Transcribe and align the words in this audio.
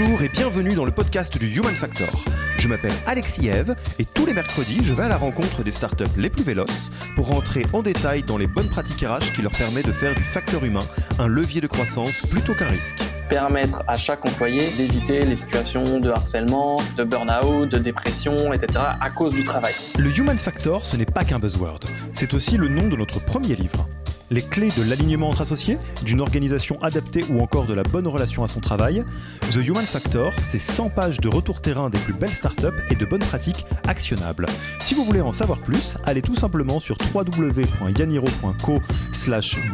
Bonjour 0.00 0.22
et 0.22 0.28
bienvenue 0.28 0.74
dans 0.74 0.84
le 0.84 0.92
podcast 0.92 1.36
du 1.38 1.48
Human 1.48 1.74
Factor. 1.74 2.08
Je 2.56 2.68
m'appelle 2.68 2.92
Alexis 3.06 3.48
Eve 3.48 3.74
et 3.98 4.04
tous 4.04 4.26
les 4.26 4.32
mercredis, 4.32 4.84
je 4.84 4.94
vais 4.94 5.02
à 5.02 5.08
la 5.08 5.16
rencontre 5.16 5.64
des 5.64 5.72
startups 5.72 6.04
les 6.16 6.30
plus 6.30 6.44
véloces 6.44 6.92
pour 7.16 7.26
rentrer 7.26 7.66
en 7.72 7.82
détail 7.82 8.22
dans 8.22 8.38
les 8.38 8.46
bonnes 8.46 8.68
pratiques 8.68 9.04
RH 9.04 9.32
qui 9.34 9.42
leur 9.42 9.50
permettent 9.50 9.88
de 9.88 9.92
faire 9.92 10.14
du 10.14 10.22
facteur 10.22 10.64
humain 10.64 10.86
un 11.18 11.26
levier 11.26 11.60
de 11.60 11.66
croissance 11.66 12.22
plutôt 12.30 12.54
qu'un 12.54 12.68
risque. 12.68 13.02
Permettre 13.28 13.82
à 13.86 13.94
chaque 13.94 14.24
employé 14.24 14.60
d'éviter 14.76 15.24
les 15.24 15.36
situations 15.36 16.00
de 16.00 16.10
harcèlement, 16.10 16.80
de 16.96 17.04
burn-out, 17.04 17.68
de 17.68 17.78
dépression, 17.78 18.52
etc. 18.52 18.84
à 19.00 19.10
cause 19.10 19.34
du 19.34 19.44
travail. 19.44 19.72
Le 19.98 20.16
Human 20.16 20.38
Factor, 20.38 20.84
ce 20.86 20.96
n'est 20.96 21.06
pas 21.06 21.24
qu'un 21.24 21.38
buzzword, 21.38 21.80
c'est 22.12 22.34
aussi 22.34 22.56
le 22.56 22.68
nom 22.68 22.88
de 22.88 22.96
notre 22.96 23.20
premier 23.24 23.54
livre 23.54 23.86
les 24.30 24.42
clés 24.42 24.68
de 24.68 24.88
l'alignement 24.88 25.30
entre 25.30 25.42
associés, 25.42 25.78
d'une 26.02 26.20
organisation 26.20 26.80
adaptée 26.82 27.24
ou 27.30 27.40
encore 27.40 27.66
de 27.66 27.74
la 27.74 27.82
bonne 27.82 28.06
relation 28.06 28.44
à 28.44 28.48
son 28.48 28.60
travail. 28.60 29.04
The 29.50 29.56
Human 29.56 29.84
Factor, 29.84 30.32
c'est 30.38 30.58
100 30.58 30.90
pages 30.90 31.20
de 31.20 31.28
retour 31.28 31.60
terrain 31.60 31.90
des 31.90 31.98
plus 31.98 32.12
belles 32.12 32.28
startups 32.28 32.66
et 32.90 32.94
de 32.94 33.04
bonnes 33.04 33.20
pratiques 33.20 33.64
actionnables. 33.86 34.46
Si 34.80 34.94
vous 34.94 35.04
voulez 35.04 35.20
en 35.20 35.32
savoir 35.32 35.58
plus, 35.58 35.96
allez 36.04 36.22
tout 36.22 36.34
simplement 36.34 36.80
sur 36.80 36.96
www.yaniro.co 37.14 38.80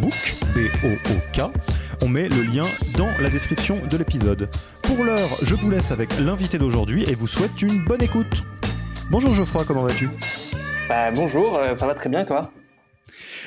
book, 0.01 0.35
B-O-O-K. 0.55 1.41
On 2.05 2.09
met 2.09 2.29
le 2.29 2.43
lien 2.43 2.65
dans 2.99 3.09
la 3.19 3.31
description 3.31 3.81
de 3.91 3.97
l'épisode. 3.97 4.51
Pour 4.83 5.05
l'heure, 5.05 5.39
je 5.43 5.55
vous 5.55 5.71
laisse 5.71 5.91
avec 5.91 6.19
l'invité 6.19 6.59
d'aujourd'hui 6.59 7.03
et 7.05 7.15
vous 7.15 7.27
souhaite 7.27 7.63
une 7.63 7.83
bonne 7.83 8.03
écoute. 8.03 8.43
Bonjour 9.11 9.33
Geoffroy, 9.33 9.65
comment 9.65 9.85
vas-tu? 9.85 10.11
Bah, 10.87 11.11
Bonjour, 11.13 11.57
euh, 11.57 11.75
ça 11.75 11.87
va 11.87 11.95
très 11.95 12.11
bien 12.11 12.21
et 12.21 12.27
toi? 12.27 12.53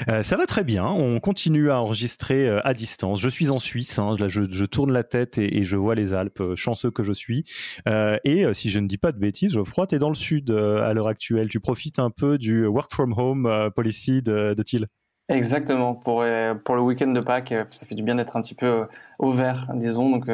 Euh, 0.09 0.23
ça 0.23 0.37
va 0.37 0.47
très 0.47 0.63
bien. 0.63 0.87
On 0.87 1.19
continue 1.19 1.69
à 1.69 1.79
enregistrer 1.79 2.47
euh, 2.47 2.59
à 2.63 2.73
distance. 2.73 3.21
Je 3.21 3.29
suis 3.29 3.51
en 3.51 3.59
Suisse. 3.59 3.99
Hein. 3.99 4.15
Je, 4.27 4.65
tourne 4.65 4.91
la 4.91 5.03
tête 5.03 5.37
et, 5.37 5.63
je 5.63 5.77
vois 5.77 5.93
les 5.93 6.15
Alpes. 6.15 6.55
Chanceux 6.55 6.89
que 6.89 7.03
je 7.03 7.13
suis. 7.13 7.43
et 7.85 8.45
si 8.53 8.71
je 8.71 8.79
ne 8.79 8.87
dis 8.87 8.97
pas 8.97 9.11
de 9.11 9.19
bêtises, 9.19 9.53
Geoffroy, 9.53 9.85
tu 9.85 9.93
es 9.93 9.99
dans 9.99 10.09
le 10.09 10.15
sud 10.15 10.49
à 10.49 10.93
l'heure 10.93 11.09
actuelle. 11.09 11.47
Tu 11.47 11.59
profites 11.59 11.99
un 11.99 12.09
peu 12.09 12.39
du 12.39 12.65
work 12.65 12.91
from 12.91 13.13
home 13.15 13.69
policy 13.75 14.23
de, 14.23 14.55
de 14.57 14.63
Thiel. 14.63 14.87
Exactement. 15.29 15.93
Pour, 15.95 16.23
pour 16.63 16.75
le 16.75 16.81
week-end 16.81 17.07
de 17.07 17.19
Pâques, 17.19 17.53
ça 17.69 17.85
fait 17.85 17.95
du 17.95 18.03
bien 18.03 18.15
d'être 18.15 18.37
un 18.37 18.41
petit 18.41 18.55
peu 18.55 18.87
au 19.19 19.31
vert, 19.31 19.67
disons. 19.75 20.09
Donc, 20.09 20.29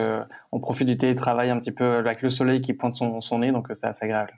on 0.51 0.59
profite 0.59 0.87
du 0.87 0.97
télétravail 0.97 1.49
un 1.49 1.59
petit 1.59 1.71
peu 1.71 1.95
avec 1.97 2.21
le 2.21 2.29
soleil 2.29 2.61
qui 2.61 2.73
pointe 2.73 2.93
son, 2.93 3.19
son 3.21 3.39
nez. 3.39 3.51
Donc, 3.51 3.67
c'est 3.73 3.87
assez 3.87 4.05
agréable. 4.05 4.33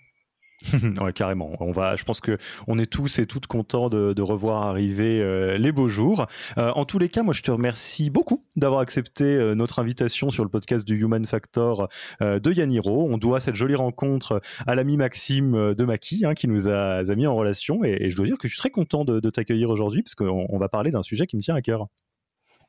ouais, 1.02 1.14
carrément. 1.14 1.52
On 1.60 1.72
va, 1.72 1.96
je 1.96 2.04
pense 2.04 2.22
que 2.22 2.38
on 2.68 2.80
est 2.80 2.86
tous 2.86 3.20
et 3.20 3.26
toutes 3.26 3.48
contents 3.48 3.90
de, 3.90 4.22
revoir 4.22 4.64
arriver 4.64 5.22
euh, 5.22 5.58
les 5.58 5.72
beaux 5.72 5.88
jours. 5.88 6.26
Euh, 6.58 6.72
en 6.72 6.86
tous 6.86 6.98
les 6.98 7.10
cas, 7.10 7.22
moi, 7.22 7.34
je 7.34 7.42
te 7.42 7.52
remercie 7.52 8.10
beaucoup 8.10 8.44
d'avoir 8.56 8.82
accepté 8.82 9.26
euh, 9.26 9.54
notre 9.54 9.80
invitation 9.80 10.32
sur 10.32 10.44
le 10.44 10.50
podcast 10.50 10.86
du 10.86 11.00
Human 11.00 11.26
Factor 11.26 11.88
de 12.22 12.52
Yaniro. 12.52 13.08
On 13.10 13.18
doit 13.18 13.40
cette 13.40 13.56
jolie 13.56 13.76
rencontre 13.76 14.42
à 14.66 14.76
l'ami 14.76 14.98
Maxime 14.98 15.74
de 15.74 15.86
Maki, 15.86 16.26
hein, 16.26 16.34
qui 16.34 16.48
nous 16.48 16.68
a, 16.68 17.04
mis 17.16 17.28
en 17.28 17.36
relation. 17.36 17.84
Et, 17.84 18.10
je 18.10 18.16
dois 18.16 18.26
dire 18.26 18.38
que 18.38 18.48
je 18.48 18.54
suis 18.54 18.60
très 18.60 18.72
content 18.72 19.06
de, 19.06 19.30
t'accueillir 19.30 19.70
aujourd'hui 19.70 20.02
parce 20.02 20.16
qu'on 20.16 20.48
on 20.50 20.58
va 20.58 20.70
parler 20.70 20.92
d'un 20.92 21.04
sujet 21.04 21.28
qui 21.28 21.36
me 21.36 21.42
tient 21.42 21.56
à 21.56 21.62
cœur. 21.62 21.88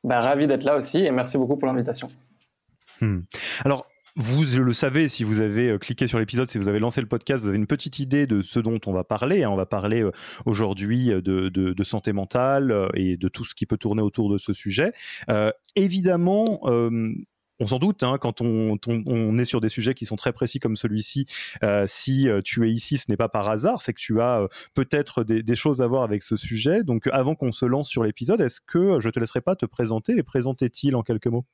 Bah, 0.03 0.21
ravi 0.21 0.47
d'être 0.47 0.63
là 0.63 0.75
aussi 0.75 0.99
et 0.99 1.11
merci 1.11 1.37
beaucoup 1.37 1.57
pour 1.57 1.67
l'invitation. 1.67 2.09
Hmm. 3.01 3.21
Alors, 3.63 3.87
vous 4.19 4.41
le 4.63 4.73
savez, 4.73 5.09
si 5.09 5.23
vous 5.23 5.41
avez 5.41 5.69
euh, 5.69 5.77
cliqué 5.77 6.07
sur 6.07 6.17
l'épisode, 6.17 6.49
si 6.49 6.57
vous 6.57 6.67
avez 6.67 6.79
lancé 6.79 7.01
le 7.01 7.07
podcast, 7.07 7.43
vous 7.43 7.49
avez 7.49 7.57
une 7.57 7.67
petite 7.67 7.99
idée 7.99 8.25
de 8.25 8.41
ce 8.41 8.59
dont 8.59 8.79
on 8.87 8.91
va 8.91 9.03
parler. 9.03 9.43
Hein. 9.43 9.51
On 9.51 9.55
va 9.55 9.67
parler 9.67 10.01
euh, 10.01 10.11
aujourd'hui 10.47 11.11
euh, 11.11 11.21
de, 11.21 11.83
santé 11.83 12.13
mentale 12.13 12.89
et 12.95 13.15
de 13.15 13.27
tout 13.27 13.45
ce 13.45 13.53
qui 13.53 13.67
peut 13.67 13.77
tourner 13.77 14.01
autour 14.01 14.29
de 14.31 14.37
ce 14.37 14.51
sujet. 14.51 14.91
évidemment, 15.75 16.61
on 16.65 17.65
s'en 17.65 17.79
doute, 17.79 18.03
hein, 18.03 18.17
quand 18.19 18.41
on, 18.41 19.37
est 19.37 19.45
sur 19.45 19.61
des 19.61 19.69
sujets 19.69 19.93
qui 19.93 20.05
sont 20.05 20.17
très 20.17 20.33
précis 20.33 20.59
comme 20.59 20.75
celui-ci, 20.75 21.25
si 21.85 22.27
tu 22.43 22.67
es 22.67 22.71
ici, 22.71 22.97
ce 22.97 23.05
n'est 23.07 23.15
pas 23.15 23.29
par 23.29 23.47
hasard, 23.47 23.81
c'est 23.81 23.93
que 23.93 23.99
tu 23.99 24.19
as 24.19 24.47
peut-être 24.73 25.23
des, 25.23 25.55
choses 25.55 25.81
à 25.81 25.87
voir 25.87 26.03
avec 26.03 26.23
ce 26.23 26.35
sujet. 26.35 26.83
Donc 26.83 27.07
avant 27.13 27.35
qu'on 27.35 27.53
se 27.53 27.65
lance 27.65 27.87
sur 27.87 28.03
l'épisode, 28.03 28.41
est-ce 28.41 28.59
que 28.59 28.99
je 28.99 29.09
te 29.09 29.19
laisserai 29.19 29.39
pas 29.39 29.55
te 29.55 29.65
présenter 29.65 30.17
et 30.17 30.23
présenter-il 30.23 30.95
en 30.95 31.03
quelques 31.03 31.27
mots? 31.27 31.45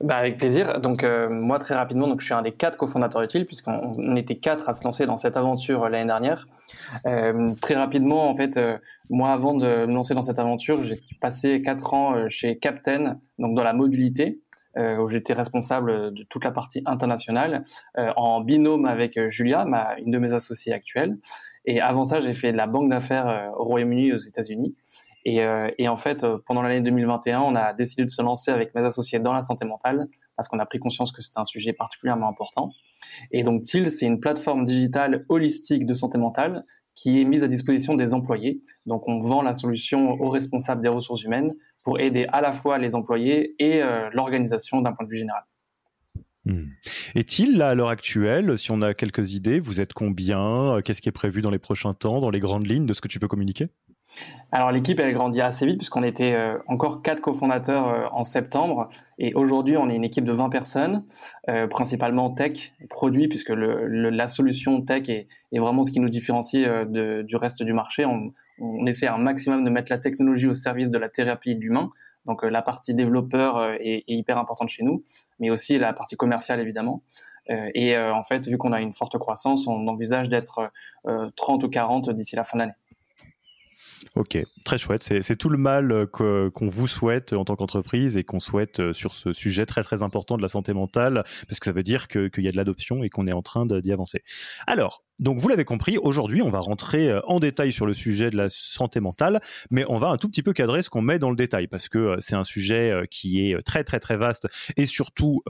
Bah 0.00 0.16
avec 0.16 0.38
plaisir. 0.38 0.80
Donc 0.80 1.04
euh, 1.04 1.28
moi 1.28 1.58
très 1.58 1.74
rapidement, 1.74 2.08
donc 2.08 2.20
je 2.20 2.24
suis 2.24 2.34
un 2.34 2.42
des 2.42 2.52
quatre 2.52 2.78
cofondateurs 2.78 3.22
utiles 3.22 3.46
puisqu'on 3.46 4.16
était 4.16 4.36
quatre 4.36 4.68
à 4.68 4.74
se 4.74 4.82
lancer 4.84 5.04
dans 5.04 5.18
cette 5.18 5.36
aventure 5.36 5.84
euh, 5.84 5.88
l'année 5.90 6.06
dernière. 6.06 6.46
Euh, 7.06 7.52
très 7.60 7.74
rapidement, 7.74 8.28
en 8.28 8.34
fait, 8.34 8.58
moi 9.10 9.32
avant 9.32 9.54
de 9.54 9.86
me 9.86 9.92
lancer 9.92 10.14
dans 10.14 10.22
cette 10.22 10.38
aventure, 10.38 10.82
j'ai 10.82 11.00
passé 11.20 11.60
quatre 11.60 11.92
ans 11.92 12.28
chez 12.28 12.58
Captain, 12.58 13.18
donc 13.38 13.54
dans 13.54 13.62
la 13.64 13.72
mobilité, 13.72 14.40
où 14.76 15.08
j'étais 15.08 15.32
responsable 15.32 16.14
de 16.14 16.22
toute 16.22 16.44
la 16.44 16.52
partie 16.52 16.80
internationale, 16.86 17.64
en 17.96 18.40
binôme 18.40 18.86
avec 18.86 19.18
Julia, 19.28 19.64
ma, 19.64 19.96
une 19.98 20.12
de 20.12 20.18
mes 20.18 20.32
associées 20.32 20.72
actuelles. 20.72 21.18
Et 21.64 21.80
avant 21.80 22.04
ça, 22.04 22.20
j'ai 22.20 22.32
fait 22.32 22.52
de 22.52 22.56
la 22.56 22.68
banque 22.68 22.88
d'affaires 22.88 23.50
au 23.58 23.64
Royaume-Uni 23.64 24.08
et 24.08 24.12
aux 24.12 24.18
États-Unis. 24.18 24.76
Et, 25.24 25.42
euh, 25.42 25.70
et, 25.78 25.88
en 25.88 25.96
fait, 25.96 26.24
euh, 26.24 26.38
pendant 26.46 26.62
l'année 26.62 26.80
2021, 26.80 27.40
on 27.40 27.54
a 27.54 27.72
décidé 27.72 28.04
de 28.04 28.10
se 28.10 28.22
lancer 28.22 28.50
avec 28.50 28.74
mes 28.74 28.82
associés 28.82 29.18
dans 29.18 29.32
la 29.32 29.42
santé 29.42 29.64
mentale 29.64 30.08
parce 30.36 30.48
qu'on 30.48 30.58
a 30.58 30.66
pris 30.66 30.78
conscience 30.78 31.12
que 31.12 31.20
c'était 31.20 31.40
un 31.40 31.44
sujet 31.44 31.72
particulièrement 31.72 32.28
important. 32.28 32.72
Et 33.30 33.42
donc, 33.42 33.62
TIL, 33.62 33.90
c'est 33.90 34.06
une 34.06 34.20
plateforme 34.20 34.64
digitale 34.64 35.26
holistique 35.28 35.84
de 35.84 35.94
santé 35.94 36.16
mentale 36.16 36.64
qui 36.94 37.20
est 37.20 37.24
mise 37.24 37.44
à 37.44 37.48
disposition 37.48 37.94
des 37.94 38.14
employés. 38.14 38.60
Donc, 38.86 39.08
on 39.08 39.18
vend 39.18 39.42
la 39.42 39.54
solution 39.54 40.12
aux 40.20 40.30
responsables 40.30 40.82
des 40.82 40.88
ressources 40.88 41.22
humaines 41.22 41.52
pour 41.82 42.00
aider 42.00 42.26
à 42.32 42.40
la 42.40 42.52
fois 42.52 42.78
les 42.78 42.94
employés 42.94 43.54
et 43.58 43.82
euh, 43.82 44.08
l'organisation 44.12 44.80
d'un 44.80 44.92
point 44.92 45.04
de 45.04 45.10
vue 45.10 45.18
général. 45.18 45.42
Hmm. 46.46 46.68
Est-il 47.14 47.58
là 47.58 47.70
à 47.70 47.74
l'heure 47.74 47.90
actuelle, 47.90 48.56
si 48.56 48.70
on 48.70 48.80
a 48.80 48.94
quelques 48.94 49.32
idées, 49.32 49.60
vous 49.60 49.80
êtes 49.80 49.92
combien? 49.92 50.80
Qu'est-ce 50.82 51.02
qui 51.02 51.10
est 51.10 51.12
prévu 51.12 51.42
dans 51.42 51.50
les 51.50 51.58
prochains 51.58 51.92
temps, 51.92 52.20
dans 52.20 52.30
les 52.30 52.40
grandes 52.40 52.66
lignes 52.66 52.86
de 52.86 52.94
ce 52.94 53.02
que 53.02 53.08
tu 53.08 53.18
peux 53.18 53.28
communiquer? 53.28 53.66
Alors 54.52 54.72
l'équipe 54.72 54.98
elle 54.98 55.12
grandit 55.12 55.40
assez 55.40 55.64
vite 55.64 55.78
puisqu'on 55.78 56.02
était 56.02 56.34
euh, 56.34 56.58
encore 56.66 57.02
quatre 57.02 57.20
cofondateurs 57.20 57.88
euh, 57.88 58.06
en 58.10 58.24
septembre 58.24 58.88
et 59.18 59.32
aujourd'hui 59.34 59.76
on 59.76 59.88
est 59.88 59.94
une 59.94 60.04
équipe 60.04 60.24
de 60.24 60.32
20 60.32 60.48
personnes, 60.48 61.04
euh, 61.48 61.68
principalement 61.68 62.30
tech, 62.30 62.72
produit 62.88 63.28
puisque 63.28 63.52
la 63.52 64.28
solution 64.28 64.82
tech 64.82 65.08
est, 65.08 65.26
vraiment 65.52 65.82
ce 65.82 65.92
qui 65.92 66.00
nous 66.00 66.08
différencie 66.08 66.66
du 66.88 67.36
reste 67.36 67.62
du 67.62 67.72
marché. 67.72 68.04
On, 68.04 68.32
essaie 68.86 69.06
un 69.06 69.16
maximum 69.16 69.64
de 69.64 69.70
mettre 69.70 69.90
la 69.90 69.98
technologie 69.98 70.46
au 70.46 70.54
service 70.54 70.90
de 70.90 70.98
la 70.98 71.08
thérapie 71.08 71.56
de 71.56 71.60
l'humain. 71.60 71.90
Donc 72.26 72.42
la 72.42 72.60
partie 72.60 72.92
développeur 72.92 73.72
est, 73.80 74.04
est, 74.06 74.14
hyper 74.14 74.36
importante 74.36 74.68
chez 74.68 74.82
nous, 74.82 75.02
mais 75.38 75.48
aussi 75.48 75.78
la 75.78 75.94
partie 75.94 76.16
commerciale 76.16 76.60
évidemment. 76.60 77.02
et 77.48 77.96
en 77.96 78.22
fait, 78.22 78.46
vu 78.46 78.58
qu'on 78.58 78.72
a 78.72 78.80
une 78.82 78.92
forte 78.92 79.16
croissance, 79.16 79.66
on 79.66 79.86
envisage 79.86 80.28
d'être 80.28 80.70
30 81.36 81.64
ou 81.64 81.68
40 81.70 82.10
d'ici 82.10 82.36
la 82.36 82.44
fin 82.44 82.58
de 82.58 82.62
l'année. 82.64 82.74
Ok, 84.16 84.38
très 84.64 84.78
chouette. 84.78 85.02
C'est 85.02 85.36
tout 85.36 85.48
le 85.48 85.58
mal 85.58 85.92
euh, 85.92 86.50
qu'on 86.50 86.66
vous 86.66 86.86
souhaite 86.86 87.32
en 87.32 87.44
tant 87.44 87.56
qu'entreprise 87.56 88.16
et 88.16 88.24
qu'on 88.24 88.40
souhaite 88.40 88.80
euh, 88.80 88.92
sur 88.92 89.14
ce 89.14 89.32
sujet 89.32 89.66
très 89.66 89.82
très 89.82 90.02
important 90.02 90.36
de 90.36 90.42
la 90.42 90.48
santé 90.48 90.72
mentale, 90.72 91.22
parce 91.48 91.60
que 91.60 91.66
ça 91.66 91.72
veut 91.72 91.82
dire 91.82 92.08
qu'il 92.08 92.30
y 92.38 92.48
a 92.48 92.50
de 92.50 92.56
l'adoption 92.56 93.02
et 93.02 93.10
qu'on 93.10 93.26
est 93.26 93.32
en 93.32 93.42
train 93.42 93.66
d'y 93.66 93.92
avancer. 93.92 94.22
Alors, 94.66 95.04
donc 95.18 95.38
vous 95.38 95.48
l'avez 95.48 95.66
compris, 95.66 95.98
aujourd'hui 95.98 96.40
on 96.40 96.50
va 96.50 96.60
rentrer 96.60 97.10
euh, 97.10 97.20
en 97.26 97.40
détail 97.40 97.72
sur 97.72 97.84
le 97.84 97.92
sujet 97.92 98.30
de 98.30 98.36
la 98.36 98.48
santé 98.48 99.00
mentale, 99.00 99.40
mais 99.70 99.84
on 99.88 99.98
va 99.98 100.08
un 100.08 100.16
tout 100.16 100.28
petit 100.28 100.42
peu 100.42 100.54
cadrer 100.54 100.82
ce 100.82 100.88
qu'on 100.88 101.02
met 101.02 101.18
dans 101.18 101.30
le 101.30 101.36
détail 101.36 101.66
parce 101.66 101.88
que 101.88 102.16
c'est 102.20 102.36
un 102.36 102.44
sujet 102.44 103.06
qui 103.10 103.50
est 103.50 103.62
très 103.62 103.84
très 103.84 104.00
très 104.00 104.16
vaste 104.16 104.48
et 104.76 104.86
surtout 104.86 105.42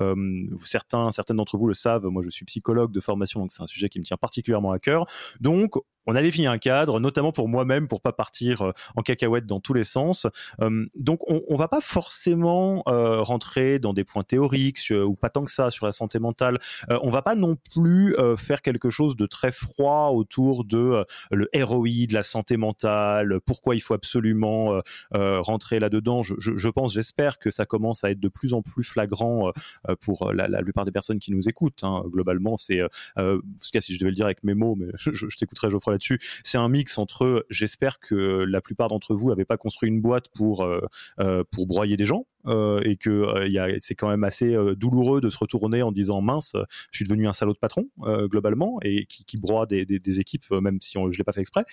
certains 0.65 1.13
certaines 1.13 1.37
d'entre 1.37 1.57
vous 1.57 1.69
le 1.69 1.75
savent, 1.75 2.05
moi 2.07 2.23
je 2.25 2.31
suis 2.31 2.45
psychologue 2.45 2.91
de 2.91 3.01
formation 3.01 3.41
donc 3.41 3.53
c'est 3.53 3.63
un 3.63 3.69
sujet 3.69 3.89
qui 3.89 4.01
me 4.01 4.05
tient 4.05 4.17
particulièrement 4.17 4.73
à 4.73 4.81
cœur. 4.81 5.07
Donc 5.41 5.75
on 6.07 6.17
a 6.17 6.23
défini 6.23 6.47
un 6.47 6.59
cadre, 6.59 7.01
notamment 7.01 7.33
pour 7.33 7.49
moi-même, 7.49 7.89
pour 7.89 8.01
pas 8.01 8.13
partir 8.13 8.63
euh, 8.63 8.73
en 8.97 9.03
cacahuète 9.03 9.47
dans 9.47 9.61
tous 9.61 9.75
les 9.75 9.85
sens. 9.85 10.27
Euh, 10.61 10.87
donc, 10.95 11.21
on, 11.29 11.43
on 11.49 11.57
va 11.57 11.69
pas 11.69 11.81
forcément 11.81 12.83
euh, 12.89 13.21
rentrer 13.21 13.79
dans 13.79 13.93
des 13.93 14.05
points 14.05 14.23
théoriques 14.23 14.81
ou 14.91 15.15
pas 15.15 15.31
tant 15.31 15.45
que 15.45 15.51
ça 15.51 15.71
sur 15.71 15.87
la 15.87 15.93
santé 15.93 16.19
mentale. 16.19 16.59
on 16.89 17.11
va 17.11 17.23
pas 17.23 17.35
non 17.35 17.57
plus 17.73 18.15
faire 18.39 18.63
quelque 18.63 18.91
chose 18.91 19.17
de 19.17 19.27
très 19.27 19.53
froid 19.53 20.11
autour 20.11 20.65
de 20.65 21.05
le 21.31 21.49
ROI, 21.55 22.07
de 22.09 22.15
la 22.15 22.23
santé 22.23 22.57
mentale, 22.57 23.41
pourquoi 23.45 23.75
il 23.75 23.81
faut 23.81 23.95
absolument 23.95 24.81
rentrer 25.13 25.79
là-dedans. 25.79 26.23
Je, 26.23 26.69
pense, 26.69 26.93
j'espère 26.93 27.39
que 27.39 27.51
ça 27.51 27.67
commence 27.67 28.05
à 28.05 28.11
être 28.11 28.21
de 28.21 28.29
plus 28.29 28.55
en 28.55 28.63
plus 28.63 28.85
flagrant 28.85 29.53
pour 30.01 30.33
la, 30.33 30.49
la, 30.49 30.63
plupart 30.63 30.85
des 30.85 30.93
personnes 30.93 31.19
qui 31.19 31.33
nous 31.33 31.49
écoutent. 31.49 31.83
Hein. 31.83 32.03
Globalement, 32.07 32.57
c'est, 32.57 32.83
en 33.17 33.39
tout 33.39 33.71
cas, 33.73 33.81
si 33.81 33.95
je 33.95 33.99
devais 33.99 34.11
le 34.11 34.17
dire 34.17 34.27
avec 34.27 34.43
mes 34.45 34.55
mots, 34.55 34.77
mais 34.77 34.87
je, 34.97 35.11
je 35.13 35.37
t'écouterai, 35.37 35.71
Geoffroy, 35.71 35.90
là-dessus. 35.91 36.21
C'est 36.45 36.59
un 36.59 36.69
mix 36.69 36.99
entre, 36.99 37.47
j'espère 37.51 38.01
que 38.01 38.45
la 38.49 38.61
plupart 38.61 38.89
d'entre 38.89 39.15
vous 39.15 39.29
n'avaient 39.31 39.45
pas 39.45 39.57
construit 39.57 39.89
une 39.89 40.01
boîte 40.01 40.29
pour 40.35 40.63
euh, 40.65 40.81
euh, 41.19 41.45
pour 41.51 41.67
broyer 41.67 41.97
des 41.97 42.07
gens, 42.07 42.27
euh, 42.47 42.81
et 42.85 42.97
que 42.97 43.11
euh, 43.11 43.77
c'est 43.79 43.95
quand 43.95 44.09
même 44.09 44.25
assez 44.25 44.55
euh, 44.55 44.75
douloureux 44.75 45.21
de 45.21 45.29
se 45.29 45.37
retourner 45.39 45.83
en 45.83 45.93
disant 45.93 46.21
mince, 46.21 46.53
je 46.91 46.97
suis 46.97 47.05
devenu 47.05 47.29
un 47.29 47.33
salaud 47.33 47.53
de 47.53 47.59
patron 47.59 47.89
globalement 48.01 48.79
et 48.83 49.07
qui, 49.07 49.25
qui 49.25 49.37
broie 49.39 49.67
des, 49.67 49.85
des, 49.85 49.99
des 49.99 50.21
équipes 50.21 50.51
même 50.51 50.81
si 50.81 50.99
on, 50.99 51.11
je 51.11 51.19
l'ai 51.19 51.25
pas 51.25 51.33
fait 51.33 51.41
exprès. 51.41 51.65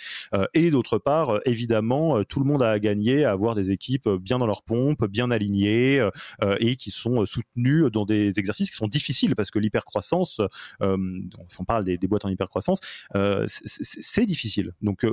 et 0.53 0.69
d'autre 0.71 0.97
part, 0.97 1.39
évidemment, 1.45 2.23
tout 2.23 2.39
le 2.39 2.45
monde 2.45 2.63
a 2.63 2.79
gagné 2.79 3.25
à 3.25 3.31
avoir 3.31 3.55
des 3.55 3.71
équipes 3.71 4.09
bien 4.09 4.37
dans 4.37 4.45
leur 4.45 4.63
pompe, 4.63 5.05
bien 5.05 5.31
alignées 5.31 6.07
et 6.59 6.75
qui 6.75 6.91
sont 6.91 7.25
soutenues 7.25 7.89
dans 7.91 8.05
des 8.05 8.39
exercices 8.39 8.69
qui 8.69 8.75
sont 8.75 8.87
difficiles 8.87 9.35
parce 9.35 9.51
que 9.51 9.59
l'hypercroissance, 9.59 10.41
on 10.79 11.65
parle 11.65 11.83
des, 11.83 11.97
des 11.97 12.07
boîtes 12.07 12.25
en 12.25 12.29
hypercroissance, 12.29 12.79
c'est 13.57 14.25
difficile. 14.25 14.73
Donc 14.81 15.05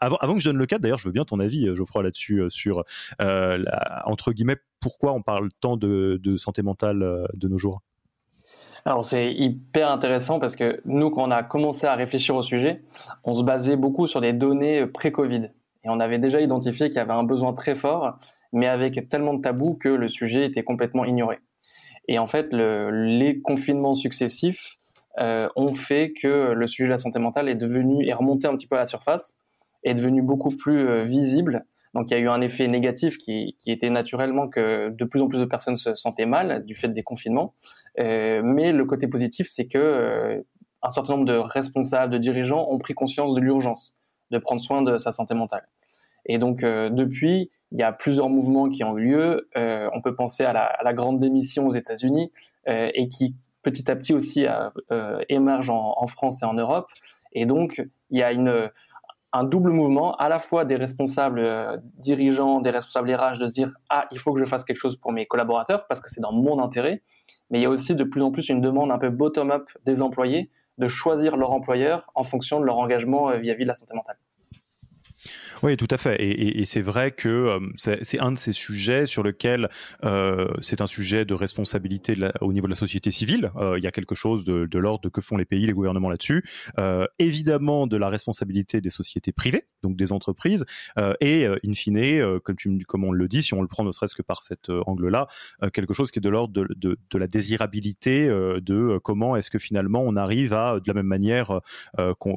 avant, 0.00 0.16
avant 0.16 0.34
que 0.34 0.40
je 0.40 0.46
donne 0.46 0.58
le 0.58 0.66
cadre, 0.66 0.82
d'ailleurs, 0.82 0.98
je 0.98 1.06
veux 1.06 1.12
bien 1.12 1.24
ton 1.24 1.40
avis, 1.40 1.74
Geoffroy, 1.74 2.02
là-dessus 2.02 2.42
sur 2.48 2.84
la, 3.18 4.02
entre 4.06 4.32
guillemets 4.32 4.56
pourquoi 4.86 5.12
on 5.12 5.20
parle 5.20 5.48
tant 5.60 5.76
de, 5.76 6.36
santé 6.36 6.62
mentale 6.62 7.02
euh, 7.02 7.26
de 7.34 7.48
nos 7.48 7.58
jours? 7.58 7.82
Alors 8.84 9.04
c'est 9.04 9.34
hyper 9.34 9.90
intéressant 9.90 10.38
parce 10.38 10.54
que 10.54 10.80
nous, 10.84 11.10
quand 11.10 11.26
on 11.26 11.32
a 11.32 11.42
commencé 11.42 11.88
à 11.88 11.96
réfléchir 11.96 12.36
au 12.36 12.42
sujet, 12.42 12.84
on 13.24 13.34
se 13.34 13.42
basait 13.42 13.74
beaucoup 13.74 14.06
sur 14.06 14.20
des 14.20 14.32
données 14.32 14.86
pré-Covid. 14.86 15.50
Et 15.82 15.88
on 15.88 15.98
avait 15.98 16.20
déjà 16.20 16.40
identifié 16.40 16.86
qu'il 16.86 16.98
y 16.98 17.00
avait 17.00 17.12
un 17.12 17.24
besoin 17.24 17.52
très 17.52 17.74
fort, 17.74 18.16
mais 18.52 18.68
avec 18.68 19.08
tellement 19.08 19.34
de 19.34 19.40
tabous 19.40 19.74
que 19.74 19.88
le 19.88 20.06
sujet 20.06 20.46
était 20.46 20.62
complètement 20.62 21.04
ignoré. 21.04 21.40
Et 22.06 22.20
en 22.20 22.26
fait, 22.26 22.52
les 22.52 23.40
confinements 23.40 23.94
successifs 23.94 24.76
euh, 25.18 25.48
ont 25.56 25.72
fait 25.72 26.12
que 26.12 26.52
le 26.52 26.66
sujet 26.68 26.84
de 26.84 26.92
la 26.92 26.98
santé 26.98 27.18
mentale 27.18 27.48
est 27.48 27.56
devenu, 27.56 28.06
est 28.06 28.14
remonté 28.14 28.46
un 28.46 28.54
petit 28.54 28.68
peu 28.68 28.76
à 28.76 28.80
la 28.80 28.86
surface, 28.86 29.36
est 29.82 29.94
devenu 29.94 30.22
beaucoup 30.22 30.50
plus 30.50 30.86
euh, 30.86 31.02
visible 31.02 31.64
donc 31.96 32.10
il 32.10 32.14
y 32.14 32.16
a 32.18 32.20
eu 32.20 32.28
un 32.28 32.42
effet 32.42 32.68
négatif 32.68 33.16
qui, 33.16 33.56
était 33.66 33.88
naturellement 33.88 34.48
que 34.48 34.90
de 34.90 35.04
plus 35.06 35.22
en 35.22 35.28
plus 35.28 35.40
de 35.40 35.46
personnes 35.46 35.76
se 35.76 35.94
sentaient 35.94 36.26
mal 36.26 36.62
du 36.66 36.74
fait 36.74 36.88
des 36.88 37.02
confinements. 37.02 37.54
Euh, 37.98 38.42
mais 38.44 38.72
le 38.72 38.84
côté 38.84 39.08
positif, 39.08 39.46
c'est 39.48 39.66
que 39.66 39.78
euh, 39.78 40.42
un 40.82 40.90
certain 40.90 41.14
nombre 41.14 41.24
de 41.24 41.38
responsables, 41.38 42.12
de 42.12 42.18
dirigeants 42.18 42.68
ont 42.70 42.76
pris 42.76 42.92
conscience 42.92 43.34
de 43.34 43.40
l'urgence 43.40 43.96
de 44.30 44.36
prendre 44.36 44.60
soin 44.60 44.82
de 44.82 44.98
sa 44.98 45.10
santé 45.10 45.34
mentale. 45.34 45.66
Et 46.26 46.36
donc 46.36 46.62
euh, 46.62 46.90
depuis, 46.90 47.50
il 47.72 47.78
y 47.78 47.82
a 47.82 47.92
plusieurs 47.92 48.28
mouvements 48.28 48.68
qui 48.68 48.84
ont 48.84 48.98
eu 48.98 49.06
lieu. 49.06 49.48
on 49.54 50.02
peut 50.02 50.14
penser 50.14 50.44
à 50.44 50.52
la, 50.52 50.92
grande 50.92 51.18
démission 51.18 51.66
aux 51.66 51.72
États-Unis 51.72 52.30
et 52.66 53.08
qui 53.08 53.34
petit 53.62 53.90
à 53.90 53.96
petit 53.96 54.12
aussi 54.12 54.46
émerge 55.28 55.70
en, 55.70 55.94
en, 55.96 56.06
France 56.06 56.42
et 56.42 56.44
en 56.44 56.54
Europe. 56.54 56.88
Et 57.32 57.46
donc 57.46 57.82
il 58.10 58.18
y 58.18 58.22
a 58.22 58.32
une 58.32 58.70
un 59.36 59.44
double 59.44 59.70
mouvement, 59.70 60.14
à 60.16 60.28
la 60.28 60.38
fois 60.38 60.64
des 60.64 60.76
responsables 60.76 61.40
euh, 61.40 61.76
dirigeants, 61.98 62.60
des 62.60 62.70
responsables 62.70 63.12
RH, 63.12 63.38
de 63.38 63.48
se 63.48 63.54
dire 63.54 63.72
ah 63.90 64.06
il 64.10 64.18
faut 64.18 64.32
que 64.32 64.40
je 64.40 64.44
fasse 64.44 64.64
quelque 64.64 64.78
chose 64.78 64.96
pour 64.96 65.12
mes 65.12 65.26
collaborateurs 65.26 65.86
parce 65.88 66.00
que 66.00 66.10
c'est 66.10 66.20
dans 66.20 66.32
mon 66.32 66.62
intérêt, 66.62 67.02
mais 67.50 67.58
il 67.58 67.62
y 67.62 67.66
a 67.66 67.70
aussi 67.70 67.94
de 67.94 68.04
plus 68.04 68.22
en 68.22 68.30
plus 68.30 68.48
une 68.48 68.60
demande 68.60 68.90
un 68.90 68.98
peu 68.98 69.10
bottom-up 69.10 69.68
des 69.84 70.02
employés 70.02 70.50
de 70.78 70.86
choisir 70.88 71.36
leur 71.36 71.52
employeur 71.52 72.10
en 72.14 72.22
fonction 72.22 72.60
de 72.60 72.64
leur 72.64 72.78
engagement 72.78 73.30
vis 73.38 73.50
à 73.50 73.54
-vis 73.54 73.62
de 73.62 73.68
la 73.68 73.74
santé 73.74 73.94
mentale. 73.94 74.16
Oui, 75.62 75.76
tout 75.76 75.88
à 75.90 75.96
fait. 75.96 76.16
Et, 76.20 76.64
c'est 76.64 76.80
vrai 76.80 77.12
que 77.12 77.28
euh, 77.28 77.60
c'est 77.76 78.20
un 78.20 78.32
de 78.32 78.38
ces 78.38 78.52
sujets 78.52 79.06
sur 79.06 79.22
lequel 79.22 79.68
euh, 80.04 80.48
c'est 80.60 80.80
un 80.80 80.86
sujet 80.86 81.24
de 81.24 81.34
responsabilité 81.34 82.14
au 82.40 82.52
niveau 82.52 82.66
de 82.66 82.72
la 82.72 82.76
société 82.76 83.10
civile. 83.10 83.50
Euh, 83.56 83.78
il 83.78 83.84
y 83.84 83.86
a 83.86 83.90
quelque 83.90 84.14
chose 84.14 84.44
de, 84.44 84.78
l'ordre 84.78 85.02
de 85.02 85.08
que 85.08 85.20
font 85.20 85.36
les 85.36 85.44
pays, 85.44 85.66
les 85.66 85.72
gouvernements 85.72 86.10
là-dessus. 86.10 86.44
évidemment, 87.18 87.86
de 87.86 87.96
la 87.96 88.08
responsabilité 88.08 88.80
des 88.80 88.90
sociétés 88.90 89.32
privées, 89.32 89.66
donc 89.82 89.96
des 89.96 90.12
entreprises, 90.12 90.64
et 91.20 91.46
in 91.46 91.72
fine, 91.72 92.40
comme, 92.86 93.04
on 93.04 93.12
le 93.12 93.28
dit, 93.28 93.42
si 93.42 93.54
on 93.54 93.62
le 93.62 93.68
prend 93.68 93.84
ne 93.84 93.92
serait-ce 93.92 94.14
que 94.14 94.22
par 94.22 94.42
cet 94.42 94.68
angle-là, 94.68 95.28
quelque 95.72 95.94
chose 95.94 96.10
qui 96.10 96.18
est 96.18 96.22
de 96.22 96.28
l'ordre 96.28 96.52
de, 96.52 97.18
la 97.18 97.26
désirabilité, 97.26 98.28
de 98.28 98.98
comment 99.02 99.36
est-ce 99.36 99.50
que 99.50 99.58
finalement 99.58 100.02
on 100.04 100.16
arrive 100.16 100.52
à, 100.52 100.80
de 100.80 100.88
la 100.88 100.94
même 100.94 101.06
manière 101.06 101.60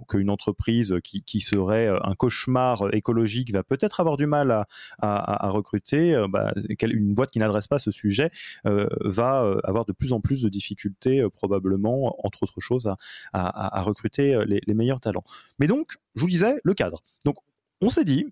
qu'une 0.08 0.30
entreprise 0.30 0.96
qui, 1.04 1.24
qui 1.24 1.42
serait 1.42 1.88
un 1.88 2.16
cauchemar 2.16 2.88
écologique 3.10 3.52
va 3.52 3.64
peut-être 3.64 4.00
avoir 4.00 4.18
du 4.18 4.28
mal 4.28 4.66
à, 5.00 5.50
recruter, 5.50 6.14
euh, 6.16 6.28
bah, 6.28 6.54
une 6.82 7.16
boîte 7.16 7.32
qui 7.32 7.40
n'adresse 7.40 7.68
pas 7.68 7.80
ce 7.80 7.92
sujet 7.92 8.30
euh, 8.66 8.88
va 9.02 9.44
euh, 9.44 9.60
avoir 9.64 9.86
de 9.86 9.94
plus 9.94 10.14
en 10.14 10.22
plus 10.22 10.44
de 10.44 10.50
difficultés 10.50 11.26
probablement, 11.34 12.16
entre 12.26 12.44
autres 12.44 12.60
choses, 12.60 12.92
à, 13.34 13.82
recruter 13.82 14.40
les 14.46 14.74
meilleurs 14.74 15.00
talents. 15.00 15.24
Mais 15.60 15.68
donc, 15.68 15.98
je 16.16 16.22
vous 16.22 16.30
disais, 16.30 16.60
le 16.64 16.74
cadre. 16.74 17.02
Donc, 17.26 17.38
on 17.82 17.90
s'est 17.90 18.04
dit, 18.04 18.28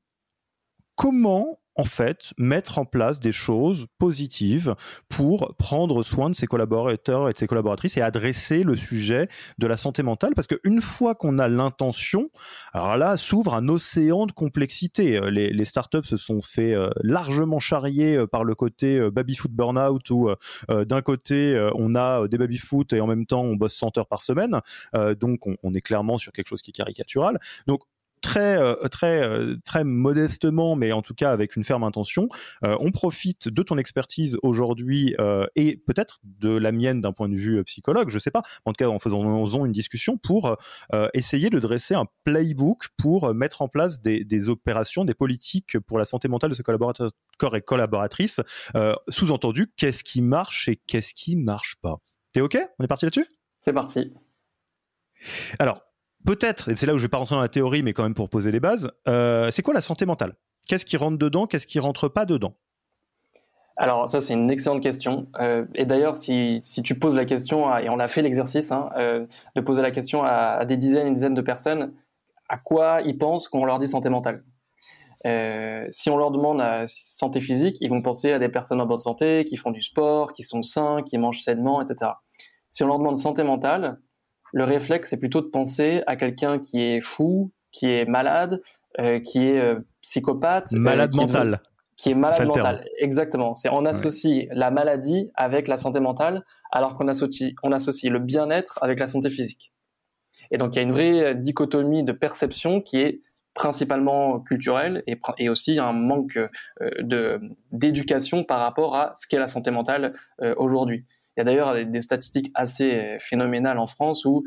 comment 0.95 1.59
en 1.77 1.85
fait 1.85 2.33
mettre 2.37 2.79
en 2.79 2.85
place 2.85 3.19
des 3.19 3.31
choses 3.31 3.85
positives 3.99 4.75
pour 5.09 5.55
prendre 5.57 6.03
soin 6.03 6.29
de 6.29 6.35
ses 6.35 6.47
collaborateurs 6.47 7.29
et 7.29 7.33
de 7.33 7.37
ses 7.37 7.47
collaboratrices 7.47 7.97
et 7.97 8.01
adresser 8.01 8.63
le 8.63 8.75
sujet 8.75 9.27
de 9.59 9.67
la 9.67 9.77
santé 9.77 10.03
mentale 10.03 10.33
parce 10.35 10.47
qu'une 10.47 10.81
fois 10.81 11.15
qu'on 11.15 11.37
a 11.39 11.47
l'intention, 11.47 12.29
alors 12.73 12.97
là 12.97 13.15
s'ouvre 13.17 13.53
un 13.53 13.67
océan 13.69 14.25
de 14.25 14.31
complexité. 14.31 15.17
Euh, 15.17 15.29
les, 15.29 15.65
startups 15.65 16.05
se 16.05 16.17
sont 16.17 16.41
fait 16.41 16.73
euh, 16.73 16.89
largement 17.03 17.59
charrier 17.59 18.15
euh, 18.15 18.25
par 18.25 18.43
le 18.43 18.55
côté 18.55 18.99
baby 19.11 19.35
foot 19.35 19.51
burnout 19.51 20.09
où 20.09 20.29
d'un 20.69 21.01
côté 21.01 21.69
on 21.75 21.93
a 21.95 22.27
des 22.27 22.37
baby 22.37 22.57
foot 22.57 22.93
et 22.93 23.01
en 23.01 23.07
même 23.07 23.25
temps 23.25 23.41
on 23.41 23.55
bosse 23.55 23.75
100 23.75 23.97
heures 23.97 24.07
par 24.07 24.21
semaine, 24.21 24.61
donc 25.19 25.45
on, 25.45 25.55
on 25.61 25.73
est 25.73 25.81
clairement 25.81 26.17
sur 26.17 26.31
quelque 26.31 26.47
chose 26.47 26.61
qui 26.61 26.71
est 26.71 26.73
caricatural. 26.73 27.39
Donc 27.67 27.81
très 28.21 28.57
euh, 28.57 28.75
très 28.89 29.21
euh, 29.21 29.55
très 29.65 29.83
modestement, 29.83 30.75
mais 30.75 30.91
en 30.91 31.01
tout 31.01 31.13
cas 31.13 31.31
avec 31.31 31.55
une 31.55 31.63
ferme 31.63 31.83
intention, 31.83 32.29
euh, 32.63 32.75
on 32.79 32.91
profite 32.91 33.47
de 33.47 33.63
ton 33.63 33.77
expertise 33.77 34.37
aujourd'hui 34.43 35.15
et 35.55 35.77
peut-être 35.77 36.19
de 36.23 36.49
la 36.49 36.71
mienne 36.71 37.01
d'un 37.01 37.13
point 37.13 37.29
de 37.29 37.35
vue 37.35 37.63
psychologue, 37.63 38.09
je 38.09 38.19
sais 38.19 38.31
pas. 38.31 38.41
En 38.65 38.71
tout 38.71 38.77
cas, 38.77 38.87
en 38.87 38.99
faisant 38.99 39.65
une 39.65 39.71
discussion 39.71 40.17
pour 40.17 40.55
essayer 41.13 41.49
de 41.49 41.59
dresser 41.59 41.95
un 41.95 42.05
playbook 42.23 42.87
pour 42.97 43.33
mettre 43.33 43.61
en 43.61 43.67
place 43.67 44.01
des, 44.01 44.23
des, 44.23 44.49
opérations, 44.49 45.05
des 45.05 45.13
politiques 45.13 45.79
pour 45.79 45.97
la 45.97 46.05
santé 46.05 46.27
mentale 46.27 46.49
de 46.49 46.55
ses 46.55 46.63
collaborateurs 46.63 47.11
et 47.53 47.61
collaboratrices. 47.61 48.41
Sous-entendu, 49.07 49.71
qu'est-ce 49.75 50.03
qui 50.03 50.21
marche 50.21 50.67
et 50.67 50.75
qu'est-ce 50.75 51.13
qui 51.13 51.35
marche 51.35 51.75
pas. 51.81 51.97
T'es 52.33 52.41
ok? 52.41 52.57
On 52.79 52.83
est 52.83 52.87
parti 52.87 53.05
là-dessus? 53.05 53.27
C'est 53.61 53.73
parti. 53.73 54.13
Alors, 55.59 55.86
peut-être, 56.25 56.69
et 56.69 56.75
c'est 56.75 56.85
là 56.85 56.93
où 56.93 56.97
je 56.97 57.03
vais 57.03 57.09
pas 57.09 57.17
rentrer 57.17 57.35
dans 57.35 57.41
la 57.41 57.49
théorie, 57.49 57.83
mais 57.83 57.93
quand 57.93 58.03
même 58.03 58.13
pour 58.13 58.29
poser 58.29 58.51
les 58.51 58.59
bases, 58.59 58.91
euh, 59.07 59.49
c'est 59.51 59.61
quoi 59.61 59.73
la 59.73 59.81
santé 59.81 60.05
mentale? 60.05 60.35
Qu'est-ce 60.67 60.85
qui 60.85 60.97
rentre 60.97 61.17
dedans? 61.17 61.47
Qu'est-ce 61.47 61.67
qui 61.67 61.79
rentre 61.79 62.07
pas 62.07 62.25
dedans? 62.25 62.55
Alors 63.79 64.09
ça 64.09 64.19
c'est 64.19 64.33
une 64.33 64.49
excellente 64.49 64.81
question. 64.81 65.27
Euh, 65.39 65.65
et 65.75 65.85
d'ailleurs 65.85 66.17
si, 66.17 66.61
tu 66.83 66.97
poses 66.97 67.15
la 67.15 67.25
question, 67.25 67.75
et 67.77 67.89
on 67.89 67.99
a 67.99 68.07
fait 68.07 68.23
l'exercice 68.23 68.71
hein, 68.71 68.89
euh, 68.97 69.25
de 69.55 69.61
poser 69.61 69.83
la 69.83 69.91
question 69.91 70.23
à, 70.23 70.65
des 70.65 70.77
dizaines 70.77 71.07
et 71.07 71.09
des 71.09 71.13
dizaines 71.13 71.35
de 71.35 71.41
personnes, 71.41 71.93
à 72.49 72.57
quoi 72.57 73.01
ils 73.05 73.17
pensent 73.17 73.47
quand 73.47 73.59
on 73.59 73.65
leur 73.65 73.77
dit 73.77 73.87
santé 73.87 74.09
mentale? 74.09 74.43
Si 75.89 76.09
on 76.09 76.15
leur 76.15 76.31
demande 76.31 76.63
santé 76.85 77.41
physique, 77.41 77.75
ils 77.81 77.89
vont 77.89 78.01
penser 78.01 78.31
à 78.31 78.39
des 78.39 78.47
personnes 78.47 78.79
en 78.79 78.85
bonne 78.85 78.97
santé, 78.97 79.43
qui 79.43 79.57
font 79.57 79.71
du 79.71 79.81
sport, 79.81 80.31
qui 80.31 80.43
sont 80.43 80.63
sains, 80.63 81.03
qui 81.05 81.17
mangent 81.17 81.41
sainement, 81.41 81.81
etc. 81.81 82.11
Si 82.69 82.83
on 82.83 82.87
leur 82.87 82.97
demande 82.97 83.17
santé 83.17 83.43
mentale, 83.43 83.99
le 84.53 84.63
réflexe, 84.63 85.09
c'est 85.09 85.17
plutôt 85.17 85.41
de 85.41 85.47
penser 85.47 86.03
à 86.07 86.15
quelqu'un 86.15 86.59
qui 86.59 86.81
est 86.81 87.01
fou, 87.01 87.51
qui 87.71 87.87
est 87.87 88.05
malade, 88.05 88.61
euh, 88.99 89.19
qui 89.19 89.45
est 89.45 89.59
euh, 89.59 89.79
psychopathe. 90.01 90.73
Euh, 90.73 90.79
malade 90.79 91.15
mental. 91.15 91.61
qui 91.95 92.11
est 92.11 92.13
malade 92.15 92.47
mental. 92.47 92.85
Exactement. 92.99 93.55
C'est 93.55 93.69
on 93.69 93.85
associe 93.85 94.47
la 94.51 94.71
maladie 94.71 95.29
avec 95.35 95.67
la 95.67 95.77
santé 95.77 95.99
mentale, 95.99 96.43
alors 96.71 96.95
qu'on 96.95 97.07
associe, 97.07 97.53
on 97.63 97.71
associe 97.71 98.11
le 98.11 98.19
bien-être 98.19 98.79
avec 98.81 98.99
la 98.99 99.07
santé 99.07 99.29
physique. 99.29 99.73
Et 100.51 100.57
donc 100.57 100.75
il 100.75 100.77
y 100.77 100.79
a 100.79 100.83
une 100.83 100.91
vraie 100.91 101.35
dichotomie 101.35 102.03
de 102.03 102.11
perception 102.11 102.81
qui 102.81 102.97
est 102.97 103.21
principalement 103.53 104.39
culturelle 104.39 105.03
et, 105.07 105.19
et 105.39 105.49
aussi 105.49 105.79
un 105.79 105.91
manque 105.91 106.37
de 106.99 107.41
d'éducation 107.71 108.43
par 108.43 108.59
rapport 108.59 108.95
à 108.95 109.13
ce 109.15 109.27
qu'est 109.27 109.39
la 109.39 109.47
santé 109.47 109.71
mentale 109.71 110.13
aujourd'hui. 110.57 111.05
Il 111.37 111.41
y 111.41 111.41
a 111.41 111.43
d'ailleurs 111.43 111.85
des 111.85 112.01
statistiques 112.01 112.51
assez 112.55 113.15
phénoménales 113.19 113.77
en 113.77 113.85
France 113.85 114.25
où 114.25 114.43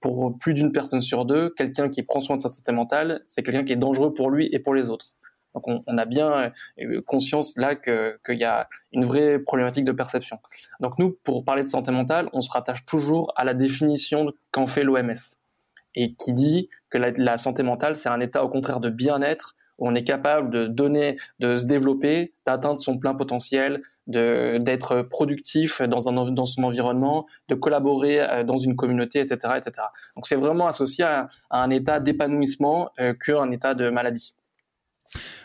Pour 0.00 0.36
plus 0.36 0.52
d'une 0.52 0.72
personne 0.72 1.00
sur 1.00 1.24
deux, 1.24 1.50
quelqu'un 1.50 1.88
qui 1.88 2.02
prend 2.02 2.18
soin 2.18 2.36
de 2.36 2.40
sa 2.40 2.48
santé 2.48 2.72
mentale, 2.72 3.22
c'est 3.28 3.44
quelqu'un 3.44 3.64
qui 3.64 3.72
est 3.72 3.76
dangereux 3.76 4.12
pour 4.12 4.28
lui 4.28 4.48
et 4.52 4.58
pour 4.58 4.74
les 4.74 4.90
autres. 4.90 5.12
Donc 5.54 5.68
on, 5.68 5.98
a 5.98 6.04
bien 6.04 6.52
euh, 6.80 7.02
conscience 7.02 7.56
là 7.56 7.76
qu'il 7.76 8.38
y 8.38 8.44
a 8.44 8.68
une 8.92 9.04
vraie 9.04 9.38
problématique 9.38 9.84
de 9.84 9.92
perception. 9.92 10.38
Donc 10.80 10.98
nous, 10.98 11.16
pour 11.24 11.44
parler 11.44 11.62
de 11.62 11.68
santé 11.68 11.92
mentale, 11.92 12.28
on 12.32 12.40
se 12.40 12.50
rattache 12.50 12.84
toujours 12.84 13.32
à 13.36 13.44
la 13.44 13.54
définition 13.54 14.32
qu'en 14.50 14.66
fait 14.66 14.82
l'OMS 14.82 15.12
et 15.94 16.14
qui 16.14 16.32
dit 16.32 16.70
que 16.88 16.98
la 16.98 17.36
santé 17.36 17.62
mentale, 17.62 17.96
c'est 17.96 18.08
un 18.08 18.20
état 18.20 18.42
au 18.44 18.48
contraire 18.48 18.80
de 18.80 18.88
bien-être 18.88 19.56
on 19.84 19.94
est 19.94 20.04
capable 20.04 20.50
de 20.50 20.66
donner, 20.66 21.16
de 21.40 21.56
se 21.56 21.66
développer, 21.66 22.32
d'atteindre 22.46 22.78
son 22.78 22.98
plein 22.98 23.14
potentiel, 23.14 23.82
d'être 24.06 25.02
productif 25.02 25.80
dans, 25.82 26.08
un, 26.08 26.30
dans 26.32 26.46
son 26.46 26.64
environnement, 26.64 27.26
de 27.48 27.54
collaborer 27.54 28.20
euh, 28.20 28.44
dans 28.44 28.58
une 28.58 28.74
communauté, 28.74 29.20
etc. 29.20 29.54
etc. 29.56 29.86
Donc 30.16 30.26
c'est 30.26 30.36
vraiment 30.36 30.66
associé 30.66 31.04
à, 31.04 31.28
un 31.50 31.70
état 31.70 32.00
d'épanouissement 32.00 32.90
euh, 33.00 33.14
qu'un 33.14 33.50
état 33.50 33.74
de 33.74 33.90
maladie. 33.90 34.34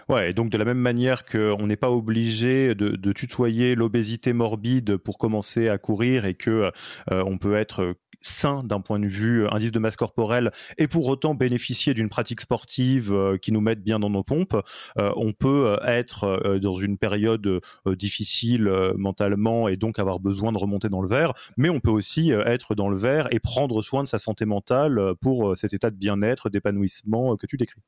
Ouais, 0.10 0.30
et 0.30 0.34
donc 0.34 0.50
de 0.50 0.58
la 0.58 0.66
même 0.66 0.78
manière 0.78 1.26
qu'on 1.26 1.68
n'est 1.68 1.76
pas 1.76 1.92
obligé 1.92 2.74
de, 2.76 3.12
tutoyer 3.12 3.76
l'obésité 3.76 4.32
morbide 4.32 4.98
pour 4.98 5.18
commencer 5.18 5.68
à 5.68 5.78
courir 5.78 6.26
et 6.26 6.36
que 6.36 6.72
euh, 7.12 7.24
on 7.26 7.38
peut 7.38 7.56
être 7.56 7.96
sain 8.22 8.60
d'un 8.64 8.82
point 8.82 9.00
de 9.00 9.08
vue 9.08 9.46
euh, 9.46 9.54
indice 9.54 9.72
de 9.72 9.80
masse 9.80 9.96
corporelle 9.96 10.52
et 10.78 10.88
pour 10.88 11.08
autant 11.08 11.36
bénéficier 11.36 11.94
d'une 11.94 12.10
pratique 12.10 12.42
sportive 12.42 13.12
euh, 13.12 13.38
qui 13.38 13.52
nous 13.52 13.62
mette 13.62 13.84
bien 13.84 14.00
dans 14.00 14.10
nos 14.10 14.24
pompes, 14.24 14.58
euh, 14.98 15.12
on 15.16 15.34
peut 15.34 15.78
être 15.86 16.58
dans 16.62 16.76
une 16.76 16.98
période 16.98 17.62
difficile 17.86 18.70
mentalement 18.96 19.68
et 19.68 19.76
donc 19.76 20.00
avoir 20.00 20.20
besoin 20.20 20.52
de 20.52 20.58
remonter 20.58 20.90
dans 20.90 21.02
le 21.02 21.08
verre, 21.08 21.34
mais 21.58 21.70
on 21.70 21.80
peut 21.80 21.92
aussi 21.92 22.32
être 22.32 22.76
dans 22.76 22.90
le 22.90 22.98
verre 22.98 23.28
et 23.32 23.40
prendre 23.40 23.82
soin 23.82 24.04
de 24.04 24.08
sa 24.08 24.20
santé 24.20 24.46
mentale 24.46 25.14
pour 25.22 25.58
cet 25.58 25.74
état 25.74 25.90
de 25.90 25.96
bien-être, 25.96 26.50
d'épanouissement 26.50 27.36
que 27.38 27.48
tu 27.48 27.58
décris. 27.58 27.82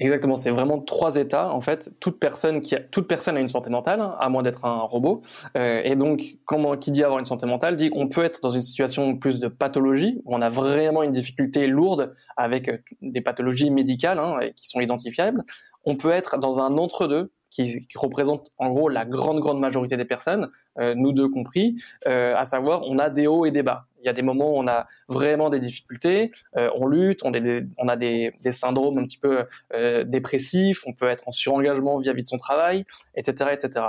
Exactement, 0.00 0.34
c'est 0.34 0.50
vraiment 0.50 0.80
trois 0.80 1.16
états. 1.16 1.52
En 1.52 1.60
fait, 1.60 1.92
toute 2.00 2.18
personne 2.18 2.62
qui 2.62 2.74
a, 2.74 2.80
toute 2.80 3.06
personne 3.06 3.36
a 3.36 3.40
une 3.40 3.48
santé 3.48 3.68
mentale, 3.68 4.00
hein, 4.00 4.16
à 4.18 4.30
moins 4.30 4.42
d'être 4.42 4.64
un 4.64 4.80
robot. 4.80 5.20
Euh, 5.58 5.82
et 5.84 5.94
donc, 5.94 6.38
comment 6.46 6.74
qui 6.76 6.90
dit 6.90 7.04
avoir 7.04 7.18
une 7.18 7.26
santé 7.26 7.44
mentale 7.44 7.76
dit 7.76 7.90
qu'on 7.90 8.08
peut 8.08 8.24
être 8.24 8.40
dans 8.40 8.48
une 8.48 8.62
situation 8.62 9.16
plus 9.18 9.40
de 9.40 9.48
pathologie, 9.48 10.22
où 10.24 10.34
on 10.34 10.40
a 10.40 10.48
vraiment 10.48 11.02
une 11.02 11.12
difficulté 11.12 11.66
lourde 11.66 12.14
avec 12.38 12.70
euh, 12.70 12.78
des 13.02 13.20
pathologies 13.20 13.70
médicales 13.70 14.18
hein, 14.18 14.38
qui 14.56 14.68
sont 14.68 14.80
identifiables. 14.80 15.44
On 15.84 15.96
peut 15.96 16.10
être 16.10 16.38
dans 16.38 16.60
un 16.60 16.78
entre-deux, 16.78 17.30
qui, 17.50 17.86
qui, 17.86 17.98
représente 17.98 18.50
en 18.58 18.70
gros 18.70 18.88
la 18.88 19.04
grande 19.04 19.40
grande 19.40 19.60
majorité 19.60 19.96
des 19.96 20.04
personnes, 20.04 20.50
euh, 20.78 20.94
nous 20.96 21.12
deux 21.12 21.28
compris, 21.28 21.74
euh, 22.06 22.34
à 22.36 22.44
savoir 22.44 22.82
on 22.84 22.98
a 22.98 23.10
des 23.10 23.26
hauts 23.26 23.44
et 23.44 23.50
des 23.50 23.62
bas. 23.62 23.86
Il 24.02 24.06
y 24.06 24.08
a 24.08 24.12
des 24.12 24.22
moments 24.22 24.52
où 24.52 24.58
on 24.58 24.68
a 24.68 24.86
vraiment 25.08 25.50
des 25.50 25.60
difficultés, 25.60 26.30
euh, 26.56 26.70
on 26.74 26.86
lutte, 26.86 27.20
on, 27.24 27.32
est 27.32 27.64
on 27.78 27.88
a 27.88 27.96
des, 27.96 28.32
des, 28.40 28.52
syndromes 28.52 28.98
un 28.98 29.04
petit 29.04 29.18
peu 29.18 29.44
euh, 29.74 30.04
dépressifs, 30.04 30.86
on 30.86 30.92
peut 30.92 31.08
être 31.08 31.28
en 31.28 31.32
surengagement 31.32 31.98
vis-à-vis 31.98 32.22
de 32.22 32.28
son 32.28 32.36
travail, 32.36 32.84
etc., 33.14 33.50
etc. 33.52 33.86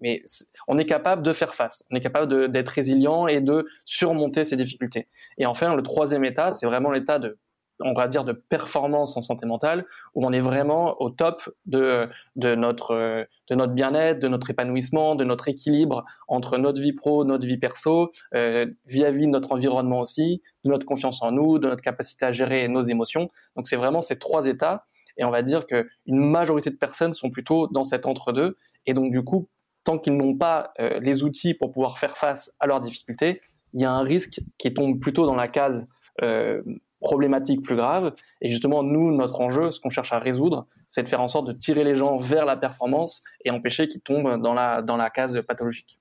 Mais 0.00 0.22
on 0.68 0.78
est 0.78 0.86
capable 0.86 1.22
de 1.22 1.32
faire 1.32 1.54
face, 1.54 1.84
on 1.90 1.96
est 1.96 2.00
capable 2.00 2.50
d'être 2.50 2.68
résilient 2.68 3.26
et 3.26 3.40
de 3.40 3.66
surmonter 3.84 4.44
ces 4.44 4.56
difficultés. 4.56 5.08
Et 5.38 5.46
enfin, 5.46 5.74
le 5.74 5.82
troisième 5.82 6.24
état, 6.24 6.52
c'est 6.52 6.66
vraiment 6.66 6.92
l'état 6.92 7.18
de 7.18 7.36
on 7.80 7.92
va 7.92 8.08
dire 8.08 8.24
de 8.24 8.32
performance 8.32 9.16
en 9.16 9.22
santé 9.22 9.46
mentale 9.46 9.86
où 10.14 10.26
on 10.26 10.32
est 10.32 10.40
vraiment 10.40 11.00
au 11.00 11.10
top 11.10 11.42
de, 11.66 12.08
de 12.36 12.54
notre 12.54 13.26
de 13.50 13.54
notre 13.54 13.72
bien-être, 13.72 14.18
de 14.20 14.28
notre 14.28 14.50
épanouissement, 14.50 15.14
de 15.14 15.24
notre 15.24 15.48
équilibre 15.48 16.04
entre 16.26 16.58
notre 16.58 16.80
vie 16.80 16.92
pro, 16.92 17.24
notre 17.24 17.46
vie 17.46 17.56
perso, 17.56 18.10
euh, 18.34 18.66
vis-à-vis 18.86 19.26
de 19.26 19.30
notre 19.30 19.52
environnement 19.52 20.00
aussi, 20.00 20.42
de 20.64 20.70
notre 20.70 20.86
confiance 20.86 21.22
en 21.22 21.32
nous, 21.32 21.58
de 21.58 21.68
notre 21.68 21.82
capacité 21.82 22.26
à 22.26 22.32
gérer 22.32 22.68
nos 22.68 22.82
émotions. 22.82 23.30
Donc 23.56 23.68
c'est 23.68 23.76
vraiment 23.76 24.02
ces 24.02 24.16
trois 24.16 24.46
états 24.46 24.84
et 25.16 25.24
on 25.24 25.30
va 25.30 25.42
dire 25.42 25.66
que 25.66 25.88
une 26.06 26.18
majorité 26.18 26.70
de 26.70 26.76
personnes 26.76 27.12
sont 27.12 27.30
plutôt 27.30 27.66
dans 27.68 27.84
cet 27.84 28.06
entre-deux 28.06 28.56
et 28.86 28.94
donc 28.94 29.10
du 29.10 29.22
coup 29.22 29.48
tant 29.84 29.98
qu'ils 29.98 30.16
n'ont 30.16 30.36
pas 30.36 30.72
euh, 30.80 30.98
les 31.00 31.22
outils 31.22 31.54
pour 31.54 31.70
pouvoir 31.70 31.98
faire 31.98 32.16
face 32.16 32.52
à 32.60 32.66
leurs 32.66 32.80
difficultés, 32.80 33.40
il 33.72 33.80
y 33.80 33.84
a 33.84 33.90
un 33.90 34.02
risque 34.02 34.40
qui 34.58 34.74
tombe 34.74 35.00
plutôt 35.00 35.24
dans 35.24 35.34
la 35.34 35.48
case 35.48 35.86
euh, 36.22 36.62
problématiques 37.00 37.62
plus 37.62 37.76
graves. 37.76 38.12
Et 38.40 38.48
justement, 38.48 38.82
nous, 38.82 39.14
notre 39.14 39.40
enjeu, 39.40 39.70
ce 39.70 39.80
qu'on 39.80 39.90
cherche 39.90 40.12
à 40.12 40.18
résoudre, 40.18 40.66
c'est 40.88 41.02
de 41.02 41.08
faire 41.08 41.22
en 41.22 41.28
sorte 41.28 41.46
de 41.46 41.52
tirer 41.52 41.84
les 41.84 41.96
gens 41.96 42.16
vers 42.16 42.44
la 42.44 42.56
performance 42.56 43.22
et 43.44 43.50
empêcher 43.50 43.88
qu'ils 43.88 44.00
tombent 44.00 44.40
dans 44.40 44.54
la, 44.54 44.82
dans 44.82 44.96
la 44.96 45.10
case 45.10 45.40
pathologique. 45.46 45.98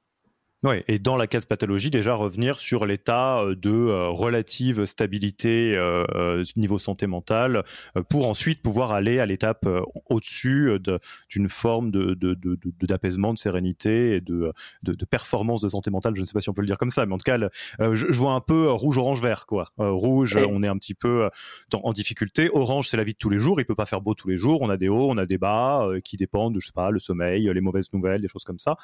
Oui, 0.63 0.77
et 0.87 0.97
dans 0.97 1.17
la 1.17 1.27
case 1.27 1.45
pathologie, 1.45 1.91
déjà 1.91 2.15
revenir 2.15 2.59
sur 2.59 2.87
l'état 2.87 3.41
euh, 3.41 3.55
de 3.55 3.69
euh, 3.69 4.09
relative 4.09 4.85
stabilité 4.85 5.75
euh, 5.75 6.43
niveau 6.55 6.79
santé 6.79 7.05
mentale 7.05 7.63
pour 8.09 8.27
ensuite 8.27 8.63
pouvoir 8.63 8.91
aller 8.91 9.19
à 9.19 9.27
l'étape 9.27 9.67
au-dessus 10.09 10.71
d'une 11.29 11.47
forme 11.47 11.91
de, 11.91 12.17
d'apaisement, 12.81 13.33
de, 13.33 13.37
sérénité 13.37 14.15
et 14.15 14.21
de, 14.21 14.51
de, 14.81 15.05
performance 15.05 15.61
de 15.61 15.69
santé 15.69 15.91
mentale. 15.91 16.15
Je 16.15 16.21
ne 16.21 16.25
sais 16.25 16.33
pas 16.33 16.41
si 16.41 16.49
on 16.49 16.53
peut 16.53 16.61
le 16.61 16.67
dire 16.67 16.79
comme 16.79 16.89
ça, 16.89 17.05
mais 17.05 17.13
en 17.13 17.19
tout 17.19 17.31
cas, 17.31 17.37
je, 17.79 18.11
vois 18.13 18.33
un 18.33 18.41
peu 18.41 18.71
rouge, 18.71 18.97
orange, 18.97 19.21
vert. 19.21 19.45
quoi. 19.45 19.69
rouge, 19.77 20.37
on 20.37 20.63
est 20.63 20.67
un 20.67 20.77
petit 20.77 20.95
peu 20.95 21.29
en 21.71 21.93
difficulté. 21.93 22.49
Orange, 22.51 22.89
c'est 22.89 22.97
la 22.97 23.03
vie 23.03 23.13
de 23.13 23.17
tous 23.17 23.29
les 23.29 23.37
jours. 23.37 23.59
Il 23.61 23.65
peut 23.65 23.75
pas 23.75 23.85
faire 23.85 24.01
beau 24.01 24.15
tous 24.15 24.27
les 24.27 24.37
jours. 24.37 24.61
On 24.61 24.69
a 24.69 24.77
des 24.77 24.89
hauts, 24.89 25.09
on 25.09 25.17
a 25.17 25.25
des 25.25 25.37
bas 25.37 25.87
qui 26.03 26.17
dépendent 26.17 26.55
de, 26.55 26.59
je 26.59 26.67
sais 26.67 26.73
pas, 26.73 26.89
le 26.89 26.99
sommeil, 26.99 27.49
les 27.53 27.61
mauvaises 27.61 27.93
nouvelles, 27.93 28.21
des 28.21 28.27
choses 28.27 28.43
comme 28.43 28.59
ça. 28.59 28.77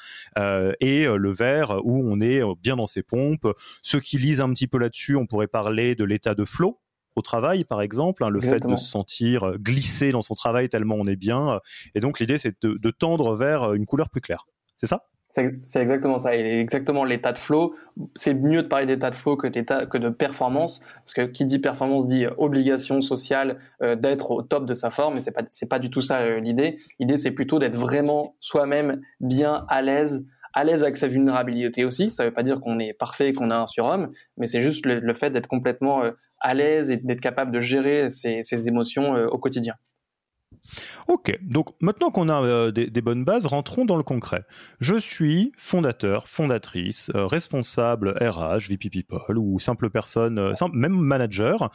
et 0.80 1.06
le 1.06 1.32
vert, 1.32 1.63
où 1.72 2.04
on 2.06 2.20
est 2.20 2.44
euh, 2.44 2.54
bien 2.62 2.76
dans 2.76 2.88
ses 2.88 3.04
pompes. 3.04 3.48
Ceux 3.82 4.00
qui 4.00 4.18
lisent 4.18 4.42
un 4.42 4.50
petit 4.50 4.68
peu 4.68 4.78
là-dessus, 4.78 5.16
on 5.16 5.26
pourrait 5.26 5.48
parler 5.48 5.96
de 5.96 6.04
l'état 6.04 6.36
de 6.36 6.46
flow 6.46 6.80
au 7.16 7.22
travail, 7.22 7.64
par 7.64 7.82
exemple, 7.82 8.24
hein, 8.24 8.30
le 8.30 8.42
fait 8.42 8.60
de 8.60 8.76
se 8.76 8.86
sentir 8.86 9.44
euh, 9.44 9.58
glissé 9.58 10.12
dans 10.12 10.24
son 10.24 10.34
travail 10.34 10.68
tellement 10.70 10.96
on 10.96 11.06
est 11.06 11.16
bien. 11.16 11.60
Et 11.94 12.00
donc 12.00 12.20
l'idée, 12.20 12.38
c'est 12.38 12.56
de, 12.64 12.92
tendre 12.92 13.36
vers 13.36 13.64
euh, 13.64 13.74
une 13.76 13.86
couleur 13.86 14.10
plus 14.10 14.22
claire. 14.22 14.46
C'est 14.78 14.88
ça? 14.88 15.04
C'est 15.30 15.82
exactement 15.82 16.20
ça. 16.20 16.36
Et 16.36 16.60
exactement 16.60 17.04
l'état 17.04 17.32
de 17.32 17.40
flow. 17.40 17.74
C'est 18.14 18.36
mieux 18.36 18.62
de 18.62 18.68
parler 18.68 18.86
d'état 18.86 19.10
de 19.10 19.16
flow 19.16 19.36
que 19.36 19.48
que 19.48 19.98
de 19.98 20.10
performance, 20.10 20.80
parce 20.98 21.14
que 21.16 21.22
qui 21.24 21.46
dit 21.46 21.58
performance 21.58 22.06
dit 22.06 22.28
obligation 22.38 23.02
sociale 23.02 23.58
d'être 23.82 24.30
au 24.30 24.44
top 24.44 24.68
de 24.68 24.76
sa 24.76 24.92
forme. 24.92 25.16
Mais 25.16 25.22
c'est 25.22 25.32
pas 25.32 25.42
c'est 25.50 25.68
pas 25.68 25.80
du 25.80 25.90
tout 25.90 26.02
ça 26.02 26.38
l'idée. 26.38 26.78
L'idée 27.00 27.18
c'est 27.18 27.32
plutôt 27.32 27.58
d'être 27.58 27.76
vraiment 27.76 28.36
soi-même 28.40 29.02
bien 29.22 29.66
à 29.70 29.82
l'aise 29.82 30.24
à 30.54 30.64
l'aise 30.64 30.84
avec 30.84 30.98
sa 30.98 31.08
vulnérabilité 31.08 31.84
aussi. 31.86 32.12
Ça 32.12 32.24
ne 32.24 32.30
veut 32.30 32.34
pas 32.34 32.44
dire 32.44 32.60
qu'on 32.62 32.80
est 32.80 32.94
parfait, 32.94 33.34
qu'on 33.34 33.52
a 33.52 33.56
un 33.56 33.66
surhomme, 33.66 34.12
mais 34.38 34.48
c'est 34.48 34.62
juste 34.62 34.86
le, 34.86 35.14
fait 35.14 35.32
d'être 35.32 35.48
complètement 35.48 36.04
euh, 36.04 36.12
à 36.40 36.54
l'aise 36.54 36.92
et 36.92 36.98
d'être 36.98 37.22
capable 37.22 37.52
de 37.52 37.60
gérer 37.60 38.10
ses, 38.10 38.68
émotions 38.68 39.16
euh, 39.16 39.28
au 39.28 39.38
quotidien. 39.38 39.76
Ok, 41.08 41.38
donc 41.42 41.70
maintenant 41.82 42.12
qu'on 42.12 42.30
a 42.30 42.42
euh, 42.42 42.72
des, 42.72 43.02
bonnes 43.02 43.26
bases, 43.26 43.46
rentrons 43.46 43.86
dans 43.86 43.98
le 43.98 44.04
concret. 44.04 44.46
Je 44.80 44.96
suis 44.96 45.52
fondateur, 45.58 46.28
fondatrice, 46.28 47.12
euh, 47.16 47.26
responsable 47.26 48.16
RH, 48.22 48.70
VP 48.70 48.90
People 48.90 49.38
ou 49.38 49.60
simple 49.60 49.90
personne, 49.90 50.40
euh, 50.40 50.54
même 50.74 50.94
manager, 50.94 51.72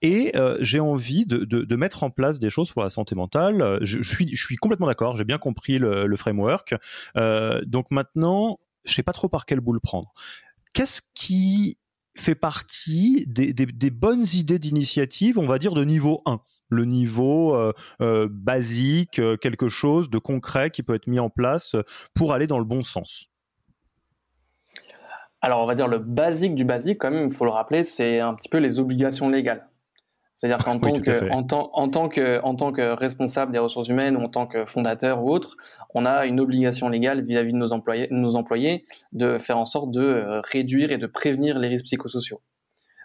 et 0.00 0.32
j'ai 0.60 0.80
envie 0.80 1.26
de, 1.26 1.76
mettre 1.76 2.02
en 2.02 2.10
place 2.10 2.38
des 2.38 2.50
choses 2.50 2.70
pour 2.72 2.82
la 2.82 2.90
santé 2.90 3.14
mentale. 3.14 3.78
Je, 3.82 4.02
suis, 4.02 4.34
je 4.34 4.44
suis 4.44 4.56
complètement 4.56 4.86
d'accord, 4.86 5.16
j'ai 5.16 5.24
bien 5.24 5.38
compris 5.38 5.78
le, 5.78 6.16
framework. 6.16 6.74
donc 7.66 7.90
maintenant, 7.90 8.58
je 8.84 8.94
sais 8.94 9.02
pas 9.02 9.12
trop 9.12 9.28
par 9.28 9.46
quel 9.46 9.60
bout 9.60 9.72
le 9.72 9.80
prendre. 9.80 10.12
Qu'est-ce 10.72 11.02
qui 11.14 11.78
fait 12.14 12.34
partie 12.34 13.24
des, 13.26 13.52
des 13.52 13.90
bonnes 13.90 14.26
idées 14.34 14.58
d'initiative, 14.58 15.38
on 15.38 15.46
va 15.46 15.58
dire 15.58 15.72
de 15.72 15.84
niveau 15.84 16.22
1 16.26 16.40
le 16.72 16.84
niveau 16.84 17.54
euh, 17.54 17.72
euh, 18.00 18.28
basique, 18.30 19.18
euh, 19.18 19.36
quelque 19.36 19.68
chose 19.68 20.10
de 20.10 20.18
concret 20.18 20.70
qui 20.70 20.82
peut 20.82 20.94
être 20.94 21.06
mis 21.06 21.20
en 21.20 21.28
place 21.28 21.76
pour 22.14 22.32
aller 22.32 22.46
dans 22.46 22.58
le 22.58 22.64
bon 22.64 22.82
sens 22.82 23.28
Alors, 25.42 25.60
on 25.62 25.66
va 25.66 25.74
dire 25.74 25.88
le 25.88 25.98
basique 25.98 26.54
du 26.54 26.64
basique, 26.64 26.98
quand 26.98 27.10
même, 27.10 27.26
il 27.26 27.32
faut 27.32 27.44
le 27.44 27.50
rappeler, 27.50 27.84
c'est 27.84 28.20
un 28.20 28.34
petit 28.34 28.48
peu 28.48 28.58
les 28.58 28.78
obligations 28.78 29.28
légales. 29.28 29.68
C'est-à-dire 30.34 30.64
qu'en 30.64 30.78
tant, 30.78 30.98
que, 30.98 31.30
en, 31.30 31.42
tant, 31.44 32.08
que, 32.08 32.40
en 32.42 32.56
tant 32.56 32.72
que 32.72 32.94
responsable 32.94 33.52
des 33.52 33.58
ressources 33.58 33.88
humaines 33.88 34.16
ou 34.16 34.24
en 34.24 34.28
tant 34.28 34.46
que 34.46 34.64
fondateur 34.64 35.22
ou 35.22 35.30
autre, 35.30 35.56
on 35.94 36.06
a 36.06 36.24
une 36.24 36.40
obligation 36.40 36.88
légale 36.88 37.22
vis-à-vis 37.22 37.52
de 37.52 37.58
nos 37.58 37.72
employés, 37.72 38.08
nos 38.10 38.34
employés 38.34 38.82
de 39.12 39.36
faire 39.36 39.58
en 39.58 39.66
sorte 39.66 39.90
de 39.90 40.40
réduire 40.50 40.90
et 40.90 40.96
de 40.96 41.06
prévenir 41.06 41.58
les 41.58 41.68
risques 41.68 41.84
psychosociaux. 41.84 42.40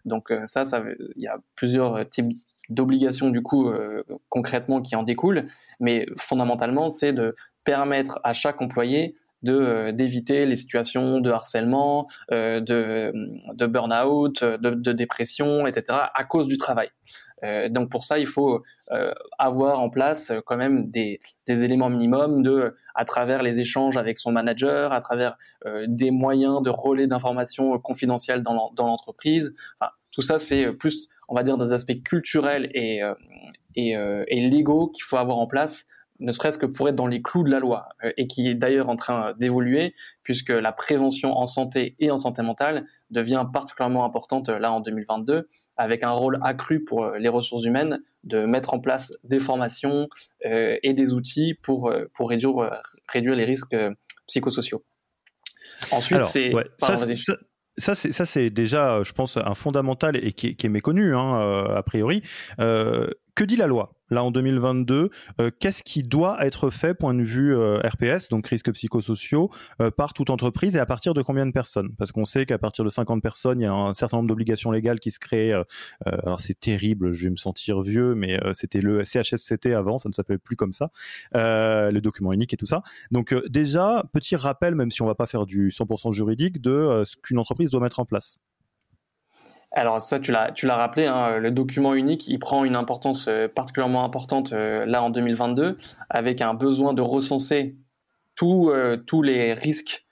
Donc 0.05 0.33
ça, 0.45 0.63
ça 0.63 0.81
il 1.17 1.21
y 1.21 1.27
a 1.27 1.37
plusieurs 1.55 2.09
types 2.09 2.29
d'obligations 2.69 3.29
du 3.29 3.41
coup 3.41 3.69
euh, 3.69 4.03
concrètement 4.29 4.81
qui 4.81 4.95
en 4.95 5.03
découlent, 5.03 5.45
mais 5.79 6.05
fondamentalement 6.17 6.89
c'est 6.89 7.13
de 7.13 7.35
permettre 7.63 8.19
à 8.23 8.33
chaque 8.33 8.61
employé 8.61 9.15
de 9.43 9.53
euh, 9.53 9.91
d'éviter 9.91 10.45
les 10.47 10.55
situations 10.55 11.19
de 11.19 11.29
harcèlement, 11.29 12.07
euh, 12.31 12.59
de, 12.59 13.13
de 13.53 13.65
burn-out, 13.67 14.43
de, 14.43 14.71
de, 14.71 14.91
dépression, 14.91 15.67
etc. 15.67 15.99
à 16.13 16.23
cause 16.23 16.47
du 16.47 16.57
travail. 16.57 16.89
Donc 17.69 17.91
pour 17.91 18.03
ça, 18.03 18.17
il 18.17 18.25
faut 18.25 18.63
avoir 19.37 19.79
en 19.79 19.91
place 19.91 20.31
quand 20.47 20.57
même 20.57 20.89
des, 20.89 21.19
des, 21.45 21.63
éléments 21.63 21.91
minimums 21.91 22.41
de, 22.41 22.75
à 22.95 23.05
travers 23.05 23.43
les 23.43 23.59
échanges 23.59 23.95
avec 23.95 24.17
son 24.17 24.31
manager, 24.31 24.91
à 24.91 24.99
travers 25.01 25.37
des 25.85 26.09
moyens 26.09 26.63
de 26.63 26.71
relais 26.71 27.05
d'informations 27.05 27.77
confidentielles 27.77 28.41
dans 28.41 28.71
l'entreprise. 28.75 29.53
Tout 30.11 30.21
ça, 30.21 30.39
c'est 30.39 30.73
plus, 30.73 31.09
on 31.27 31.35
va 31.35 31.43
dire, 31.43 31.57
des 31.57 31.73
aspects 31.73 32.01
culturels 32.03 32.69
et, 32.73 33.01
et, 33.75 33.91
et 33.91 34.49
légaux 34.49 34.87
qu'il 34.87 35.03
faut 35.03 35.17
avoir 35.17 35.37
en 35.37 35.47
place 35.47 35.85
ne 36.19 36.31
serait-ce 36.31 36.57
que 36.57 36.65
pour 36.65 36.89
être 36.89 36.95
dans 36.95 37.07
les 37.07 37.21
clous 37.21 37.43
de 37.43 37.51
la 37.51 37.59
loi, 37.59 37.89
et 38.17 38.27
qui 38.27 38.47
est 38.47 38.55
d'ailleurs 38.55 38.89
en 38.89 38.95
train 38.95 39.33
d'évoluer, 39.39 39.93
puisque 40.23 40.49
la 40.49 40.71
prévention 40.71 41.37
en 41.37 41.45
santé 41.45 41.95
et 41.99 42.09
en 42.11 42.17
santé 42.17 42.41
mentale 42.41 42.85
devient 43.11 43.45
particulièrement 43.51 44.05
importante 44.05 44.49
là 44.49 44.71
en 44.71 44.79
2022, 44.79 45.47
avec 45.75 46.03
un 46.03 46.11
rôle 46.11 46.39
accru 46.43 46.83
pour 46.83 47.11
les 47.11 47.29
ressources 47.29 47.65
humaines 47.65 47.99
de 48.23 48.45
mettre 48.45 48.73
en 48.73 48.79
place 48.79 49.13
des 49.23 49.39
formations 49.39 50.07
et 50.43 50.93
des 50.93 51.13
outils 51.13 51.53
pour, 51.61 51.93
pour 52.13 52.29
réduire, 52.29 52.81
réduire 53.07 53.35
les 53.35 53.45
risques 53.45 53.75
psychosociaux. 54.25 54.83
Ensuite, 55.91 56.23
c'est 56.23 56.51
ça, 57.77 57.95
c'est 57.95 58.11
ça, 58.11 58.25
c'est 58.25 58.49
déjà, 58.49 59.03
je 59.03 59.11
pense, 59.13 59.37
un 59.37 59.53
fondamental 59.53 60.17
et 60.17 60.33
qui, 60.33 60.55
est 60.61 60.69
méconnu 60.69 61.15
hein, 61.15 61.39
euh, 61.41 61.75
a 61.75 61.83
priori. 61.83 62.21
Euh, 62.59 63.09
que 63.35 63.43
dit 63.43 63.55
la 63.55 63.67
loi? 63.67 63.96
Là 64.09 64.23
en 64.23 64.31
2022 64.31 65.09
euh, 65.39 65.51
Qu'est-ce 65.59 65.83
qui 65.83 66.03
doit 66.03 66.45
être 66.45 66.69
fait 66.69 66.93
point 66.93 67.13
de 67.13 67.23
vue 67.23 67.55
euh, 67.55 67.79
RPS, 67.79 68.29
donc 68.29 68.47
risques 68.47 68.71
psychosociaux, 68.71 69.49
euh, 69.81 69.91
par 69.91 70.13
toute 70.13 70.29
entreprise 70.29 70.75
et 70.75 70.79
à 70.79 70.85
partir 70.85 71.13
de 71.13 71.21
combien 71.21 71.45
de 71.45 71.51
personnes? 71.51 71.93
Parce 71.97 72.11
qu'on 72.11 72.25
sait 72.25 72.45
qu'à 72.45 72.57
partir 72.57 72.85
de 72.85 72.89
50 72.89 73.21
personnes, 73.21 73.61
il 73.61 73.63
y 73.63 73.67
a 73.67 73.73
un 73.73 73.93
certain 73.93 74.17
nombre 74.17 74.29
d'obligations 74.29 74.71
légales 74.71 74.99
qui 74.99 75.11
se 75.11 75.19
créent. 75.19 75.53
alors 76.05 76.39
c'est 76.39 76.59
terrible, 76.59 77.11
je 77.11 77.25
vais 77.25 77.29
me 77.29 77.35
sentir 77.35 77.81
vieux, 77.81 78.15
mais 78.15 78.39
c'était 78.53 78.81
le 78.81 79.03
CHSCT 79.03 79.67
avant, 79.73 79.97
ça 79.97 80.09
ne 80.09 80.13
s'appelait 80.13 80.37
plus 80.37 80.55
comme 80.55 80.73
ça, 80.73 80.91
le 81.33 81.99
document 81.99 82.31
unique 82.33 82.53
et 82.53 82.57
tout 82.57 82.65
ça. 82.65 82.81
Donc 83.11 83.33
déjà, 83.47 84.03
petit 84.13 84.35
rappel, 84.35 84.75
même 84.75 84.91
si 84.91 85.01
on 85.01 85.05
va 85.05 85.15
pas 85.15 85.27
faire 85.27 85.45
du 85.45 85.69
100% 85.69 86.13
juridique, 86.13 86.61
de 86.61 87.03
ce 87.05 87.15
qu'une 87.17 87.39
entreprise 87.39 87.69
doit 87.69 87.81
mettre 87.81 87.99
en 87.99 88.05
place. 88.05 88.39
Alors 89.77 90.01
ça, 90.01 90.19
tu 90.19 90.31
l'as, 90.31 90.75
rappelé, 90.75 91.05
hein, 91.05 91.37
le 91.37 91.51
document 91.51 91.93
unique, 91.93 92.27
il 92.27 92.39
prend 92.39 92.65
une 92.65 92.75
importance 92.75 93.27
euh, 93.27 93.47
particulièrement 93.47 94.03
importante 94.03 94.51
euh, 94.51 94.87
là 94.87 95.03
en 95.03 95.11
2022, 95.11 95.77
avec 96.09 96.41
un 96.41 96.55
besoin 96.55 96.95
de 96.95 97.03
recenser 97.03 97.75
euh, 98.41 98.97
tous 98.97 99.21
les 99.21 99.53
risques 99.53 100.03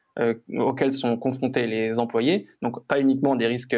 auxquels 0.54 0.94
sont 0.94 1.18
confrontés 1.18 1.66
les 1.66 1.98
employés. 1.98 2.48
Donc 2.62 2.86
pas 2.86 3.02
uniquement 3.02 3.36
des 3.36 3.48
risques 3.48 3.76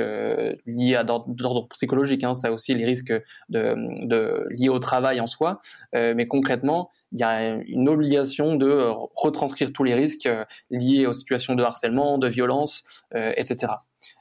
liés 0.67 0.95
à 0.95 1.03
d'ordre 1.03 1.67
psychologique, 1.69 2.23
hein, 2.23 2.35
ça 2.35 2.51
aussi 2.51 2.75
les 2.75 2.85
risques 2.85 3.13
liés 3.49 4.69
au 4.69 4.77
travail 4.77 5.19
en 5.19 5.25
soi, 5.25 5.59
mais 5.93 6.27
concrètement, 6.27 6.91
il 7.11 7.19
y 7.19 7.23
a 7.23 7.55
une 7.65 7.89
obligation 7.89 8.55
de 8.55 8.87
retranscrire 9.15 9.73
tous 9.73 9.83
les 9.83 9.95
risques 9.95 10.29
liés 10.69 11.07
aux 11.07 11.13
situations 11.13 11.55
de 11.55 11.63
harcèlement, 11.63 12.19
de 12.19 12.27
violence, 12.27 13.03
etc. 13.15 13.69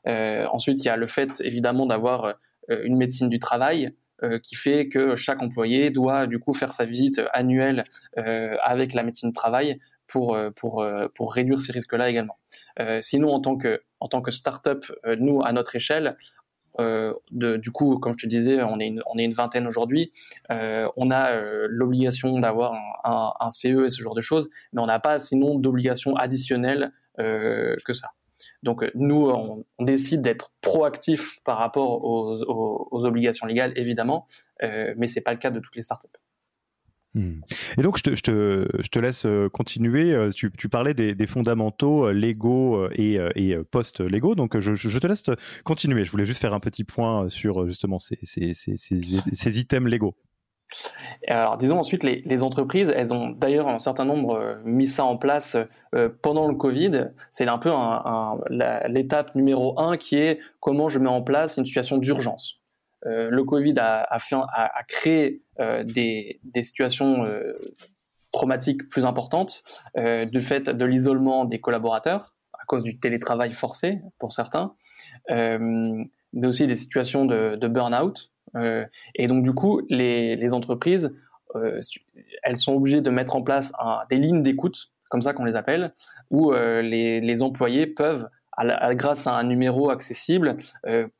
Euh, 0.06 0.46
ensuite, 0.50 0.82
il 0.84 0.86
y 0.86 0.88
a 0.88 0.96
le 0.96 1.06
fait 1.06 1.40
évidemment 1.40 1.86
d'avoir 1.86 2.34
euh, 2.70 2.82
une 2.84 2.96
médecine 2.96 3.28
du 3.28 3.38
travail 3.38 3.92
euh, 4.22 4.38
qui 4.38 4.54
fait 4.54 4.88
que 4.88 5.16
chaque 5.16 5.42
employé 5.42 5.90
doit 5.90 6.26
du 6.26 6.38
coup 6.38 6.52
faire 6.52 6.72
sa 6.72 6.84
visite 6.84 7.20
annuelle 7.32 7.84
avec 8.16 8.94
la 8.94 9.02
médecine 9.02 9.30
du 9.30 9.34
travail 9.34 9.78
pour, 10.06 10.38
pour, 10.54 10.86
pour 11.14 11.34
réduire 11.34 11.60
ces 11.60 11.72
risques-là 11.72 12.08
également. 12.08 12.38
sinon, 13.00 13.32
en 13.32 13.40
tant 13.40 13.56
que, 13.56 13.80
en 14.00 14.08
tant 14.08 14.22
que 14.22 14.30
start-up, 14.30 14.86
nous, 15.18 15.42
à 15.42 15.52
notre 15.52 15.74
échelle, 15.76 16.16
du 16.78 17.70
coup, 17.72 17.98
comme 17.98 18.12
je 18.16 18.24
te 18.24 18.28
disais, 18.28 18.62
on 18.62 18.78
est 18.78 18.86
une, 18.86 19.02
on 19.06 19.18
est 19.18 19.24
une 19.24 19.32
vingtaine 19.32 19.66
aujourd'hui. 19.66 20.12
on 20.48 21.10
a 21.10 21.40
l'obligation 21.68 22.38
d'avoir 22.38 22.74
un, 23.04 23.32
un, 23.38 23.50
CE 23.50 23.84
et 23.84 23.90
ce 23.90 24.00
genre 24.00 24.14
de 24.14 24.20
choses, 24.20 24.48
mais 24.72 24.80
on 24.80 24.86
n'a 24.86 25.00
pas 25.00 25.18
sinon 25.18 25.58
d'obligation 25.58 26.16
additionnelle 26.16 26.92
que 27.18 27.92
ça. 27.92 28.12
Donc 28.62 28.82
euh, 28.82 28.90
nous, 28.94 29.28
on, 29.28 29.64
décide 29.84 30.22
d'être 30.22 30.52
proactif 30.60 31.38
par 31.44 31.58
rapport 31.58 32.04
aux, 32.04 33.06
obligations 33.06 33.46
légales, 33.46 33.72
évidemment, 33.76 34.26
euh, 34.62 34.94
mais 34.96 35.06
ce 35.06 35.16
n'est 35.16 35.22
pas 35.22 35.32
le 35.32 35.38
cas 35.38 35.50
de 35.50 35.60
toutes 35.60 35.76
les 35.76 35.82
startups. 35.82 36.08
Hmm. 37.14 37.40
Et 37.78 37.82
donc, 37.82 37.96
je 37.96 38.02
te, 38.02 38.98
laisse 38.98 39.24
euh, 39.24 39.48
continuer. 39.48 40.14
Tu, 40.34 40.68
parlais 40.68 40.92
des, 40.92 41.26
fondamentaux 41.26 42.10
légaux 42.10 42.88
et, 42.90 43.56
post-légaux. 43.70 44.34
Donc, 44.34 44.58
je, 44.58 44.98
te 44.98 45.06
laisse 45.06 45.22
continuer. 45.64 46.04
Je 46.04 46.10
voulais 46.10 46.26
juste 46.26 46.40
faire 46.40 46.54
un 46.54 46.60
petit 46.60 46.84
point 46.84 47.28
sur 47.28 47.66
justement 47.66 47.98
ces, 47.98 48.18
ces 48.22 49.58
items 49.58 49.90
légaux. 49.90 50.16
Alors, 51.28 51.56
disons 51.56 51.78
ensuite, 51.78 52.02
les, 52.02 52.42
entreprises, 52.42 52.92
elles 52.94 53.12
ont 53.12 53.30
d'ailleurs 53.30 53.68
un 53.68 53.78
certain 53.78 54.04
nombre 54.04 54.34
euh, 54.34 54.54
mis 54.64 54.86
ça 54.86 55.04
en 55.04 55.16
place 55.16 55.56
euh, 55.94 56.08
pendant 56.22 56.48
le 56.48 56.54
Covid. 56.54 57.10
C'est 57.30 57.46
un 57.48 57.58
peu 57.58 57.70
l'étape 58.88 59.34
numéro 59.34 59.78
un 59.78 59.96
qui 59.96 60.16
est 60.16 60.38
comment 60.60 60.88
je 60.88 60.98
mets 60.98 61.08
en 61.08 61.22
place 61.22 61.56
une 61.56 61.64
situation 61.64 61.98
d'urgence. 61.98 62.60
Euh, 63.06 63.28
le 63.30 63.44
Covid 63.44 63.74
a, 63.78 64.18
créé 64.88 65.42
des, 65.84 66.40
situations 66.62 67.26
traumatiques 68.32 68.88
plus 68.88 69.04
importantes 69.04 69.62
du 69.96 70.40
fait 70.40 70.68
de 70.70 70.84
l'isolement 70.84 71.44
des 71.44 71.60
collaborateurs 71.60 72.34
à 72.52 72.64
cause 72.66 72.82
du 72.82 72.98
télétravail 72.98 73.52
forcé 73.52 74.00
pour 74.18 74.32
certains, 74.32 74.74
mais 75.30 76.46
aussi 76.46 76.66
des 76.66 76.74
situations 76.74 77.24
de, 77.24 77.56
de 77.56 77.68
burn-out 77.68 78.32
et 79.14 79.26
donc 79.26 79.42
du 79.42 79.52
coup, 79.52 79.80
les, 79.88 80.54
entreprises, 80.54 81.14
euh, 81.54 81.80
elles 82.42 82.56
sont 82.56 82.74
obligées 82.74 83.00
de 83.00 83.10
mettre 83.10 83.36
en 83.36 83.42
place 83.42 83.72
des 84.10 84.16
lignes 84.16 84.42
d'écoute, 84.42 84.90
comme 85.10 85.22
ça 85.22 85.32
qu'on 85.32 85.44
les 85.44 85.56
appelle, 85.56 85.94
où 86.30 86.52
euh, 86.52 86.82
les, 86.82 87.42
employés 87.42 87.86
peuvent, 87.86 88.28
grâce 88.92 89.26
à 89.26 89.34
un 89.34 89.44
numéro 89.44 89.90
accessible, 89.90 90.56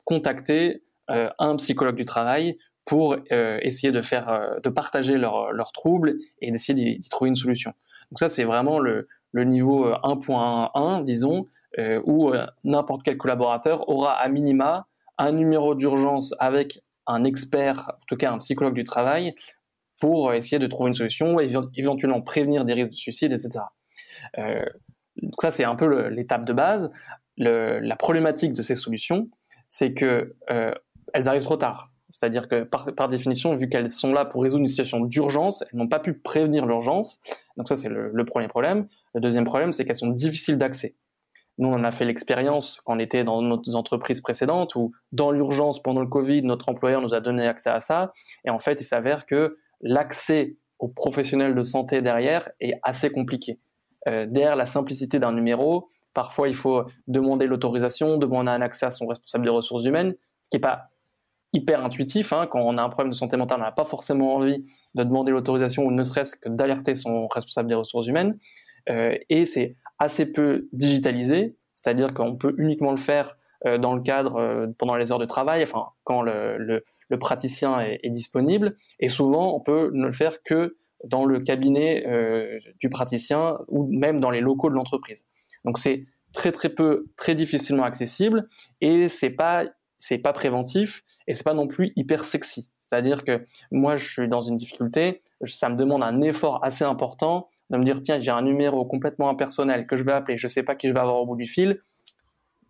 contacter 0.05 0.83
un 1.07 1.55
psychologue 1.57 1.95
du 1.95 2.05
travail 2.05 2.57
pour 2.83 3.15
essayer 3.29 3.91
de 3.91 4.01
faire, 4.01 4.57
de 4.63 4.69
partager 4.69 5.17
leurs 5.17 5.51
leur 5.51 5.71
troubles 5.71 6.15
et 6.41 6.51
d'essayer 6.51 6.73
d'y 6.73 7.09
trouver 7.09 7.29
une 7.29 7.35
solution. 7.35 7.73
Donc 8.11 8.19
ça, 8.19 8.27
c'est 8.27 8.43
vraiment 8.43 8.79
le 8.79 9.07
niveau 9.33 9.87
1.1, 9.87 11.03
disons, 11.03 11.47
où 12.05 12.31
n'importe 12.63 13.03
quel 13.03 13.17
collaborateur 13.17 13.87
aura 13.87 14.13
à 14.13 14.27
minima 14.29 14.87
un 15.17 15.31
numéro 15.31 15.75
d'urgence 15.75 16.33
avec 16.39 16.81
un 17.07 17.23
expert, 17.23 17.89
en 17.89 18.05
tout 18.07 18.17
cas 18.17 18.31
un 18.31 18.37
psychologue 18.37 18.75
du 18.75 18.83
travail, 18.83 19.33
pour 19.99 20.33
essayer 20.33 20.59
de 20.59 20.67
trouver 20.67 20.89
une 20.89 20.93
solution, 20.93 21.37
éventuellement 21.39 22.21
prévenir 22.21 22.65
des 22.65 22.73
risques 22.73 22.91
de 22.91 22.95
suicide, 22.95 23.31
etc. 23.31 23.59
Euh, 24.37 24.63
donc 25.21 25.41
ça, 25.41 25.51
c'est 25.51 25.63
un 25.63 25.75
peu 25.75 26.09
l'étape 26.09 26.45
de 26.45 26.53
base. 26.53 26.91
La 27.37 27.95
problématique 27.95 28.53
de 28.53 28.61
ces 28.61 28.75
solutions, 28.75 29.29
c'est 29.69 29.93
que 29.93 30.35
euh, 30.51 30.71
elles 31.13 31.27
arrivent 31.27 31.43
trop 31.43 31.57
tard. 31.57 31.91
C'est-à-dire 32.09 32.47
que 32.47 32.63
par, 32.63 33.09
définition, 33.09 33.53
vu 33.53 33.67
qu'elles 33.67 33.89
sont 33.89 34.13
là 34.13 34.25
pour 34.25 34.41
résoudre 34.41 34.61
une 34.61 34.67
situation 34.67 35.01
d'urgence, 35.01 35.63
elles 35.63 35.77
n'ont 35.77 35.89
pas 35.89 35.99
pu 35.99 36.13
prévenir 36.13 36.65
l'urgence. 36.65 37.19
Donc 37.57 37.67
ça, 37.67 37.75
c'est 37.75 37.89
le, 37.89 38.25
premier 38.25 38.47
problème. 38.47 38.87
Le 39.13 39.19
deuxième 39.19 39.43
problème, 39.43 39.71
c'est 39.71 39.85
qu'elles 39.85 39.95
sont 39.95 40.09
difficiles 40.09 40.57
d'accès. 40.57 40.95
Nous, 41.57 41.67
on 41.67 41.83
a 41.83 41.91
fait 41.91 42.05
l'expérience 42.05 42.81
quand 42.85 42.95
on 42.95 42.99
était 42.99 43.23
dans 43.23 43.41
nos 43.41 43.75
entreprises 43.75 44.21
précédentes 44.21 44.75
où, 44.75 44.91
dans 45.11 45.31
l'urgence, 45.31 45.81
pendant 45.81 46.01
le 46.01 46.07
Covid, 46.07 46.43
notre 46.43 46.69
employeur 46.69 47.01
nous 47.01 47.13
a 47.13 47.19
donné 47.19 47.47
accès 47.47 47.69
à 47.69 47.79
ça. 47.79 48.13
Et 48.45 48.49
en 48.49 48.59
fait, 48.59 48.79
il 48.79 48.83
s'avère 48.83 49.25
que 49.25 49.57
l'accès 49.81 50.55
aux 50.79 50.87
professionnels 50.87 51.55
de 51.55 51.63
santé 51.63 52.01
derrière 52.01 52.49
est 52.59 52.79
assez 52.83 53.09
compliqué. 53.09 53.59
Euh, 54.07 54.25
derrière 54.27 54.55
la 54.55 54.65
simplicité 54.65 55.19
d'un 55.19 55.33
numéro, 55.33 55.89
parfois 56.13 56.47
il 56.47 56.55
faut 56.55 56.85
demander 57.07 57.47
l'autorisation, 57.47 58.17
demander 58.17 58.51
un 58.51 58.61
accès 58.61 58.85
à 58.85 58.91
son 58.91 59.07
responsable 59.07 59.43
des 59.43 59.49
ressources 59.49 59.85
humaines, 59.85 60.15
ce 60.41 60.49
qui 60.49 60.57
n'est 60.57 60.61
pas 60.61 60.89
hyper 61.53 61.83
intuitif. 61.83 62.33
Hein. 62.33 62.47
Quand 62.49 62.61
on 62.61 62.77
a 62.77 62.83
un 62.83 62.89
problème 62.89 63.11
de 63.11 63.15
santé 63.15 63.37
mentale, 63.37 63.59
on 63.59 63.63
n'a 63.63 63.71
pas 63.71 63.85
forcément 63.85 64.35
envie 64.35 64.65
de 64.95 65.03
demander 65.03 65.31
l'autorisation 65.31 65.83
ou 65.83 65.91
ne 65.91 66.03
serait-ce 66.03 66.35
que 66.35 66.49
d'alerter 66.49 66.95
son 66.95 67.27
responsable 67.27 67.69
des 67.69 67.75
ressources 67.75 68.07
humaines. 68.07 68.37
Euh, 68.89 69.17
et 69.29 69.45
c'est 69.45 69.75
assez 69.99 70.25
peu 70.25 70.67
digitalisé, 70.73 71.57
c'est-à-dire 71.73 72.13
qu'on 72.13 72.35
peut 72.35 72.53
uniquement 72.57 72.91
le 72.91 72.97
faire 72.97 73.37
euh, 73.65 73.77
dans 73.77 73.95
le 73.95 74.01
cadre 74.01 74.35
euh, 74.37 74.67
pendant 74.77 74.95
les 74.95 75.11
heures 75.11 75.19
de 75.19 75.25
travail, 75.25 75.63
enfin 75.63 75.87
quand 76.03 76.21
le, 76.21 76.83
le, 77.09 77.19
praticien 77.19 77.79
est, 77.79 77.99
est, 78.03 78.09
disponible, 78.09 78.75
et 78.99 79.09
souvent 79.09 79.55
on 79.55 79.59
peut 79.59 79.89
ne 79.93 80.05
le 80.05 80.11
faire 80.11 80.43
que 80.43 80.77
dans 81.03 81.25
le 81.25 81.39
cabinet 81.39 82.05
euh, 82.07 82.57
du 82.79 82.89
praticien 82.89 83.57
ou 83.67 83.87
même 83.87 84.19
dans 84.19 84.29
les 84.29 84.41
locaux 84.41 84.69
de 84.69 84.75
l'entreprise. 84.75 85.25
Donc 85.65 85.79
c'est 85.79 86.05
très 86.33 86.51
très 86.51 86.69
peu, 86.69 87.07
très 87.15 87.33
difficilement 87.33 87.83
accessible 87.83 88.47
et 88.81 89.09
c'est 89.09 89.31
pas 89.31 89.65
c'est 89.97 90.19
pas 90.19 90.33
préventif 90.33 91.03
et 91.27 91.33
c'est 91.33 91.43
pas 91.43 91.55
non 91.55 91.67
plus 91.67 91.93
hyper 91.95 92.25
sexy. 92.25 92.69
C'est-à-dire 92.81 93.23
que 93.23 93.43
moi 93.71 93.95
je 93.95 94.07
suis 94.07 94.27
dans 94.27 94.41
une 94.41 94.55
difficulté, 94.55 95.23
ça 95.43 95.69
me 95.69 95.75
demande 95.75 96.03
un 96.03 96.21
effort 96.21 96.63
assez 96.63 96.83
important 96.83 97.49
de 97.69 97.77
me 97.77 97.83
dire 97.83 98.01
tiens 98.01 98.19
j'ai 98.19 98.31
un 98.31 98.41
numéro 98.41 98.85
complètement 98.85 99.29
impersonnel 99.29 99.87
que 99.87 99.95
je 99.95 100.03
vais 100.03 100.13
appeler, 100.13 100.37
je 100.37 100.47
sais 100.47 100.63
pas 100.63 100.75
qui 100.75 100.87
je 100.87 100.93
vais 100.93 100.99
avoir 100.99 101.17
au 101.17 101.25
bout 101.25 101.35
du 101.35 101.45
fil, 101.45 101.81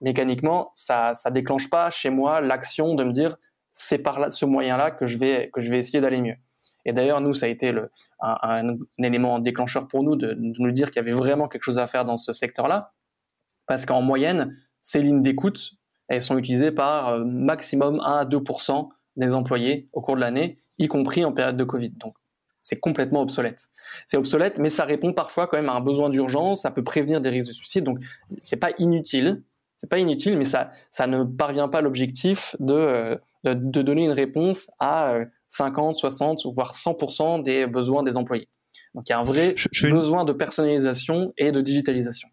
mécaniquement 0.01 0.71
ça 0.73 1.13
ça 1.13 1.31
déclenche 1.31 1.69
pas 1.69 1.89
chez 1.89 2.09
moi 2.09 2.41
l'action 2.41 2.95
de 2.95 3.03
me 3.03 3.11
dire 3.11 3.37
c'est 3.71 3.99
par 3.99 4.19
là, 4.19 4.29
ce 4.29 4.45
moyen-là 4.45 4.91
que 4.91 5.05
je 5.05 5.17
vais 5.17 5.49
que 5.53 5.61
je 5.61 5.69
vais 5.69 5.77
essayer 5.77 6.01
d'aller 6.01 6.21
mieux. 6.21 6.35
Et 6.85 6.93
d'ailleurs 6.93 7.21
nous 7.21 7.33
ça 7.33 7.45
a 7.45 7.49
été 7.49 7.73
un, 8.21 8.77
élément 8.97 9.39
déclencheur 9.39 9.87
pour 9.87 10.03
nous 10.03 10.15
de, 10.15 10.33
nous 10.37 10.71
dire 10.71 10.89
qu'il 10.91 10.97
y 11.03 11.05
avait 11.05 11.17
vraiment 11.17 11.47
quelque 11.47 11.63
chose 11.63 11.79
à 11.79 11.87
faire 11.87 12.05
dans 12.05 12.17
ce 12.17 12.33
secteur-là, 12.33 12.93
parce 13.67 13.85
qu'en 13.85 14.01
moyenne 14.01 14.57
ces 14.81 15.01
lignes 15.01 15.21
d'écoute 15.21 15.77
elles 16.07 16.21
sont 16.21 16.37
utilisées 16.37 16.71
par 16.71 17.09
euh, 17.09 17.23
maximum 17.25 17.99
1 17.99 18.19
à 18.19 18.25
2 18.25 18.39
des 19.17 19.33
employés 19.33 19.89
au 19.93 20.01
cours 20.01 20.15
de 20.15 20.21
l'année, 20.21 20.59
y 20.77 20.87
compris 20.87 21.25
en 21.25 21.33
période 21.33 21.57
de 21.57 21.63
Covid. 21.63 21.89
Donc, 21.91 22.15
c'est 22.59 22.79
complètement 22.79 23.21
obsolète. 23.21 23.67
C'est 24.05 24.17
obsolète, 24.17 24.59
mais 24.59 24.69
ça 24.69 24.83
répond 24.83 25.13
parfois 25.13 25.47
quand 25.47 25.57
même 25.57 25.69
à 25.69 25.73
un 25.73 25.81
besoin 25.81 26.09
d'urgence, 26.09 26.61
ça 26.61 26.71
peut 26.71 26.83
prévenir 26.83 27.21
des 27.21 27.29
risques 27.29 27.47
de 27.47 27.53
suicide, 27.53 27.83
donc 27.83 27.99
c'est 28.39 28.57
pas 28.57 28.71
inutile. 28.77 29.43
C'est 29.75 29.89
pas 29.89 29.99
inutile, 29.99 30.39
mais 30.39 30.43
ça, 30.43 30.71
ça 30.89 31.05
ne 31.05 31.23
parvient 31.23 31.67
pas 31.67 31.77
à 31.77 31.81
l'objectif 31.81 32.55
de, 32.59 32.73
euh, 32.73 33.15
de, 33.43 33.81
donner 33.83 34.05
une 34.05 34.11
réponse 34.11 34.71
à 34.79 35.19
50, 35.45 35.93
60 35.93 36.45
ou 36.45 36.51
voire 36.51 36.73
100% 36.73 37.43
des 37.43 37.67
besoins 37.67 38.01
des 38.01 38.17
employés. 38.17 38.47
Donc 38.95 39.07
il 39.07 39.11
y 39.11 39.15
a 39.15 39.19
un 39.19 39.23
vrai 39.23 39.55
besoin 39.83 40.25
de 40.25 40.33
personnalisation 40.33 41.33
et 41.37 41.51
de 41.51 41.61
digitalisation. 41.61 42.29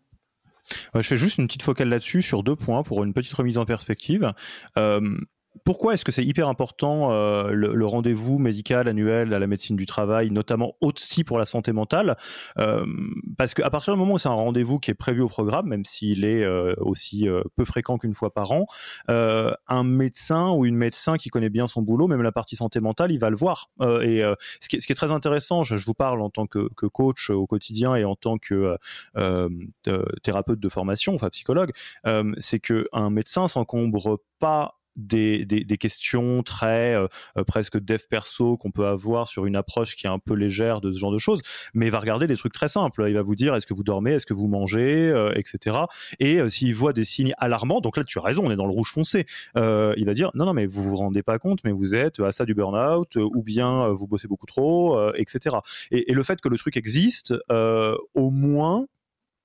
je 0.95 1.03
fais 1.03 1.17
juste 1.19 1.37
une 1.37 1.47
petite 1.47 1.63
focale 1.63 1.91
là-dessus 1.91 2.23
sur 2.23 2.43
deux 2.43 2.57
points 2.57 2.83
pour 2.83 3.05
une 3.05 3.13
petite 3.13 3.35
remise 3.35 3.59
en 3.59 3.67
perspective. 3.67 4.33
Euh, 4.79 5.19
pourquoi 5.65 5.95
est-ce 5.95 6.05
que 6.05 6.13
c'est 6.13 6.25
hyper 6.25 6.49
important 6.49 7.13
euh, 7.13 7.51
le, 7.51 7.87
rendez-vous 7.87 8.39
médical 8.39 8.89
annuel 8.89 9.33
à 9.33 9.39
la 9.39 9.47
médecine 9.47 9.77
du 9.77 9.87
travail, 9.87 10.31
notamment 10.31 10.75
aussi 10.81 11.23
pour 11.23 11.39
la 11.39 11.45
santé 11.45 11.73
mentale? 11.73 12.17
Euh, 12.59 12.85
Parce 13.39 13.55
qu'à 13.55 13.71
partir 13.71 13.95
du 13.95 13.99
moment 13.99 14.15
où 14.15 14.19
c'est 14.19 14.29
un 14.29 14.33
rendez-vous 14.33 14.79
qui 14.79 14.91
est 14.91 14.95
prévu 14.95 15.21
au 15.21 15.29
programme, 15.29 15.69
même 15.69 15.85
s'il 15.85 16.25
est 16.25 16.43
euh, 16.43 16.75
aussi 16.79 17.29
peu 17.57 17.65
fréquent 17.65 17.99
qu'une 17.99 18.15
fois 18.15 18.33
par 18.33 18.51
an, 18.53 18.67
un 19.09 19.85
médecin 19.85 20.51
ou 20.51 20.67
une 20.67 20.77
médecin 20.77 21.17
qui 21.17 21.29
connaît 21.29 21.51
bien 21.51 21.67
son 21.67 21.83
boulot, 21.83 22.09
même 22.09 22.23
la 22.23 22.33
partie 22.33 22.57
santé 22.57 22.81
mentale, 22.81 23.13
il 23.13 23.19
va 23.19 23.31
le 23.31 23.37
voir. 23.37 23.71
et 23.81 24.23
ce 24.61 24.69
qui, 24.69 24.77
est, 24.77 24.95
très 24.95 25.13
intéressant, 25.13 25.63
je, 25.63 25.77
je 25.77 25.87
vous 25.87 25.95
parle 25.95 26.21
en 26.21 26.31
tant 26.31 26.47
que, 26.47 26.69
que, 26.77 26.87
coach 26.87 27.31
au 27.31 27.47
quotidien 27.47 27.95
et 27.95 28.05
en 28.05 28.17
tant 28.17 28.39
que 28.39 28.77
thérapeute 30.23 30.61
de 30.61 30.69
formation, 30.69 31.15
enfin 31.15 31.29
psychologue, 31.31 31.73
c'est 32.39 32.61
qu'un 32.61 33.11
médecin 33.11 33.49
s'encombre 33.49 34.21
pas 34.39 34.79
des, 34.97 35.45
des, 35.45 35.79
questions 35.79 36.43
très 36.43 36.95
euh, 36.95 37.07
euh, 37.37 37.45
presque 37.45 37.79
dev 37.79 38.01
perso 38.09 38.57
qu'on 38.57 38.71
peut 38.71 38.87
avoir 38.87 39.29
sur 39.29 39.47
une 39.47 39.57
approche 39.57 39.97
qui 39.97 40.07
est 40.07 40.11
un 40.11 40.19
peu 40.19 40.35
légère 40.35 40.81
de 40.81 40.93
ce 40.93 40.99
genre 40.99 41.13
de 41.13 41.19
choses, 41.19 41.41
mais 41.75 41.87
il 41.87 41.93
va 41.93 41.99
regarder 41.99 42.27
des 42.27 42.37
trucs 42.37 42.53
très 42.53 42.69
simples. 42.69 43.05
Il 43.09 43.15
va 43.15 43.23
vous 43.23 43.35
dire 43.35 43.55
est-ce 43.55 43.67
que 43.67 43.75
vous 43.75 43.83
dormez, 43.83 44.13
est-ce 44.13 44.27
que 44.27 44.35
vous 44.35 44.47
mangez, 44.47 45.09
euh, 45.09 45.33
etc. 45.37 45.79
Et 46.21 46.39
s'il 46.49 46.75
voit 46.75 46.93
des 46.93 47.05
signes 47.05 47.35
alarmants, 47.39 47.81
donc 47.81 47.97
là 47.97 48.05
tu 48.05 48.19
as 48.19 48.23
raison, 48.23 48.47
on 48.47 48.51
est 48.51 48.57
dans 48.57 48.67
le 48.67 48.73
rouge 48.73 48.91
foncé. 48.93 49.27
il 49.57 50.05
va 50.05 50.15
dire 50.15 50.31
non 50.35 50.47
non 50.47 50.55
mais 50.55 50.67
vous 50.67 50.83
vous 50.83 50.97
rendez 50.97 51.23
pas 51.23 51.39
compte, 51.39 51.61
mais 51.65 51.73
vous 51.73 51.95
êtes 51.95 52.21
à 52.21 52.33
ça 52.33 52.45
du 52.45 52.55
burn-out 52.55 53.17
ou 53.17 53.43
bien 53.43 53.89
vous 53.89 54.07
bossez 54.07 54.29
beaucoup 54.29 54.47
trop, 54.47 55.13
etc. 55.15 55.57
Et, 55.91 56.11
et, 56.11 56.15
le 56.15 56.23
fait 56.23 56.41
que 56.41 56.49
le 56.49 56.57
truc 56.57 56.77
existe, 56.77 57.35
au 57.51 58.31
moins 58.31 58.87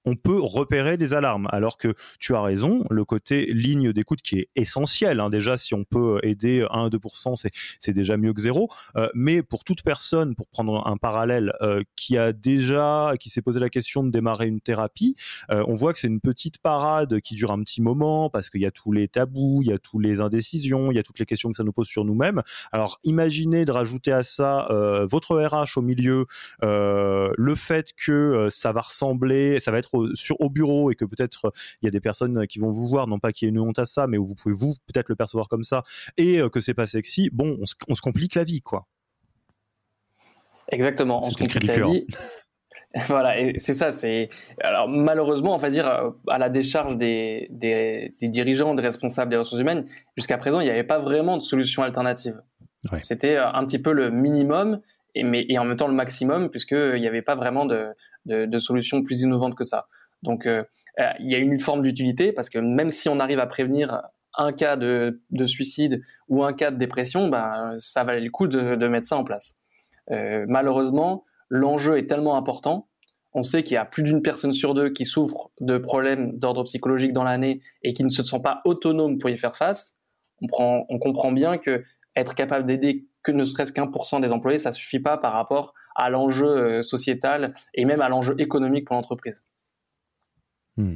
on 0.06 0.16
peut 0.16 0.40
repérer 0.40 0.98
des 0.98 1.14
alarmes. 1.14 1.48
Alors 1.52 1.78
que 1.78 1.94
tu 2.20 2.36
as 2.36 2.42
raison, 2.42 2.86
le 2.90 3.06
côté 3.06 3.48
ligne 3.48 3.94
d'écoute 3.94 4.22
qui 4.22 4.40
est 4.40 4.50
essentiel. 4.56 5.20
Hein. 5.20 5.30
Déjà, 5.30 5.58
si 5.58 5.74
on 5.74 5.84
peut 5.84 6.20
aider 6.24 6.66
1 6.72 6.86
à 6.86 6.90
2%, 6.90 7.50
c'est 7.80 7.94
déjà 7.94 8.18
mieux 8.18 8.34
que 8.34 8.42
zéro. 8.42 8.70
Euh, 8.96 9.10
mais 9.14 9.44
pour 9.44 9.64
toute 9.64 9.84
personne, 9.84 10.36
pour 10.36 10.48
prendre 10.48 10.88
un 10.88 10.98
parallèle, 10.98 11.54
euh, 11.62 11.84
qui 11.96 12.18
a 12.18 12.34
déjà, 12.34 13.14
qui 13.20 13.30
s'est 13.30 13.42
posé 13.42 13.60
la 13.60 13.70
question 13.70 14.04
de 14.04 14.10
démarrer 14.10 14.48
une 14.48 14.62
thérapie, 14.62 15.16
euh, 15.52 15.64
on 15.68 15.76
voit 15.76 15.94
que 15.94 16.00
c'est 16.00 16.08
une 16.08 16.22
petite 16.22 16.60
parade 16.60 17.20
qui 17.22 17.36
dure 17.36 17.52
un 17.52 17.62
petit 17.62 17.82
moment 17.82 18.30
parce 18.30 18.50
qu'il 18.50 18.62
y 18.62 18.66
a 18.66 18.72
tous 18.72 18.92
les 18.92 19.08
tabous, 19.08 19.62
il 19.62 19.70
y 19.70 19.74
a 19.74 19.80
toutes 19.80 20.04
les 20.04 20.22
indécisions, 20.22 20.92
il 20.92 20.96
y 20.96 21.00
a 21.00 21.04
toutes 21.04 21.20
les 21.20 21.26
questions 21.26 21.50
que 21.50 21.58
ça 21.58 21.64
nous 21.64 21.74
pose 21.74 21.88
sur 21.88 22.06
nous-mêmes. 22.06 22.42
Alors, 22.72 23.00
imaginez 23.04 23.66
de 23.66 23.72
rajouter 23.72 24.12
à 24.12 24.24
ça 24.24 24.68
votre 25.10 25.38
RH 25.38 25.78
au 25.78 25.82
milieu, 25.82 26.26
le 26.62 27.56
fait 27.56 27.94
que 27.94 28.48
ça 28.50 28.72
va 28.72 28.82
ressembler, 28.82 29.60
ça 29.60 29.72
va 29.72 29.78
être 29.78 29.99
au, 30.00 30.16
sur, 30.16 30.40
au 30.42 30.50
bureau 30.50 30.92
et 30.92 30.96
que 30.96 31.06
peut-être 31.06 31.52
il 31.82 31.86
y 31.86 31.88
a 31.88 31.92
des 31.92 32.00
personnes 32.00 32.48
qui 32.48 32.60
vont 32.60 32.72
vous 32.72 32.88
voir, 32.88 33.08
non 33.08 33.20
pas 33.20 33.32
qu'il 33.32 33.46
y 33.46 33.50
ait 33.50 33.54
une 33.54 33.60
honte 33.60 33.80
à 33.80 33.86
ça, 33.86 34.08
mais 34.08 34.18
où 34.18 34.26
vous 34.26 34.36
pouvez 34.36 34.56
vous 34.56 34.76
peut-être 34.88 35.10
le 35.10 35.16
percevoir 35.16 35.48
comme 35.48 35.64
ça 35.64 35.84
et 36.18 36.40
euh, 36.40 36.50
que 36.50 36.60
c'est 36.60 36.74
pas 36.74 36.88
sexy, 36.88 37.30
bon, 37.32 37.60
on 37.88 37.96
se, 37.96 38.02
complique 38.02 38.36
la 38.36 38.44
vie, 38.44 38.62
quoi. 38.62 38.88
Exactement, 40.72 41.22
on 41.26 41.32
se 41.32 41.38
complique 41.38 41.66
la 41.66 41.88
vie. 41.88 42.06
voilà, 43.08 43.40
et 43.40 43.60
c'est 43.60 43.74
ça. 43.74 43.92
C'est 43.92 44.30
alors 44.62 44.88
malheureusement, 44.88 45.54
on 45.54 45.58
va 45.58 45.70
dire 45.70 45.88
euh, 45.88 46.10
à 46.28 46.38
la 46.38 46.50
décharge 46.50 46.98
des, 46.98 47.48
des, 47.52 48.14
dirigeants, 48.22 48.74
des 48.74 48.82
responsables 48.82 49.30
des 49.30 49.38
ressources 49.38 49.62
humaines. 49.62 49.86
Jusqu'à 50.18 50.38
présent, 50.38 50.60
il 50.60 50.66
n'y 50.66 50.72
avait 50.72 50.84
pas 50.84 50.98
vraiment 50.98 51.38
de 51.38 51.42
solution 51.42 51.84
alternative. 51.84 52.42
C'était 53.00 53.36
euh, 53.36 53.52
un 53.52 53.66
petit 53.66 53.80
peu 53.80 53.92
le 53.92 54.10
minimum, 54.10 54.82
et, 55.14 55.24
mais, 55.24 55.46
et 55.50 55.60
en 55.60 55.66
même 55.66 55.78
temps 55.78 55.88
le 55.88 55.94
maximum, 55.94 56.50
puisqu'il 56.50 57.00
n'y 57.00 57.08
avait 57.08 57.22
pas 57.22 57.36
vraiment 57.36 57.66
de, 57.66 57.90
de, 58.30 58.60
solutions 58.60 59.04
plus 59.04 59.22
innovantes 59.22 59.56
que 59.56 59.64
ça. 59.64 59.88
Donc, 60.24 60.46
euh, 60.46 60.64
euh, 61.00 61.04
il 61.20 61.32
y 61.32 61.36
a 61.36 61.38
une 61.38 61.60
forme 61.60 61.82
d'utilité 61.82 62.32
parce 62.32 62.50
que 62.50 62.60
même 62.60 62.90
si 62.90 63.10
on 63.10 63.20
arrive 63.20 63.40
à 63.40 63.48
prévenir 63.48 64.02
un 64.38 64.54
cas 64.54 64.76
de, 64.76 65.22
de 65.32 65.46
suicide 65.46 66.02
ou 66.28 66.44
un 66.44 66.54
cas 66.54 66.72
de 66.72 66.78
dépression, 66.78 67.28
ben, 67.28 67.72
ça 67.78 68.04
valait 68.04 68.22
le 68.22 68.30
coup 68.30 68.48
de, 68.48 68.88
mettre 68.88 69.08
ça 69.08 69.18
en 69.18 69.24
place. 69.24 69.56
Euh, 70.12 70.46
malheureusement, 70.48 71.26
l'enjeu 71.50 71.98
est 71.98 72.08
tellement 72.08 72.36
important. 72.36 72.88
On 73.34 73.44
sait 73.44 73.64
qu'il 73.64 73.76
y 73.76 73.78
a 73.78 73.86
plus 73.86 74.04
d'une 74.04 74.22
personne 74.22 74.52
sur 74.52 74.74
deux 74.74 74.90
qui 74.90 75.06
souffre 75.06 75.52
de 75.60 75.78
problèmes 75.78 76.38
d'ordre 76.38 76.64
psychologique 76.64 77.14
dans 77.14 77.24
l'année 77.24 77.62
et 77.84 77.94
qui 77.94 78.04
ne 78.04 78.10
se 78.10 78.24
sent 78.24 78.40
pas 78.44 78.62
autonome 78.66 79.20
pour 79.20 79.30
y 79.30 79.38
faire 79.38 79.56
face. 79.56 79.98
On 80.42 81.00
comprend 81.00 81.32
bien 81.32 81.58
que 81.58 81.84
être 82.16 82.34
capable 82.34 82.66
d'aider 82.66 83.08
que 83.24 83.32
ne 83.32 83.44
serait-ce 83.44 83.72
qu'un 83.72 83.88
pour 83.88 84.06
cent 84.06 84.20
des 84.20 84.32
employés, 84.32 84.60
ça 84.60 84.72
suffit 84.72 85.00
pas 85.00 85.18
par 85.18 85.34
rapport 85.34 85.74
à 86.00 86.10
l'enjeu 86.10 86.82
sociétal 86.82 87.54
et 87.74 87.86
même 87.86 88.02
à 88.02 88.10
l'enjeu 88.10 88.36
économique 88.40 88.86
pour 88.86 88.96
l'entreprise. 88.96 89.44
Hmm. 90.80 90.96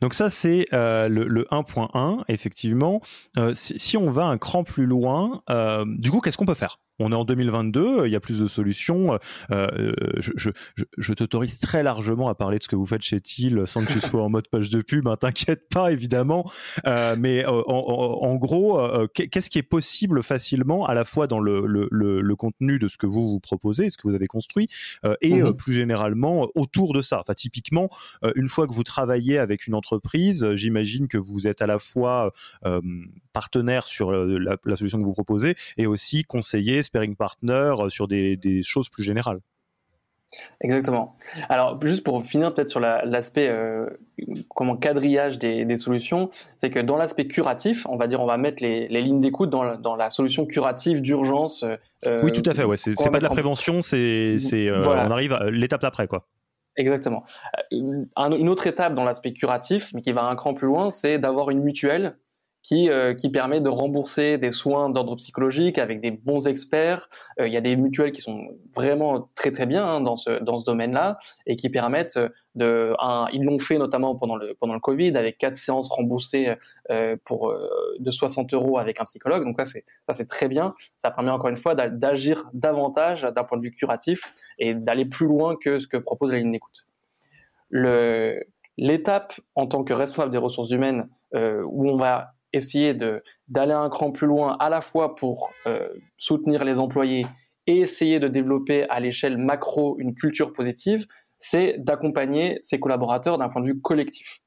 Donc 0.00 0.14
ça 0.14 0.30
c'est 0.30 0.66
euh, 0.72 1.08
le, 1.08 1.46
1.1 1.50 2.22
effectivement. 2.28 3.00
Euh, 3.38 3.52
si, 3.54 3.96
on 3.96 4.08
va 4.08 4.26
un 4.26 4.38
cran 4.38 4.62
plus 4.62 4.86
loin, 4.86 5.42
euh, 5.50 5.84
du 5.98 6.12
coup 6.12 6.20
qu'est-ce 6.20 6.36
qu'on 6.36 6.46
peut 6.46 6.54
faire? 6.54 6.78
On 6.98 7.12
est 7.12 7.14
en 7.14 7.24
2022, 7.24 8.06
il 8.06 8.12
y 8.12 8.16
a 8.16 8.20
plus 8.20 8.40
de 8.40 8.46
solutions. 8.46 9.18
Euh, 9.50 9.92
je, 10.18 10.32
je, 10.36 10.50
je, 10.96 11.12
t'autorise 11.12 11.58
très 11.58 11.82
largement 11.82 12.28
à 12.28 12.34
parler 12.34 12.58
de 12.58 12.62
ce 12.62 12.68
que 12.68 12.76
vous 12.76 12.86
faites 12.86 13.02
chez 13.02 13.20
TIL 13.20 13.62
sans 13.66 13.84
que 13.84 13.92
tu 13.92 14.00
sois 14.00 14.22
en 14.22 14.28
mode 14.28 14.48
page 14.48 14.70
de 14.70 14.82
pub. 14.82 15.06
Hein, 15.06 15.16
T'inquiète 15.16 15.68
pas, 15.68 15.92
évidemment. 15.92 16.50
Euh, 16.86 17.16
mais 17.18 17.44
euh, 17.44 17.62
en, 17.66 18.18
en, 18.22 18.36
gros, 18.36 18.80
euh, 18.80 19.06
qu'est-ce 19.12 19.50
qui 19.50 19.58
est 19.58 19.62
possible 19.62 20.22
facilement 20.22 20.86
à 20.86 20.94
la 20.94 21.04
fois 21.04 21.26
dans 21.26 21.40
le, 21.40 21.66
le, 21.66 21.88
le, 21.90 22.36
contenu 22.36 22.78
de 22.78 22.88
ce 22.88 22.96
que 22.96 23.06
vous 23.06 23.30
vous 23.30 23.40
proposez, 23.40 23.90
ce 23.90 23.96
que 23.96 24.08
vous 24.08 24.14
avez 24.14 24.26
construit, 24.26 24.68
euh, 25.04 25.14
et 25.20 25.42
mhm. 25.42 25.54
plus 25.54 25.72
généralement 25.72 26.48
autour 26.54 26.92
de 26.92 27.02
ça? 27.02 27.20
Enfin, 27.20 27.34
typiquement, 27.34 27.88
une 28.34 28.48
fois 28.48 28.66
que 28.66 28.72
vous 28.72 28.84
travaillez 28.84 29.38
avec 29.38 29.66
une 29.66 29.74
entreprise, 29.74 30.46
j'imagine 30.54 31.08
que 31.08 31.18
vous 31.18 31.46
êtes 31.46 31.62
à 31.62 31.66
la 31.66 31.78
fois 31.78 32.32
partenaire 33.36 33.86
sur 33.86 34.10
la, 34.12 34.56
la 34.64 34.76
solution 34.76 34.98
que 34.98 35.04
vous 35.04 35.12
proposez 35.12 35.54
et 35.76 35.86
aussi 35.86 36.24
conseiller 36.24 36.82
sparing 36.82 37.16
partner 37.16 37.74
euh, 37.78 37.88
sur 37.88 38.08
des, 38.08 38.62
choses 38.62 38.88
plus 38.88 39.02
générales. 39.02 39.40
Exactement. 40.60 41.16
Alors, 41.48 41.78
juste 41.82 42.02
pour 42.02 42.22
finir 42.22 42.52
peut-être 42.52 42.68
sur 42.68 42.80
l'aspect 42.80 43.48
euh, 43.48 43.86
comment 44.54 44.76
quadrillage 44.76 45.38
des, 45.38 45.76
solutions, 45.76 46.30
c'est 46.56 46.70
que 46.70 46.80
dans 46.80 46.96
l'aspect 46.96 47.26
curatif, 47.26 47.86
on 47.88 47.96
va 47.96 48.06
dire, 48.06 48.20
on 48.20 48.26
va 48.26 48.36
mettre 48.36 48.62
les, 48.62 48.88
lignes 48.88 49.20
d'écoute 49.20 49.50
dans, 49.50 49.76
dans, 49.76 49.96
la 49.96 50.10
solution 50.10 50.44
curative 50.44 51.00
d'urgence. 51.00 51.64
Euh, 52.04 52.20
oui, 52.22 52.32
tout 52.32 52.48
à 52.48 52.54
fait. 52.54 52.64
Ouais, 52.64 52.76
c'est 52.76 52.94
pas 53.10 53.18
de 53.18 53.22
la 53.22 53.30
prévention, 53.30 53.82
c'est 53.82 54.36
on 54.70 55.10
arrive 55.10 55.32
à 55.32 55.50
l'étape 55.50 55.82
d'après, 55.82 56.08
quoi. 56.08 56.26
Exactement. 56.78 57.24
une 57.70 58.48
autre 58.48 58.66
étape 58.66 58.92
dans 58.92 59.04
l'aspect 59.04 59.32
curatif, 59.32 59.94
mais 59.94 60.02
qui 60.02 60.12
va 60.12 60.24
un 60.24 60.36
cran 60.36 60.52
plus 60.52 60.66
loin, 60.66 60.90
c'est 60.90 61.18
d'avoir 61.18 61.50
une 61.50 61.62
mutuelle 61.62 62.18
qui, 62.66 62.90
euh, 62.90 63.14
qui 63.14 63.30
permet 63.30 63.60
de 63.60 63.68
rembourser 63.68 64.38
des 64.38 64.50
soins 64.50 64.90
d'ordre 64.90 65.14
psychologique 65.14 65.78
avec 65.78 66.00
des 66.00 66.10
bons 66.10 66.48
experts. 66.48 67.08
Euh, 67.38 67.46
il 67.46 67.54
y 67.54 67.56
a 67.56 67.60
des 67.60 67.76
mutuelles 67.76 68.10
qui 68.10 68.20
sont 68.20 68.48
vraiment 68.74 69.30
très 69.36 69.52
très 69.52 69.66
bien 69.66 69.86
hein, 69.86 70.00
dans 70.00 70.16
ce, 70.16 70.42
dans 70.42 70.56
ce 70.56 70.64
domaine-là 70.64 71.16
et 71.46 71.54
qui 71.54 71.70
permettent 71.70 72.18
de... 72.56 72.92
Un, 72.98 73.28
ils 73.32 73.44
l'ont 73.44 73.60
fait 73.60 73.78
notamment 73.78 74.16
pendant 74.16 74.34
le, 74.34 74.56
pendant 74.58 74.74
le 74.74 74.80
Covid 74.80 75.16
avec 75.16 75.38
quatre 75.38 75.54
séances 75.54 75.88
remboursées 75.88 76.56
euh, 76.90 77.16
pour, 77.24 77.54
de 78.00 78.10
60 78.10 78.52
euros 78.52 78.78
avec 78.78 79.00
un 79.00 79.04
psychologue. 79.04 79.44
Donc 79.44 79.56
ça 79.56 79.64
c'est, 79.64 80.26
très 80.26 80.48
bien. 80.48 80.74
Ça 80.96 81.12
permet 81.12 81.30
encore 81.30 81.50
une 81.50 81.56
fois 81.56 81.76
d'agir 81.76 82.50
davantage 82.52 83.22
d'un 83.22 83.44
point 83.44 83.58
de 83.58 83.62
vue 83.62 83.70
curatif 83.70 84.34
et 84.58 84.74
d'aller 84.74 85.04
plus 85.04 85.28
loin 85.28 85.54
que 85.54 85.78
ce 85.78 85.86
que 85.86 85.98
propose 85.98 86.32
la 86.32 86.38
ligne 86.38 86.50
d'écoute. 86.50 86.88
L'étape 88.78 89.34
en 89.54 89.66
tant 89.68 89.84
que 89.84 89.92
responsable 89.92 90.32
des 90.32 90.38
ressources 90.38 90.70
humaines 90.70 91.08
euh, 91.34 91.62
où 91.66 91.88
on 91.88 91.96
va 91.96 92.35
essayer 92.52 92.94
d'aller 93.48 93.72
un 93.72 93.88
cran 93.88 94.12
plus 94.12 94.26
loin 94.26 94.56
à 94.58 94.68
la 94.68 94.80
fois 94.80 95.14
pour 95.14 95.50
euh, 95.66 95.88
soutenir 96.16 96.64
les 96.64 96.78
employés 96.78 97.26
et 97.66 97.78
essayer 97.78 98.20
de 98.20 98.28
développer 98.28 98.88
à 98.88 99.00
l'échelle 99.00 99.38
macro 99.38 99.96
une 99.98 100.14
culture 100.14 100.52
positive, 100.52 101.06
c'est 101.38 101.76
d'accompagner 101.78 102.58
ses 102.62 102.80
collaborateurs 102.80 103.38
d'un 103.38 103.48
point 103.48 103.60
de 103.60 103.66
vue 103.66 103.80
collectif. 103.80 104.40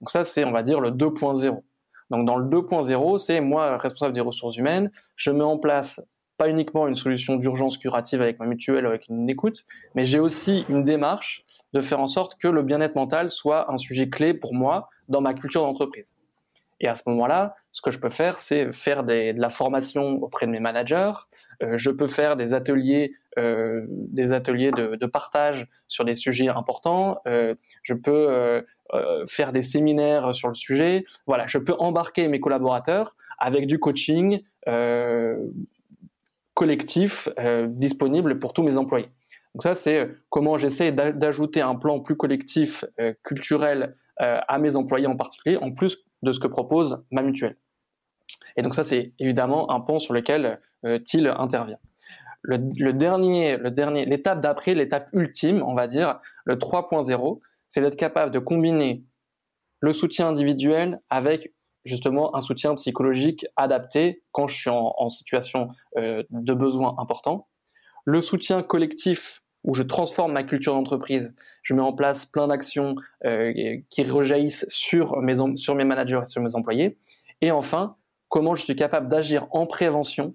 Donc 0.00 0.10
ça, 0.10 0.24
c'est, 0.24 0.44
on 0.44 0.52
va 0.52 0.62
dire, 0.62 0.80
le 0.80 0.90
2.0. 0.90 1.62
Donc 2.10 2.26
dans 2.26 2.36
le 2.36 2.46
2.0, 2.46 3.18
c'est 3.18 3.40
moi, 3.40 3.76
responsable 3.78 4.14
des 4.14 4.20
ressources 4.20 4.56
humaines, 4.56 4.90
je 5.16 5.30
mets 5.30 5.44
en 5.44 5.58
place 5.58 6.00
pas 6.36 6.48
uniquement 6.48 6.88
une 6.88 6.94
solution 6.94 7.36
d'urgence 7.36 7.78
curative 7.78 8.20
avec 8.20 8.40
ma 8.40 8.46
mutuelle, 8.46 8.86
avec 8.86 9.08
une 9.08 9.28
écoute, 9.30 9.64
mais 9.94 10.04
j'ai 10.04 10.18
aussi 10.18 10.64
une 10.68 10.82
démarche 10.82 11.44
de 11.72 11.80
faire 11.80 12.00
en 12.00 12.06
sorte 12.06 12.36
que 12.36 12.48
le 12.48 12.62
bien-être 12.62 12.96
mental 12.96 13.30
soit 13.30 13.70
un 13.72 13.76
sujet 13.76 14.08
clé 14.08 14.34
pour 14.34 14.52
moi 14.52 14.88
dans 15.08 15.20
ma 15.20 15.34
culture 15.34 15.62
d'entreprise. 15.62 16.16
Et 16.84 16.86
à 16.86 16.94
ce 16.94 17.04
moment-là, 17.06 17.56
ce 17.72 17.80
que 17.80 17.90
je 17.90 17.98
peux 17.98 18.10
faire, 18.10 18.38
c'est 18.38 18.70
faire 18.70 19.04
de 19.04 19.40
la 19.40 19.48
formation 19.48 20.22
auprès 20.22 20.44
de 20.44 20.50
mes 20.50 20.60
managers. 20.60 21.12
Euh, 21.62 21.78
je 21.78 21.90
peux 21.90 22.06
faire 22.06 22.36
des 22.36 22.52
ateliers, 22.52 23.14
euh, 23.38 23.86
des 23.88 24.34
ateliers 24.34 24.70
de, 24.70 25.06
partage 25.06 25.66
sur 25.88 26.04
des 26.04 26.12
sujets 26.14 26.48
importants. 26.48 27.22
Euh, 27.26 27.54
je 27.82 27.94
peux 27.94 28.62
faire 29.26 29.52
des 29.52 29.62
séminaires 29.62 30.34
sur 30.34 30.48
le 30.48 30.54
sujet. 30.54 31.04
Voilà, 31.26 31.46
je 31.46 31.56
peux 31.56 31.72
embarquer 31.78 32.28
mes 32.28 32.38
collaborateurs 32.38 33.16
avec 33.38 33.66
du 33.66 33.78
coaching 33.78 34.42
collectif 36.52 37.30
disponible 37.68 38.38
pour 38.38 38.52
tous 38.52 38.62
mes 38.62 38.76
employés. 38.76 39.08
Donc 39.54 39.62
ça, 39.62 39.74
c'est 39.74 40.10
comment 40.28 40.58
j'essaie 40.58 40.92
d'ajouter 40.92 41.62
un 41.62 41.76
plan 41.76 42.00
plus 42.00 42.16
collectif, 42.16 42.84
culturel 43.22 43.94
à 44.18 44.58
mes 44.58 44.76
employés 44.76 45.06
en 45.06 45.16
particulier, 45.16 45.56
en 45.56 45.72
plus 45.72 46.03
de 46.24 46.32
ce 46.32 46.40
que 46.40 46.48
propose 46.48 47.04
ma 47.10 47.22
mutuelle. 47.22 47.56
Et 48.56 48.62
donc 48.62 48.74
ça, 48.74 48.84
c'est 48.84 49.12
évidemment 49.18 49.70
un 49.70 49.80
pont 49.80 49.98
sur 49.98 50.14
lequel 50.14 50.60
euh, 50.84 50.98
TIL 50.98 51.28
intervient. 51.28 51.78
Le, 52.42 52.92
dernier, 52.92 53.56
l'étape 54.04 54.40
d'après, 54.40 54.74
l'étape 54.74 55.08
ultime, 55.12 55.62
on 55.62 55.74
va 55.74 55.86
dire, 55.86 56.20
le 56.44 56.56
3.0, 56.56 57.40
c'est 57.68 57.80
d'être 57.80 57.96
capable 57.96 58.30
de 58.30 58.38
combiner 58.38 59.02
le 59.80 59.92
soutien 59.94 60.28
individuel 60.28 61.00
avec 61.08 61.54
justement 61.84 62.36
un 62.36 62.40
soutien 62.40 62.74
psychologique 62.74 63.46
adapté 63.56 64.22
quand 64.32 64.46
je 64.46 64.56
suis 64.58 64.70
en, 64.70 65.08
situation 65.08 65.68
euh, 65.96 66.22
de 66.30 66.52
besoin 66.52 66.94
important. 66.98 67.48
Le 68.04 68.20
soutien 68.20 68.62
collectif 68.62 69.42
où 69.64 69.74
je 69.74 69.82
transforme 69.82 70.32
ma 70.32 70.44
culture 70.44 70.74
d'entreprise, 70.74 71.34
je 71.62 71.74
mets 71.74 71.82
en 71.82 71.92
place 71.92 72.26
plein 72.26 72.46
d'actions 72.46 72.96
euh, 73.24 73.78
qui 73.88 74.04
rejaillissent 74.04 74.66
sur 74.68 75.20
mes, 75.20 75.34
managers 75.84 76.20
et 76.22 76.26
sur 76.26 76.42
mes 76.42 76.54
employés. 76.54 76.98
Et 77.40 77.50
enfin, 77.50 77.96
comment 78.28 78.54
je 78.54 78.62
suis 78.62 78.76
capable 78.76 79.08
d'agir 79.08 79.48
en 79.50 79.66
prévention 79.66 80.34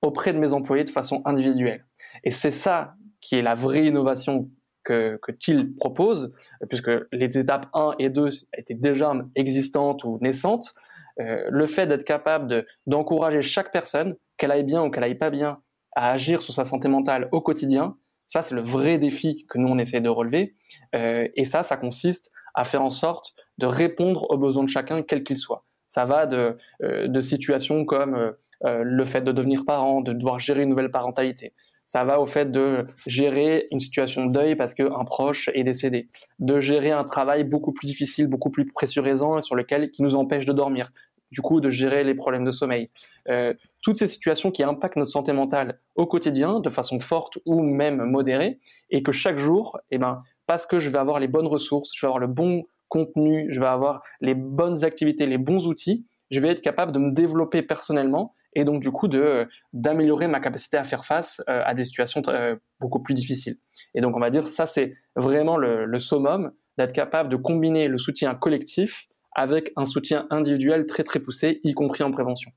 auprès 0.00 0.32
de 0.32 0.38
mes 0.38 0.52
employés 0.52 0.84
de 0.84 0.90
façon 0.90 1.22
individuelle. 1.24 1.84
Et 2.22 2.30
c'est 2.30 2.52
ça 2.52 2.94
qui 3.20 3.36
est 3.36 3.42
la 3.42 3.54
vraie 3.54 3.86
innovation 3.86 4.48
que, 4.84 5.18
que 5.20 5.32
TIL 5.32 5.74
propose, 5.74 6.32
puisque 6.68 6.90
les 7.12 7.36
étapes 7.36 7.66
1 7.74 7.96
et 7.98 8.10
2 8.10 8.30
étaient 8.56 8.74
déjà 8.74 9.12
existantes 9.34 10.04
ou 10.04 10.18
naissantes. 10.20 10.72
Euh, 11.20 11.46
le 11.50 11.66
fait 11.66 11.86
d'être 11.86 12.04
capable 12.04 12.64
d'encourager 12.86 13.42
chaque 13.42 13.72
personne, 13.72 14.14
qu'elle 14.36 14.52
aille 14.52 14.64
bien 14.64 14.84
ou 14.84 14.90
qu'elle 14.90 15.02
aille 15.02 15.18
pas 15.18 15.30
bien, 15.30 15.60
à 15.96 16.12
agir 16.12 16.40
sur 16.40 16.54
sa 16.54 16.64
santé 16.64 16.88
mentale 16.88 17.28
au 17.32 17.40
quotidien, 17.40 17.96
ça, 18.28 18.42
c'est 18.42 18.54
le 18.54 18.60
vrai 18.60 18.98
défi 18.98 19.46
que 19.48 19.58
nous, 19.58 19.68
on 19.68 19.78
essaie 19.78 20.02
de 20.02 20.08
relever. 20.08 20.54
Euh, 20.94 21.26
et 21.34 21.44
ça, 21.44 21.62
ça 21.62 21.78
consiste 21.78 22.30
à 22.54 22.62
faire 22.62 22.82
en 22.82 22.90
sorte 22.90 23.32
de 23.56 23.66
répondre 23.66 24.30
aux 24.30 24.36
besoins 24.36 24.64
de 24.64 24.68
chacun, 24.68 25.02
quel 25.02 25.24
qu'il 25.24 25.38
soit. 25.38 25.64
Ça 25.86 26.04
va 26.04 26.26
de, 26.26 26.54
euh, 26.82 27.20
situations 27.22 27.86
comme 27.86 28.14
euh, 28.14 28.82
le 28.84 29.04
fait 29.06 29.22
de 29.22 29.32
devenir 29.32 29.64
parent, 29.64 30.02
de 30.02 30.12
devoir 30.12 30.38
gérer 30.38 30.62
une 30.62 30.68
nouvelle 30.68 30.90
parentalité. 30.90 31.54
Ça 31.86 32.04
va 32.04 32.20
au 32.20 32.26
fait 32.26 32.50
de 32.50 32.84
gérer 33.06 33.66
une 33.70 33.78
situation 33.78 34.26
de 34.26 34.32
deuil 34.32 34.56
parce 34.56 34.74
qu'un 34.74 35.04
proche 35.06 35.48
est 35.54 35.64
décédé, 35.64 36.10
de 36.38 36.60
gérer 36.60 36.90
un 36.90 37.04
travail 37.04 37.44
beaucoup 37.44 37.72
plus 37.72 37.86
difficile, 37.86 38.26
beaucoup 38.26 38.50
plus 38.50 38.66
pressurisant 38.70 39.38
et 39.38 39.40
sur 39.40 39.56
lequel 39.56 39.90
qui 39.90 40.02
nous 40.02 40.14
empêche 40.16 40.44
de 40.44 40.52
dormir, 40.52 40.92
du 41.30 41.40
coup 41.40 41.60
de 41.60 41.70
gérer 41.70 42.04
les 42.04 42.14
problèmes 42.14 42.44
de 42.44 42.50
sommeil. 42.50 42.90
Euh, 43.28 43.54
toutes 43.82 43.96
ces 43.96 44.06
situations 44.06 44.50
qui 44.50 44.62
impactent 44.62 44.96
notre 44.96 45.10
santé 45.10 45.32
mentale 45.32 45.80
au 45.94 46.06
quotidien 46.06 46.60
de 46.60 46.68
façon 46.68 46.98
forte 46.98 47.38
ou 47.46 47.62
même 47.62 48.04
modérée, 48.04 48.58
et 48.90 49.02
que 49.02 49.12
chaque 49.12 49.38
jour, 49.38 49.78
eh 49.90 49.98
ben, 49.98 50.22
parce 50.46 50.66
que 50.66 50.78
je 50.78 50.90
vais 50.90 50.98
avoir 50.98 51.20
les 51.20 51.28
bonnes 51.28 51.46
ressources, 51.46 51.90
je 51.94 52.00
vais 52.00 52.08
avoir 52.08 52.20
le 52.20 52.26
bon 52.26 52.64
contenu, 52.88 53.46
je 53.50 53.60
vais 53.60 53.66
avoir 53.66 54.02
les 54.20 54.34
bonnes 54.34 54.84
activités, 54.84 55.26
les 55.26 55.38
bons 55.38 55.66
outils, 55.66 56.06
je 56.30 56.40
vais 56.40 56.48
être 56.48 56.60
capable 56.60 56.92
de 56.92 56.98
me 56.98 57.12
développer 57.12 57.62
personnellement 57.62 58.34
et 58.54 58.64
donc 58.64 58.80
du 58.80 58.90
coup 58.90 59.08
de 59.08 59.46
d'améliorer 59.72 60.26
ma 60.26 60.40
capacité 60.40 60.78
à 60.78 60.84
faire 60.84 61.04
face 61.04 61.42
euh, 61.48 61.62
à 61.64 61.74
des 61.74 61.84
situations 61.84 62.22
euh, 62.28 62.56
beaucoup 62.80 63.00
plus 63.00 63.14
difficiles. 63.14 63.58
Et 63.94 64.00
donc 64.00 64.16
on 64.16 64.20
va 64.20 64.30
dire 64.30 64.46
ça 64.46 64.66
c'est 64.66 64.94
vraiment 65.16 65.56
le, 65.56 65.84
le 65.84 65.98
summum 65.98 66.52
d'être 66.78 66.92
capable 66.92 67.28
de 67.28 67.36
combiner 67.36 67.88
le 67.88 67.98
soutien 67.98 68.34
collectif 68.34 69.06
avec 69.38 69.72
un 69.76 69.84
soutien 69.84 70.26
individuel 70.30 70.86
très 70.86 71.04
très 71.04 71.20
poussé, 71.20 71.60
y 71.62 71.72
compris 71.72 72.02
en 72.02 72.10
prévention. 72.10 72.50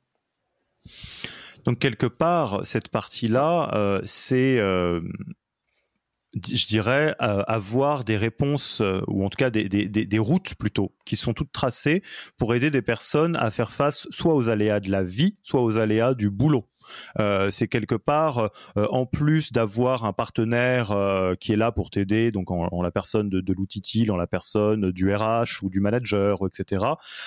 Donc 1.64 1.78
quelque 1.78 2.08
part, 2.08 2.66
cette 2.66 2.90
partie-là, 2.90 3.72
euh, 3.76 4.00
c'est, 4.04 4.58
euh, 4.58 5.02
je 6.34 6.66
dirais, 6.66 7.16
euh, 7.22 7.44
avoir 7.48 8.04
des 8.04 8.18
réponses, 8.18 8.82
ou 9.08 9.24
en 9.24 9.30
tout 9.30 9.38
cas 9.38 9.52
des, 9.52 10.20
routes 10.20 10.56
plutôt, 10.56 10.92
qui 11.06 11.16
sont 11.16 11.34
toutes 11.34 11.52
tracées 11.52 12.02
pour 12.38 12.56
aider 12.56 12.72
des 12.72 12.82
personnes 12.82 13.36
à 13.36 13.52
faire 13.52 13.72
face 13.72 14.08
soit 14.10 14.34
aux 14.34 14.50
aléas 14.50 14.80
de 14.80 14.90
la 14.90 15.04
vie, 15.04 15.38
soit 15.44 15.62
aux 15.62 15.78
aléas 15.78 16.16
du 16.16 16.32
boulot. 16.32 16.68
Euh, 17.20 17.52
c'est 17.52 17.68
quelque 17.68 17.96
part, 17.96 18.50
euh, 18.78 18.88
en 18.90 19.06
plus 19.06 19.52
d'avoir 19.52 20.06
un 20.06 20.14
partenaire 20.14 20.92
euh, 20.92 21.36
qui 21.36 21.54
est 21.54 21.58
là 21.58 21.72
pour 21.72 21.90
t'aider, 21.90 22.32
donc 22.32 22.52
en, 22.52 22.82
la 22.82 22.92
personne 22.92 23.30
de, 23.30 23.42
de 23.42 23.54
l'outil 23.54 24.10
en 24.10 24.18
la 24.18 24.28
personne 24.28 24.92
du 24.92 25.14
RH 25.14 25.64
ou 25.64 25.70
du 25.70 25.80
manager, 25.80 26.40
etc., 26.46 26.86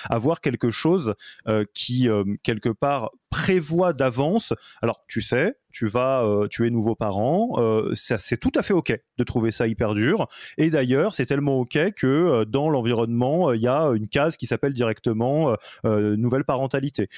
avoir 0.09 0.41
quelque 0.41 0.69
chose 0.71 1.13
qui, 1.73 2.09
quelque 2.43 2.69
part, 2.69 3.11
prévoit 3.35 3.91
d'avance. 3.91 4.53
Alors, 4.81 5.03
tu 5.09 5.21
sais, 5.21 5.57
tu 5.75 5.87
vas, 5.87 6.23
euh, 6.23 6.47
tu 6.47 6.65
es 6.65 6.69
nouveau 6.69 6.95
parent, 6.95 7.55
euh, 7.57 7.93
c'est 7.95 8.39
tout 8.39 8.51
à 8.55 8.61
fait 8.61 8.71
ok 8.71 8.97
de 9.17 9.23
trouver 9.25 9.51
ça 9.51 9.67
hyper 9.67 9.93
dur. 9.93 10.25
Et 10.57 10.69
d'ailleurs, 10.69 11.13
c'est 11.13 11.25
tellement 11.25 11.59
ok 11.59 11.91
que 11.97 12.07
euh, 12.07 12.45
dans 12.45 12.69
l'environnement, 12.69 13.51
il 13.51 13.61
y 13.61 13.67
a 13.67 13.87
une 13.93 14.07
case 14.07 14.37
qui 14.37 14.45
s'appelle 14.45 14.71
directement 14.71 15.55
nouvelle 15.83 16.45
parentalité, 16.45 17.09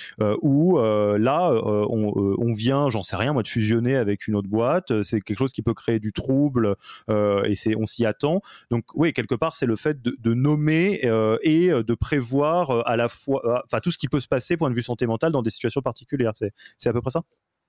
où 0.42 0.80
là, 0.80 1.52
on, 1.54 2.36
on, 2.38 2.54
vient, 2.54 2.90
j'en 2.90 3.04
sais 3.04 3.16
rien, 3.16 3.34
moi, 3.34 3.44
de 3.44 3.48
fusionner 3.48 3.96
avec 3.96 4.28
une 4.28 4.36
autre 4.36 4.48
boîte. 4.48 5.04
C'est 5.04 5.22
quelque 5.22 5.38
chose 5.38 5.54
qui 5.54 5.62
peut 5.62 5.74
créer 5.74 6.00
du 6.00 6.12
trouble 6.12 6.76
et 7.10 7.56
c'est, 7.56 7.76
on 7.76 7.86
s'y 7.86 8.06
attend. 8.06 8.42
Donc 8.72 8.86
oui, 8.96 9.14
quelque 9.14 9.36
part, 9.36 9.56
c'est 9.56 9.66
le 9.66 9.76
fait 9.76 10.02
de, 10.02 10.16
de 10.20 10.34
nommer 10.34 11.02
et 11.44 11.70
de 11.70 11.94
prévoir 11.94 12.88
à 12.88 12.96
la 12.96 13.10
fois, 13.10 13.64
enfin 13.66 13.80
tout 13.80 13.92
ce 13.92 13.98
qui 13.98 14.08
peut 14.08 14.20
se 14.20 14.28
passer 14.28 14.58
point 14.58 14.70
de 14.70 14.76
vue 14.76 14.84
santé 14.84 15.06
mentale 15.06 15.32
dans 15.32 15.44
des 15.44 15.52
situations 15.52 15.82
particulières. 15.82 16.07
C'est, 16.34 16.90
à 16.90 16.94
peu 16.94 17.02
près 17.02 17.12
ça? 17.12 17.24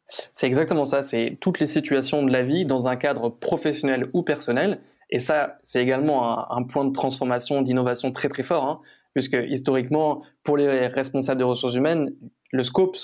C'est 0.05 0.47
exactement 0.47 0.85
ça, 0.85 1.03
c'est 1.03 1.37
toutes 1.41 1.61
les 1.61 1.67
situations 1.67 2.23
de 2.23 2.33
la 2.33 2.43
vie 2.43 2.65
dans 2.65 2.89
un 2.89 2.97
cadre 2.97 3.29
professionnel 3.29 4.09
ou 4.15 4.23
personnel. 4.23 4.81
Et 5.11 5.19
ça, 5.19 5.59
c'est 5.63 5.83
également 5.83 6.51
un, 6.53 6.63
point 6.65 6.85
de 6.85 6.93
transformation, 6.93 7.63
d'innovation 7.63 8.13
très 8.13 8.29
très 8.29 8.43
fort, 8.43 8.65
hein, 8.65 8.81
puisque 9.15 9.37
historiquement, 9.49 10.23
pour 10.43 10.57
les 10.57 10.87
responsables 10.87 11.39
des 11.39 11.45
ressources 11.45 11.75
humaines, 11.75 12.15
le 12.53 12.63
scope 12.63 12.97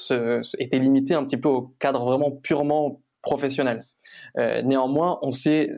était 0.59 0.79
limité 0.79 1.15
un 1.15 1.25
petit 1.25 1.37
peu 1.37 1.49
au 1.49 1.75
cadre 1.79 2.05
vraiment 2.05 2.31
purement 2.31 3.01
professionnel. 3.23 3.87
Euh, 4.39 4.63
néanmoins, 4.63 5.19
on 5.23 5.31
sait 5.31 5.69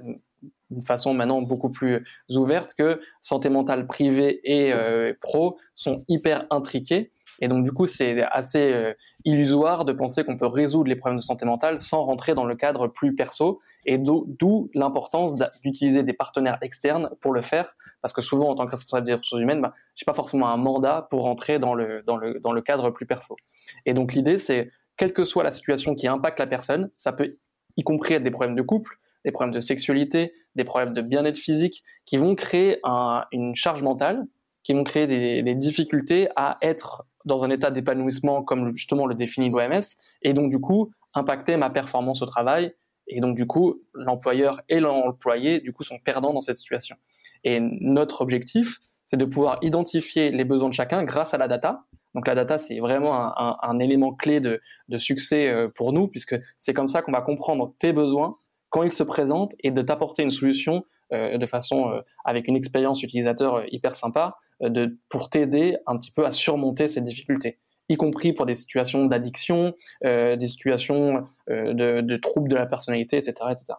d'une 0.70 0.82
façon 0.82 1.14
maintenant 1.14 1.42
beaucoup 1.42 1.70
plus 1.70 2.04
ouverte 2.30 2.74
que 2.74 3.00
santé 3.20 3.48
mentale 3.48 3.86
privée 3.86 4.40
et 4.44 4.72
euh, 4.72 5.14
pro 5.20 5.58
sont 5.74 6.02
hyper 6.08 6.46
intriqués 6.50 7.12
et 7.40 7.48
donc, 7.48 7.64
du 7.64 7.72
coup, 7.72 7.86
c'est 7.86 8.22
assez 8.22 8.72
euh, 8.72 8.94
illusoire 9.24 9.84
de 9.84 9.92
penser 9.92 10.24
qu'on 10.24 10.36
peut 10.36 10.46
résoudre 10.46 10.88
les 10.88 10.96
problèmes 10.96 11.18
de 11.18 11.22
santé 11.22 11.44
mentale 11.44 11.78
sans 11.78 12.04
rentrer 12.04 12.34
dans 12.34 12.44
le 12.44 12.54
cadre 12.54 12.88
plus 12.88 13.14
perso. 13.14 13.60
Et 13.84 13.98
d'où 13.98 14.70
l'importance 14.74 15.36
d'utiliser 15.62 16.02
des 16.02 16.12
partenaires 16.12 16.58
externes 16.62 17.10
pour 17.20 17.32
le 17.32 17.42
faire. 17.42 17.74
Parce 18.00 18.12
que 18.12 18.22
souvent, 18.22 18.48
en 18.48 18.54
tant 18.54 18.66
que 18.66 18.72
responsable 18.72 19.06
des 19.06 19.14
ressources 19.14 19.40
humaines, 19.40 19.60
bah, 19.60 19.74
je 19.94 20.02
n'ai 20.02 20.06
pas 20.06 20.14
forcément 20.14 20.48
un 20.48 20.56
mandat 20.56 21.06
pour 21.10 21.22
rentrer 21.22 21.58
dans 21.58 21.74
le, 21.74 22.02
dans 22.02 22.16
le, 22.16 22.40
dans 22.40 22.52
le 22.52 22.62
cadre 22.62 22.90
plus 22.90 23.06
perso. 23.06 23.36
Et 23.84 23.94
donc, 23.94 24.14
l'idée, 24.14 24.38
c'est, 24.38 24.68
quelle 24.96 25.12
que 25.12 25.24
soit 25.24 25.44
la 25.44 25.50
situation 25.50 25.94
qui 25.94 26.08
impacte 26.08 26.38
la 26.38 26.46
personne, 26.46 26.90
ça 26.96 27.12
peut 27.12 27.36
y 27.76 27.82
compris 27.82 28.14
être 28.14 28.22
des 28.22 28.30
problèmes 28.30 28.56
de 28.56 28.62
couple, 28.62 28.98
des 29.24 29.32
problèmes 29.32 29.52
de 29.52 29.60
sexualité, 29.60 30.32
des 30.54 30.64
problèmes 30.64 30.94
de 30.94 31.02
bien-être 31.02 31.36
physique, 31.36 31.84
qui 32.06 32.16
vont 32.16 32.34
créer 32.34 32.78
un, 32.84 33.24
une 33.32 33.54
charge 33.54 33.82
mentale, 33.82 34.24
qui 34.62 34.72
vont 34.72 34.84
créer 34.84 35.06
des 35.06 35.54
difficultés 35.54 36.28
à 36.34 36.56
être 36.60 37.04
dans 37.26 37.44
un 37.44 37.50
état 37.50 37.70
d'épanouissement 37.70 38.42
comme 38.42 38.74
justement 38.74 39.06
le 39.06 39.14
définit 39.14 39.50
l'OMS, 39.50 39.82
et 40.22 40.32
donc 40.32 40.48
du 40.48 40.60
coup 40.60 40.90
impacter 41.12 41.56
ma 41.56 41.68
performance 41.68 42.22
au 42.22 42.26
travail. 42.26 42.74
Et 43.08 43.20
donc 43.20 43.36
du 43.36 43.46
coup, 43.46 43.82
l'employeur 43.94 44.62
et 44.68 44.80
l'employé 44.80 45.60
du 45.60 45.72
coup 45.72 45.84
sont 45.84 45.98
perdants 45.98 46.32
dans 46.32 46.40
cette 46.40 46.56
situation. 46.56 46.96
Et 47.44 47.60
notre 47.60 48.22
objectif, 48.22 48.78
c'est 49.04 49.16
de 49.16 49.24
pouvoir 49.24 49.58
identifier 49.62 50.30
les 50.30 50.44
besoins 50.44 50.68
de 50.68 50.74
chacun 50.74 51.04
grâce 51.04 51.34
à 51.34 51.38
la 51.38 51.46
data. 51.46 51.84
Donc 52.14 52.26
la 52.26 52.34
data, 52.34 52.58
c'est 52.58 52.78
vraiment 52.80 53.14
un, 53.38 53.78
élément 53.78 54.14
clé 54.14 54.40
de, 54.40 54.60
de, 54.88 54.98
succès 54.98 55.48
euh, 55.48 55.68
pour 55.68 55.92
nous, 55.92 56.08
puisque 56.08 56.34
c'est 56.56 56.72
comme 56.72 56.88
ça 56.88 57.02
qu'on 57.02 57.12
va 57.12 57.20
comprendre 57.20 57.74
tes 57.78 57.92
besoins 57.92 58.38
quand 58.70 58.82
ils 58.82 58.90
se 58.90 59.02
présentent 59.02 59.54
et 59.60 59.70
de 59.70 59.82
t'apporter 59.82 60.22
une 60.22 60.30
solution 60.30 60.84
de 61.12 61.46
façon 61.46 61.90
euh, 61.90 62.00
avec 62.24 62.48
une 62.48 62.56
expérience 62.56 63.02
utilisateur 63.02 63.62
hyper 63.72 63.94
sympa 63.94 64.36
euh, 64.62 64.68
de, 64.68 64.98
pour 65.08 65.28
t'aider 65.28 65.76
un 65.86 65.98
petit 65.98 66.10
peu 66.10 66.24
à 66.24 66.30
surmonter 66.30 66.88
ces 66.88 67.00
difficultés 67.00 67.58
y 67.88 67.96
compris 67.96 68.32
pour 68.32 68.46
des 68.46 68.56
situations 68.56 69.06
d'addiction, 69.06 69.74
euh, 70.04 70.34
des 70.34 70.48
situations 70.48 71.24
euh, 71.48 71.72
de, 71.72 72.00
de, 72.00 72.16
troubles 72.16 72.48
de 72.48 72.56
la 72.56 72.66
personnalité, 72.66 73.16
etc., 73.16 73.52
etc. 73.52 73.78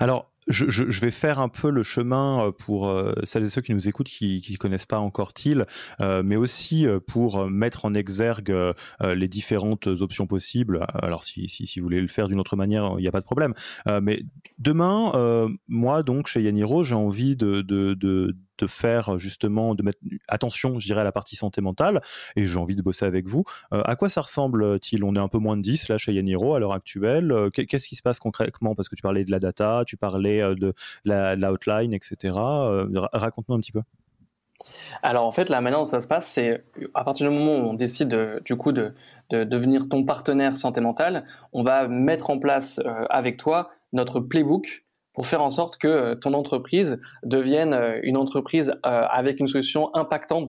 Alors, 0.00 0.31
je, 0.48 1.00
vais 1.00 1.10
faire 1.10 1.38
un 1.38 1.48
peu 1.48 1.70
le 1.70 1.82
chemin 1.82 2.46
euh, 2.46 2.52
pour 2.52 2.88
euh, 2.88 3.12
celles 3.24 3.44
et 3.44 3.50
ceux 3.50 3.62
qui 3.62 3.74
nous 3.74 3.88
écoutent 3.88 4.08
qui 4.08 4.44
ne 4.50 4.56
connaissent 4.56 4.86
pas 4.86 4.98
encore 4.98 5.32
TIL, 5.32 5.66
euh, 6.00 6.22
mais 6.24 6.36
aussi 6.36 6.86
pour 7.06 7.48
mettre 7.48 7.84
en 7.84 7.94
exergue 7.94 8.54
les 9.00 9.28
différentes 9.28 9.86
options 9.86 10.26
possibles. 10.26 10.86
Alors, 10.94 11.24
si, 11.24 11.48
si, 11.48 11.80
vous 11.80 11.84
voulez 11.84 12.00
le 12.00 12.08
faire 12.08 12.28
d'une 12.28 12.40
autre 12.40 12.56
manière, 12.56 12.94
il 12.98 13.02
n'y 13.02 13.08
a 13.08 13.12
pas 13.12 13.20
de 13.20 13.24
problème. 13.24 13.54
mais 14.02 14.22
demain, 14.58 15.48
moi, 15.68 16.02
donc, 16.02 16.26
chez 16.26 16.42
Yaniro, 16.42 16.82
j'ai 16.82 16.94
envie 16.94 17.36
de, 17.36 17.62
de, 17.62 17.94
de 17.94 18.36
de 18.62 18.68
faire 18.68 19.18
justement, 19.18 19.74
de 19.74 19.82
mettre 19.82 19.98
attention, 20.28 20.78
je 20.78 20.86
dirais, 20.86 21.00
à 21.00 21.04
la 21.04 21.12
partie 21.12 21.36
santé 21.36 21.60
mentale, 21.60 22.00
et 22.36 22.46
j'ai 22.46 22.58
envie 22.58 22.76
de 22.76 22.82
bosser 22.82 23.04
avec 23.04 23.26
vous. 23.26 23.44
Euh, 23.72 23.82
à 23.84 23.96
quoi 23.96 24.08
ça 24.08 24.20
ressemble-t-il 24.20 25.04
On 25.04 25.14
est 25.14 25.18
un 25.18 25.28
peu 25.28 25.38
moins 25.38 25.56
de 25.56 25.62
10 25.62 25.88
là 25.88 25.98
chez 25.98 26.12
Yaniro 26.12 26.54
à 26.54 26.60
l'heure 26.60 26.72
actuelle. 26.72 27.32
Euh, 27.32 27.50
qu'est-ce 27.50 27.88
qui 27.88 27.96
se 27.96 28.02
passe 28.02 28.20
concrètement? 28.20 28.74
Parce 28.74 28.88
que 28.88 28.94
tu 28.94 29.02
parlais 29.02 29.24
de 29.24 29.30
la 29.30 29.40
data, 29.40 29.82
tu 29.86 29.96
parlais 29.96 30.40
euh, 30.40 30.54
de 30.54 30.74
l'outline, 31.04 31.92
etc. 31.92 32.34
Raconte-nous 33.12 33.54
un 33.54 33.60
petit 33.60 33.72
peu. 33.72 33.82
Alors 35.02 35.24
en 35.24 35.32
fait, 35.32 35.48
la 35.48 35.60
manière 35.60 35.80
dont 35.80 35.84
ça 35.84 36.00
se 36.00 36.06
passe, 36.06 36.26
c'est 36.26 36.64
à 36.94 37.02
partir 37.02 37.28
du 37.28 37.36
moment 37.36 37.56
où 37.56 37.70
on 37.70 37.74
décide 37.74 38.40
du 38.44 38.54
coup 38.54 38.70
de, 38.70 38.94
devenir 39.30 39.88
ton 39.88 40.04
partenaire 40.04 40.56
santé 40.56 40.80
mentale, 40.80 41.24
on 41.52 41.64
va 41.64 41.88
mettre 41.88 42.30
en 42.30 42.38
place 42.38 42.80
avec 43.10 43.38
toi 43.38 43.70
notre 43.92 44.20
playbook 44.20 44.84
pour 45.12 45.26
faire 45.26 45.42
en 45.42 45.50
sorte 45.50 45.76
que 45.76 45.88
euh, 45.88 46.14
ton 46.14 46.34
entreprise 46.34 47.00
devienne 47.24 47.74
euh, 47.74 48.00
une 48.02 48.16
entreprise 48.16 48.70
euh, 48.86 49.06
avec 49.10 49.40
une 49.40 49.46
solution 49.46 49.94
impactante 49.94 50.48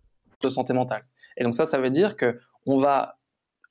de 0.41 0.49
santé 0.49 0.73
mentale. 0.73 1.05
Et 1.37 1.43
donc 1.43 1.53
ça, 1.53 1.65
ça 1.65 1.79
veut 1.79 1.89
dire 1.89 2.15
que 2.15 2.39
on 2.65 2.77
va 2.77 3.17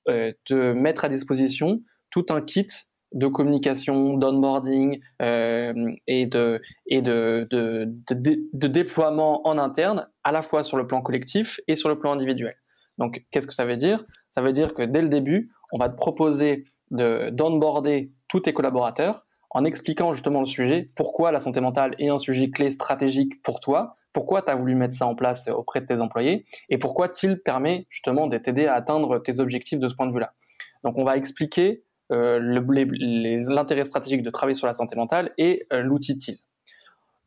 euh, 0.09 0.33
te 0.45 0.73
mettre 0.73 1.05
à 1.05 1.09
disposition 1.09 1.83
tout 2.11 2.27
un 2.31 2.41
kit 2.41 2.67
de 3.13 3.27
communication, 3.27 4.17
d'onboarding 4.17 5.01
euh, 5.21 5.93
et, 6.07 6.27
de, 6.27 6.61
et 6.87 7.03
de, 7.03 7.47
de, 7.51 7.85
de, 8.09 8.69
déploiement 8.69 9.47
en 9.47 9.59
interne, 9.59 10.09
à 10.23 10.31
la 10.31 10.43
fois 10.43 10.63
sur 10.63 10.77
le 10.77 10.87
plan 10.87 11.03
collectif 11.03 11.61
et 11.67 11.75
sur 11.75 11.89
le 11.89 11.99
plan 11.99 12.13
individuel. 12.13 12.55
Donc, 12.99 13.25
qu'est-ce 13.31 13.47
que 13.47 13.55
ça 13.55 13.65
veut 13.65 13.77
dire? 13.77 14.05
Ça 14.29 14.43
veut 14.43 14.53
dire 14.53 14.75
que 14.75 14.83
dès 14.83 15.03
le 15.03 15.09
début, 15.09 15.51
on 15.73 15.79
va 15.79 15.89
te 15.89 15.97
proposer 15.97 16.65
d'onboarder 16.91 18.13
tous 18.29 18.41
tes 18.41 18.53
collaborateurs 18.53 19.27
en 19.51 19.65
expliquant 19.65 20.13
justement 20.13 20.41
le 20.41 20.47
sujet, 20.47 20.91
pourquoi 20.95 21.33
la 21.33 21.41
santé 21.41 21.61
mentale 21.61 21.95
est 21.99 22.09
un 22.09 22.19
sujet 22.19 22.51
clé 22.51 22.71
stratégique 22.71 23.43
pour 23.43 23.59
toi, 23.59 23.97
pourquoi 24.13 24.43
tu 24.43 24.51
as 24.51 24.55
voulu 24.55 24.75
mettre 24.75 24.95
ça 24.95 25.07
en 25.07 25.15
place 25.15 25.49
auprès 25.49 25.81
de 25.81 25.87
tes 25.87 26.01
employés 26.01 26.45
et 26.69 26.79
pourquoi 26.79 27.09
TIL 27.09 27.41
permet 27.41 27.87
justement 27.89 28.27
de 28.27 28.37
t'aider 28.37 28.67
à 28.67 28.75
atteindre 28.75 29.19
tes 29.19 29.41
objectifs 29.41 29.79
de 29.79 29.89
ce 29.89 29.95
point 29.95 30.07
de 30.07 30.13
vue-là? 30.13 30.33
Donc 30.85 30.99
on 30.99 31.05
va 31.05 31.17
expliquer 31.17 31.83
euh, 32.13 32.41
l'intérêt 32.41 33.85
stratégique 33.85 34.23
de 34.23 34.31
travailler 34.31 34.55
sur 34.55 34.67
la 34.67 34.73
santé 34.73 34.97
mentale 34.97 35.31
et 35.39 35.67
euh, 35.73 35.81
l'outil 35.81 36.17
TIL. 36.17 36.39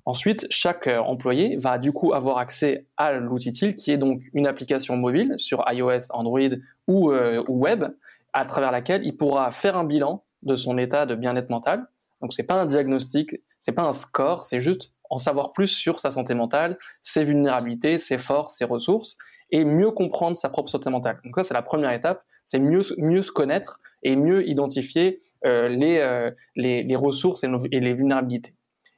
Ensuite, 0.06 0.46
chaque 0.50 0.88
euh, 0.88 1.00
employé 1.00 1.56
va 1.56 1.78
du 1.78 1.93
coup 1.93 2.13
avoir 2.13 2.38
accès 2.38 2.86
à 2.98 3.13
l'outil 3.13 3.54
TIL 3.54 3.76
qui 3.76 3.91
est 3.91 3.98
donc 3.98 4.22
une 4.34 4.46
application 4.46 4.98
mobile 4.98 5.36
sur 5.38 5.63
iOS, 5.72 6.10
Android 6.10 6.50
ou, 6.88 7.13
ou 7.13 7.60
web 7.60 7.86
à 8.34 8.46
travers 8.46 8.72
laquelle 8.72 9.06
il 9.06 9.15
pourra 9.15 9.52
faire 9.52 9.78
un 9.78 9.86
bilan 9.86 10.24
de 10.41 10.56
son 10.56 10.78
état 10.78 11.06
de 11.06 11.15
bien-être 11.15 11.50
mental. 11.50 11.88
Donc 12.22 12.34
c'est 12.34 12.43
pas 12.43 12.56
un 12.56 12.65
diagnostic, 12.65 13.36
c'est 13.60 13.74
pas 13.74 13.84
un 13.84 13.93
score, 13.93 14.43
c'est 14.43 14.60
juste 14.60 14.92
en 15.13 15.19
savoir 15.19 15.52
plus 15.52 15.67
sur 15.67 15.99
sa 15.99 16.10
santé 16.10 16.34
mentale, 16.34 16.78
ses 17.04 17.23
vulnérabilités, 17.23 17.99
ses 17.99 18.17
forces, 18.17 18.58
ses 18.58 18.65
ressources, 18.65 19.19
et 19.52 19.63
mieux 19.63 19.91
comprendre 19.91 20.36
sa 20.36 20.49
propre 20.49 20.71
santé 20.71 20.89
mentale. 20.89 21.19
Donc 21.23 21.36
ça, 21.36 21.43
c'est 21.43 21.54
la 21.54 21.62
première 21.62 21.91
étape, 21.91 22.23
c'est 22.45 22.60
mieux, 22.60 22.82
mieux 22.97 23.21
se 23.21 23.32
connaître 23.32 23.80
et 24.02 24.15
mieux 24.15 24.47
identifier 24.49 25.21
euh, 25.45 25.69
les, 25.69 25.99
euh, 25.99 26.32
les, 26.56 26.82
les, 26.82 26.95
ressources 26.95 27.43
et, 27.43 27.80
les 27.80 27.93
vulnérabilités. 27.93 28.56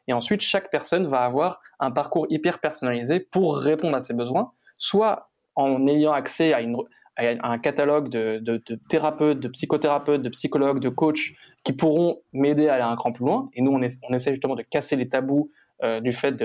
Et 0.08 0.14
ensuite, 0.14 0.40
chaque 0.40 0.72
personne 0.72 1.06
va 1.06 1.20
avoir 1.20 1.60
un 1.82 1.92
parcours 1.92 2.28
hyper 2.30 2.60
personnalisé 2.60 3.20
pour 3.20 3.58
répondre 3.58 3.98
à 3.98 4.02
ses 4.02 4.14
besoins, 4.14 4.54
soit 4.78 5.30
en 5.56 5.86
ayant 5.88 6.14
accès 6.14 6.54
à, 6.54 6.62
une, 6.62 6.78
à 7.18 7.52
un 7.52 7.58
catalogue 7.58 8.08
de, 8.08 8.40
de, 8.40 8.62
thérapeutes, 8.88 9.42
de 9.42 9.50
psychothérapeutes, 9.50 10.22
de 10.22 10.30
psychologues, 10.30 10.80
de 10.80 10.90
coachs 10.90 11.34
qui 11.66 11.74
pourront 11.74 12.22
m'aider 12.32 12.70
à 12.70 12.76
aller 12.76 12.84
un 12.84 12.96
cran 12.96 13.12
plus 13.12 13.26
loin. 13.26 13.50
Et 13.54 13.62
nous, 13.62 13.72
on, 13.72 13.82
on 13.82 14.14
essaie 14.14 14.32
justement 14.32 14.56
de 14.56 14.64
casser 14.64 14.96
les 14.96 15.10
tabous 15.10 15.52
euh, 15.84 16.00
du 16.00 16.14
fait 16.14 16.42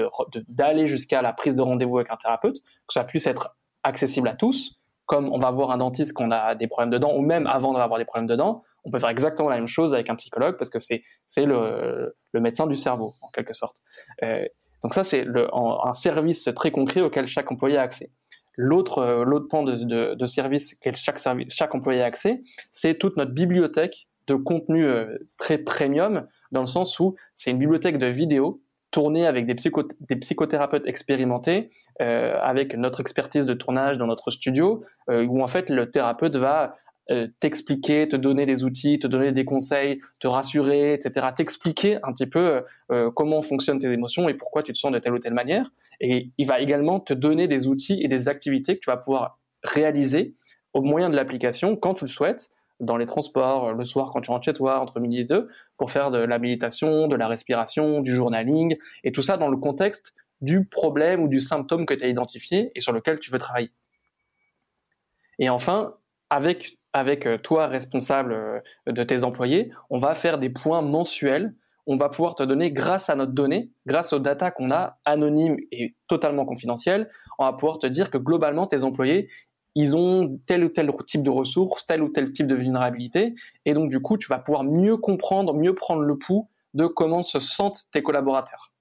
d'aller 0.48 0.86
jusqu'à 0.86 1.22
la 1.22 1.32
prise 1.32 1.54
de 1.54 1.62
rendez-vous 1.62 1.98
avec 1.98 2.10
un 2.10 2.16
thérapeute, 2.16 2.56
que 2.60 2.92
ça 2.92 3.04
puisse 3.04 3.28
être 3.28 3.56
accessible 3.84 4.26
à 4.26 4.34
tous, 4.34 4.80
comme 5.06 5.32
on 5.32 5.38
va 5.38 5.52
voir 5.52 5.70
un 5.70 5.78
dentiste 5.78 6.12
qu'on 6.14 6.32
a 6.32 6.56
des 6.56 6.66
problèmes 6.66 6.90
de 6.90 6.98
dents, 6.98 7.14
ou 7.14 7.20
même 7.20 7.46
avant 7.46 7.72
d'avoir 7.72 7.98
des 7.98 8.04
problèmes 8.04 8.26
de 8.26 8.34
dents, 8.34 8.64
on 8.84 8.90
peut 8.90 8.98
faire 8.98 9.08
exactement 9.08 9.48
la 9.48 9.56
même 9.56 9.68
chose 9.68 9.94
avec 9.94 10.10
un 10.10 10.16
psychologue 10.16 10.56
parce 10.56 10.70
que 10.70 10.78
c'est 10.80 11.02
le, 11.38 12.14
médecin 12.34 12.66
du 12.66 12.76
cerveau, 12.76 13.14
en 13.20 13.28
quelque 13.28 13.54
sorte. 13.54 13.82
Euh, 14.24 14.44
donc 14.82 14.94
ça, 14.94 15.04
c'est 15.04 15.26
un 15.52 15.92
service 15.92 16.48
très 16.56 16.70
concret 16.70 17.00
auquel 17.00 17.26
chaque 17.26 17.52
employé 17.52 17.76
a 17.76 17.82
accès. 17.82 18.10
L'autre 18.56 18.98
euh, 18.98 19.40
pan 19.48 19.62
de, 19.62 20.26
service 20.26 20.74
auquel 20.74 20.96
chaque, 20.96 21.20
chaque 21.48 21.74
employé 21.74 22.02
a 22.02 22.06
accès, 22.06 22.42
c'est 22.72 22.98
toute 22.98 23.16
notre 23.16 23.32
bibliothèque 23.32 24.08
de 24.26 24.34
contenu 24.34 24.88
très 25.38 25.58
premium, 25.58 26.26
dans 26.52 26.60
le 26.60 26.66
sens 26.66 26.98
où 26.98 27.16
c'est 27.34 27.50
une 27.50 27.58
bibliothèque 27.58 27.98
de 27.98 28.06
vidéos 28.06 28.60
tourner 28.90 29.26
avec 29.26 29.46
des, 29.46 29.54
des 30.00 30.16
psychothérapeutes 30.16 30.86
expérimentés, 30.86 31.70
euh, 32.00 32.36
avec 32.40 32.74
notre 32.74 33.00
expertise 33.00 33.46
de 33.46 33.54
tournage 33.54 33.98
dans 33.98 34.06
notre 34.06 34.30
studio, 34.30 34.82
euh, 35.08 35.24
où 35.24 35.42
en 35.42 35.46
fait 35.46 35.70
le 35.70 35.90
thérapeute 35.90 36.36
va 36.36 36.76
euh, 37.10 37.28
t'expliquer, 37.40 38.08
te 38.08 38.16
donner 38.16 38.46
des 38.46 38.64
outils, 38.64 38.98
te 38.98 39.06
donner 39.06 39.32
des 39.32 39.44
conseils, 39.44 40.00
te 40.18 40.26
rassurer, 40.26 40.94
etc., 40.94 41.28
t'expliquer 41.36 41.98
un 42.02 42.12
petit 42.12 42.26
peu 42.26 42.62
comment 43.14 43.42
fonctionnent 43.42 43.78
tes 43.78 43.90
émotions 43.92 44.28
et 44.28 44.34
pourquoi 44.34 44.62
tu 44.62 44.72
te 44.72 44.78
sens 44.78 44.92
de 44.92 44.98
telle 44.98 45.12
ou 45.12 45.18
telle 45.18 45.34
manière. 45.34 45.70
Et 46.00 46.30
il 46.38 46.46
va 46.46 46.60
également 46.60 47.00
te 47.00 47.14
donner 47.14 47.48
des 47.48 47.68
outils 47.68 48.00
et 48.02 48.08
des 48.08 48.28
activités 48.28 48.74
que 48.74 48.80
tu 48.80 48.90
vas 48.90 48.96
pouvoir 48.96 49.38
réaliser 49.62 50.34
au 50.72 50.82
moyen 50.82 51.10
de 51.10 51.16
l'application 51.16 51.76
quand 51.76 51.94
tu 51.94 52.04
le 52.04 52.10
souhaites, 52.10 52.50
dans 52.80 52.96
les 52.96 53.06
transports, 53.06 53.72
le 53.72 53.84
soir 53.84 54.10
quand 54.10 54.20
tu 54.20 54.30
rentres 54.30 54.44
chez 54.44 54.52
toi, 54.52 54.80
entre 54.80 55.00
midi 55.00 55.20
et 55.20 55.24
deux, 55.24 55.48
pour 55.76 55.90
faire 55.90 56.10
de 56.10 56.18
la 56.18 56.38
méditation, 56.38 57.08
de 57.08 57.16
la 57.16 57.28
respiration, 57.28 58.00
du 58.00 58.14
journaling, 58.14 58.76
et 59.04 59.12
tout 59.12 59.22
ça 59.22 59.36
dans 59.36 59.48
le 59.48 59.56
contexte 59.56 60.14
du 60.40 60.64
problème 60.64 61.22
ou 61.22 61.28
du 61.28 61.40
symptôme 61.40 61.86
que 61.86 61.94
tu 61.94 62.04
as 62.04 62.08
identifié 62.08 62.72
et 62.74 62.80
sur 62.80 62.92
lequel 62.92 63.18
tu 63.20 63.30
veux 63.30 63.38
travailler. 63.38 63.70
Et 65.38 65.48
enfin, 65.48 65.94
avec, 66.28 66.78
avec 66.92 67.26
euh, 67.26 67.38
toi 67.38 67.66
responsable 67.66 68.32
euh, 68.32 68.60
de 68.86 69.02
tes 69.02 69.24
employés, 69.24 69.72
on 69.90 69.98
va 69.98 70.14
faire 70.14 70.38
des 70.38 70.50
points 70.50 70.82
mensuels. 70.82 71.54
On 71.86 71.96
va 71.96 72.08
pouvoir 72.08 72.34
te 72.34 72.42
donner, 72.42 72.70
grâce 72.70 73.10
à 73.10 73.16
notre 73.16 73.32
donnée, 73.32 73.72
grâce 73.86 74.12
aux 74.12 74.18
data 74.18 74.50
qu'on 74.50 74.70
a 74.70 74.98
anonymes 75.04 75.56
et 75.72 75.86
totalement 76.06 76.44
confidentielles, 76.44 77.10
on 77.38 77.44
va 77.44 77.52
pouvoir 77.54 77.78
te 77.78 77.86
dire 77.86 78.10
que 78.10 78.18
globalement, 78.18 78.66
tes 78.66 78.84
employés, 78.84 79.28
ils 79.74 79.96
ont 79.96 80.38
tel 80.46 80.64
ou 80.64 80.68
tel 80.68 80.90
type 81.06 81.22
de 81.22 81.30
ressources, 81.30 81.86
tel 81.86 82.02
ou 82.02 82.08
tel 82.08 82.32
type 82.32 82.46
de 82.46 82.54
vulnérabilité, 82.54 83.34
et 83.64 83.74
donc 83.74 83.90
du 83.90 84.00
coup, 84.00 84.16
tu 84.16 84.28
vas 84.28 84.38
pouvoir 84.38 84.64
mieux 84.64 84.96
comprendre, 84.96 85.54
mieux 85.54 85.74
prendre 85.74 86.02
le 86.02 86.18
pouls 86.18 86.48
de 86.74 86.86
comment 86.86 87.22
se 87.22 87.38
sentent 87.38 87.86
tes 87.92 88.02
collaborateurs. 88.02 88.72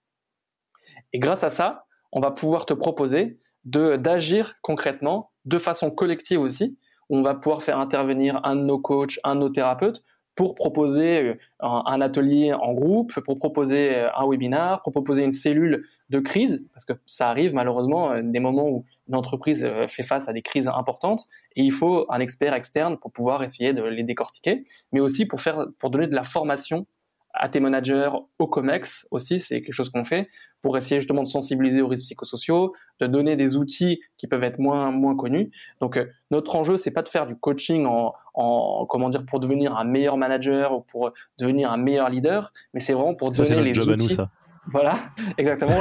Et 1.13 1.19
grâce 1.19 1.43
à 1.43 1.49
ça, 1.49 1.86
on 2.12 2.19
va 2.19 2.32
pouvoir 2.32 2.65
te 2.65 2.73
proposer 2.73 3.39
d'agir 3.65 4.56
concrètement, 4.62 5.32
de 5.45 5.58
façon 5.58 5.91
collective 5.91 6.39
aussi. 6.39 6.78
On 7.10 7.21
va 7.21 7.36
pouvoir 7.36 7.63
faire 7.63 7.80
intervenir 7.80 8.39
un 8.43 8.56
de 8.56 8.62
nos 8.62 8.80
coachs, 8.80 9.19
un 9.23 9.36
de 9.36 9.41
nos 9.41 9.49
thérapeutes 9.49 10.04
pour 10.39 10.56
proposer 10.56 11.21
euh, 11.21 11.36
un, 11.60 11.99
atelier 11.99 12.54
en 12.54 12.71
groupe, 12.71 13.20
pour 13.26 13.38
proposer 13.38 13.93
euh, 13.93 14.07
un 14.16 14.26
webinar, 14.26 14.82
pour 14.84 14.93
proposer 14.93 15.24
une 15.24 15.34
cellule 15.34 15.86
de 16.09 16.20
crise, 16.20 16.66
parce 16.72 16.86
que 16.86 16.93
ça 17.05 17.30
arrive 17.30 17.53
malheureusement 17.53 18.11
euh, 18.11 18.22
des 18.24 18.39
moments 18.39 18.70
où 18.70 18.86
une 19.10 19.16
entreprise 19.16 19.68
fait 19.88 20.03
face 20.03 20.30
à 20.30 20.34
des 20.34 20.41
crises 20.41 20.68
importantes 20.68 21.26
et 21.55 21.64
il 21.64 21.72
faut 21.72 22.05
un 22.10 22.20
expert 22.20 22.53
externe 22.53 22.97
pour 22.97 23.12
pouvoir 23.12 23.43
essayer 23.43 23.74
de 23.74 23.84
les 23.84 24.03
décortiquer, 24.03 24.64
mais 24.91 24.99
aussi 24.99 25.26
pour 25.26 25.41
faire, 25.41 25.66
pour 25.80 25.89
donner 25.89 26.07
de 26.07 26.16
la 26.16 26.24
formation 26.24 26.86
à 27.34 27.47
tes 27.47 27.60
managers, 27.60 28.10
au 28.39 28.47
COMEX 28.47 29.07
aussi, 29.12 29.39
c'est 29.39 29.62
quelque 29.62 29.74
chose 29.74 29.89
qu'on 29.89 30.03
fait 30.03 30.28
pour 30.62 30.78
essayer 30.78 30.99
justement 30.99 31.22
de 31.22 31.28
sensibiliser 31.28 31.82
aux 31.82 31.88
risques 31.88 32.05
psychosociaux, 32.05 32.74
de 32.99 33.07
donner 33.07 33.36
des 33.36 33.55
outils 33.55 34.01
qui 34.18 34.28
peuvent 34.28 34.43
être 34.43 34.60
moins 34.60 34.91
moins 34.91 35.16
connus. 35.16 35.51
Donc 35.80 35.97
euh, 35.97 36.05
notre 36.32 36.55
enjeu 36.55 36.78
c'est 36.78 36.91
pas 36.91 37.03
de 37.03 37.10
faire 37.10 37.28
du 37.28 37.36
coaching 37.36 37.86
en, 37.86 38.14
en, 38.34 38.86
comment 38.88 39.10
dire 39.10 39.26
pour 39.26 39.39
devenir 39.39 39.78
un 39.78 39.84
meilleur 39.84 40.18
manager 40.18 40.76
ou 40.76 40.82
pour 40.82 41.12
devenir 41.39 41.72
un 41.72 41.78
meilleur 41.78 42.10
leader, 42.10 42.51
mais 42.74 42.80
c'est 42.80 42.93
vraiment 42.93 43.16
pour 43.16 43.32
donner 43.32 43.62
les 43.62 43.80
outils. 43.80 44.18
Voilà, 44.72 44.99
exactement. 45.38 45.76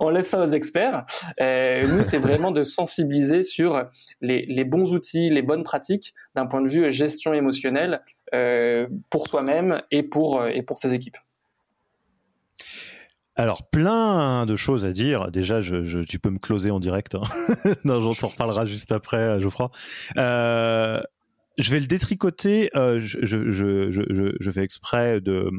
On 0.00 0.08
laisse, 0.10 0.28
ça 0.28 0.42
aux 0.42 0.50
experts. 0.50 1.04
Euh, 1.40 1.86
nous, 1.86 2.04
c'est 2.04 2.18
vraiment 2.18 2.50
de 2.50 2.64
sensibiliser 2.64 3.42
sur 3.42 3.84
les, 4.20 4.64
bons 4.64 4.92
outils, 4.92 5.30
les 5.30 5.42
bonnes 5.42 5.64
pratiques 5.64 6.14
d'un 6.34 6.46
point 6.46 6.62
de 6.62 6.68
vue 6.68 6.90
gestion 6.92 7.34
émotionnelle 7.34 8.02
euh, 8.34 8.86
pour 9.10 9.26
soi-même 9.26 9.82
et 9.90 10.02
pour, 10.02 10.40
euh, 10.40 10.48
et 10.48 10.62
pour 10.62 10.78
ses 10.78 10.94
équipes. 10.94 11.16
Alors, 13.36 13.68
plein 13.68 14.46
de 14.46 14.54
choses 14.54 14.86
à 14.86 14.92
dire. 14.92 15.30
Déjà, 15.30 15.60
je, 15.60 16.04
tu 16.04 16.18
peux 16.18 16.30
me 16.30 16.38
closer 16.38 16.70
en 16.70 16.78
direct. 16.78 17.16
Hein. 17.16 17.22
non, 17.84 18.00
j'en 18.00 18.28
reparlera 18.28 18.64
juste 18.64 18.92
après, 18.92 19.40
Geoffroy. 19.40 19.70
Je 20.16 21.70
vais 21.70 21.78
le 21.78 21.86
détricoter. 21.86 22.70
je, 22.74 23.18
je, 23.22 24.50
fais 24.50 24.62
exprès 24.62 25.20
de, 25.20 25.50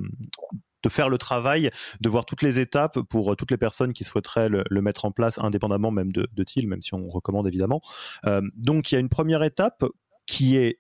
de 0.85 0.89
faire 0.89 1.09
le 1.09 1.17
travail, 1.17 1.71
de 1.99 2.09
voir 2.09 2.25
toutes 2.25 2.43
les 2.43 2.59
étapes 2.59 2.99
pour 3.09 3.31
euh, 3.31 3.35
toutes 3.35 3.51
les 3.51 3.57
personnes 3.57 3.91
qui 3.91 4.03
souhaiteraient 4.03 4.49
le, 4.49 4.81
mettre 4.81 5.05
en 5.05 5.11
place, 5.11 5.39
indépendamment 5.39 5.91
même 5.91 6.11
de, 6.11 6.27
de 6.31 6.43
TIL, 6.43 6.67
même 6.67 6.81
si 6.81 6.93
on 6.93 7.07
recommande 7.07 7.47
évidemment. 7.47 7.81
Euh, 8.25 8.41
donc 8.55 8.91
il 8.91 8.95
y 8.95 8.97
a 8.97 9.01
une 9.01 9.09
première 9.09 9.43
étape 9.43 9.83
qui 10.27 10.57
est 10.57 10.79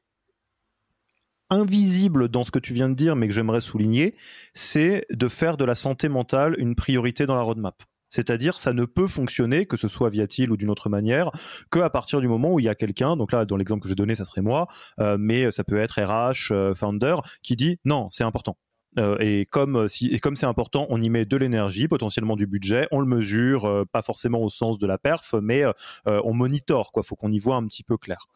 invisible 1.49 2.29
dans 2.29 2.43
ce 2.43 2.51
que 2.51 2.59
tu 2.59 2.73
viens 2.73 2.89
de 2.89 2.93
dire, 2.93 3.15
mais 3.15 3.27
que 3.27 3.33
j'aimerais 3.33 3.61
souligner, 3.61 4.15
c'est 4.53 5.05
de 5.11 5.27
faire 5.27 5.57
de 5.57 5.65
la 5.65 5.75
santé 5.75 6.07
mentale 6.07 6.55
une 6.59 6.75
priorité 6.75 7.25
dans 7.25 7.35
la 7.35 7.41
roadmap. 7.41 7.81
C'est-à-dire, 8.09 8.59
ça 8.59 8.73
ne 8.73 8.85
peut 8.85 9.07
fonctionner, 9.07 9.65
que 9.65 9.77
ce 9.77 9.87
soit 9.87 10.09
via 10.09 10.27
TIL 10.27 10.51
ou 10.51 10.57
d'une 10.57 10.69
autre 10.69 10.89
manière, 10.89 11.31
que 11.71 11.79
à 11.79 11.89
partir 11.89 12.21
du 12.21 12.27
moment 12.27 12.53
où 12.53 12.59
il 12.59 12.65
y 12.65 12.69
a 12.69 12.75
quelqu'un, 12.75 13.17
donc 13.17 13.31
là, 13.31 13.45
dans 13.45 13.57
l'exemple 13.57 13.81
que 13.81 13.89
j'ai 13.89 13.95
donné, 13.95 14.15
ça 14.15 14.25
serait 14.25 14.41
moi, 14.41 14.67
euh, 14.99 15.17
mais 15.19 15.51
ça 15.51 15.63
peut 15.63 15.77
être 15.77 15.99
RH, 15.99 16.75
founder, 16.75 17.15
qui 17.41 17.55
dit 17.55 17.79
non, 17.83 18.07
c'est 18.11 18.23
important. 18.23 18.57
Euh, 18.97 19.17
et 19.19 19.45
comme 19.45 19.75
euh, 19.75 19.87
et 20.01 20.19
comme 20.19 20.35
c'est 20.35 20.45
important, 20.45 20.85
on 20.89 21.01
y 21.01 21.09
met 21.09 21.25
de 21.25 21.37
l'énergie, 21.37 21.87
potentiellement 21.87 22.35
du 22.35 22.47
budget, 22.47 22.87
on 22.91 22.99
le 22.99 23.05
mesure, 23.05 23.65
euh, 23.65 23.85
pas 23.85 24.01
forcément 24.01 24.41
au 24.41 24.49
sens 24.49 24.77
de 24.77 24.87
la 24.87 24.97
perf, 24.97 25.33
mais 25.41 25.63
on 26.05 26.33
monitore 26.33 26.91
quoi. 26.91 27.03
Faut 27.03 27.15
qu'on 27.15 27.31
y 27.31 27.39
voit 27.39 27.55
un 27.55 27.65
petit 27.67 27.83
peu 27.83 27.97
clair. 27.97 28.27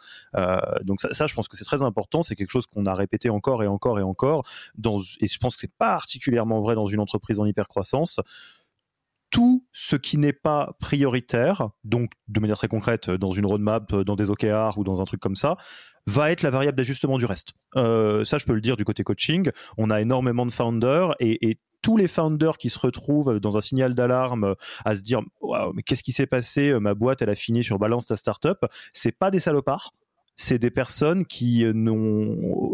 donc 0.83 1.01
ça, 1.01 1.27
je 1.27 1.33
pense 1.33 1.47
que 1.47 1.57
c'est 1.57 1.63
très 1.63 1.81
important. 1.81 2.23
C'est 2.23 2.35
quelque 2.35 2.51
chose 2.51 2.67
qu'on 2.67 2.85
a 2.85 2.93
répété 2.93 3.29
encore 3.29 3.63
et 3.63 3.67
encore 3.67 3.99
et 3.99 4.03
encore. 4.03 4.43
Et 4.77 5.27
je 5.27 5.37
pense 5.37 5.55
que 5.55 5.61
c'est 5.61 5.75
particulièrement 5.77 6.61
vrai 6.61 6.75
dans 6.75 6.87
une 6.87 6.99
entreprise 6.99 7.39
en 7.39 7.45
hypercroissance 7.45 8.19
tout 9.31 9.63
ce 9.71 9.95
qui 9.95 10.17
n'est 10.17 10.33
pas 10.33 10.75
prioritaire, 10.79 11.69
donc 11.83 12.13
de 12.27 12.39
manière 12.39 12.57
très 12.57 12.67
concrète, 12.67 13.11
dans 13.11 13.31
une 13.31 13.45
roadmap, 13.45 13.93
dans 13.93 14.15
des 14.15 14.29
OKR 14.31 14.77
ou 14.77 14.83
dans 14.83 15.01
un 15.01 15.05
truc 15.05 15.19
comme 15.19 15.35
ça, 15.35 15.55
va 16.09 16.31
être 16.31 16.41
la 16.41 16.49
variable 16.49 16.77
d'ajustement 16.77 17.17
du 17.17 17.25
reste. 17.25 17.53
Euh, 17.75 18.23
ça, 18.23 18.37
je 18.37 18.45
peux 18.45 18.53
le 18.53 18.61
dire 18.61 18.77
du 18.77 18.85
côté 18.85 19.03
coaching. 19.03 19.51
On 19.77 19.89
a 19.89 20.01
énormément 20.01 20.45
de 20.45 20.51
founders 20.51 21.15
et, 21.19 21.57
tous 21.81 21.95
les 21.95 22.09
founders 22.09 22.57
qui 22.57 22.69
se 22.69 22.77
retrouvent 22.77 23.39
dans 23.39 23.57
un 23.57 23.61
signal 23.61 23.93
d'alarme 23.93 24.55
à 24.83 24.97
se 24.97 25.01
dire 25.01 25.21
mais 25.73 25.81
qu'est-ce 25.81 26.03
qui 26.03 26.11
s'est 26.11 26.27
passé? 26.27 26.77
Ma 26.77 26.93
boîte 26.93 27.21
elle 27.21 27.29
a 27.29 27.35
fini 27.35 27.63
sur 27.63 27.79
balance 27.79 28.05
ta 28.05 28.17
startup 28.17 28.57
c'est 28.91 29.17
pas 29.17 29.31
des 29.31 29.39
salopards 29.39 29.93
c'est 30.35 30.59
des 30.59 30.71
personnes 30.71 31.25
qui 31.25 31.63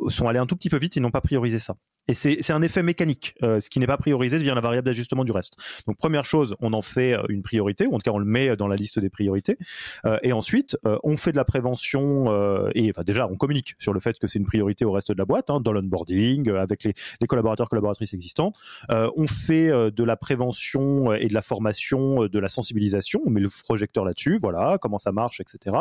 sont 0.09 0.27
allées 0.27 0.39
un 0.39 0.47
tout 0.47 0.55
petit 0.55 0.71
peu 0.71 0.77
vite 0.77 0.97
et 0.97 0.99
n'ont 0.99 1.11
pas 1.11 1.21
priorisé 1.21 1.59
ça 1.59 1.75
et 2.07 2.13
c'est 2.13 2.51
un 2.51 2.61
effet 2.61 2.83
mécanique. 2.83 3.35
Euh, 3.41 3.59
ce 3.59 3.69
qui 3.69 3.79
n'est 3.79 3.87
pas 3.87 3.97
priorisé 3.97 4.37
devient 4.37 4.53
la 4.55 4.61
variable 4.61 4.85
d'ajustement 4.85 5.23
du 5.23 5.31
reste. 5.31 5.57
Donc 5.87 5.97
première 5.97 6.25
chose, 6.25 6.55
on 6.59 6.73
en 6.73 6.81
fait 6.81 7.13
euh, 7.13 7.23
une 7.29 7.41
priorité, 7.41 7.87
ou 7.87 7.95
en 7.95 7.97
tout 7.97 8.03
cas 8.03 8.11
on 8.11 8.19
le 8.19 8.25
met 8.25 8.55
dans 8.55 8.67
la 8.67 8.75
liste 8.75 8.99
des 8.99 9.09
priorités. 9.09 9.57
Euh, 10.05 10.17
et 10.21 10.33
ensuite, 10.33 10.77
on 11.03 11.17
fait 11.17 11.31
de 11.31 11.37
la 11.37 11.45
prévention 11.45 12.25
et 12.73 12.89
enfin, 12.89 13.03
déjà 13.03 13.27
on 13.27 13.35
communique 13.35 13.75
sur 13.79 13.93
le 13.93 13.99
fait 13.99 14.17
que 14.19 14.27
c'est 14.27 14.39
une 14.39 14.45
priorité 14.45 14.85
au 14.85 14.91
reste 14.91 15.11
de 15.11 15.17
la 15.17 15.25
boîte, 15.25 15.49
hein, 15.49 15.59
dans 15.59 15.71
l'onboarding, 15.71 16.49
avec 16.51 16.83
les, 16.83 16.93
les, 17.21 17.27
collaborateurs, 17.27 17.69
collaboratrices 17.69 18.13
existants. 18.13 18.53
on 18.89 19.27
fait 19.27 19.69
de 19.69 20.03
la 20.03 20.15
prévention 20.15 21.13
et 21.13 21.27
de 21.27 21.33
la 21.33 21.41
formation, 21.41 22.25
de 22.25 22.39
la 22.39 22.47
sensibilisation. 22.47 23.21
On 23.25 23.29
met 23.29 23.41
le 23.41 23.49
projecteur 23.49 24.05
là-dessus, 24.05 24.37
voilà, 24.39 24.77
comment 24.79 24.97
ça 24.97 25.11
marche, 25.11 25.39
etc. 25.39 25.75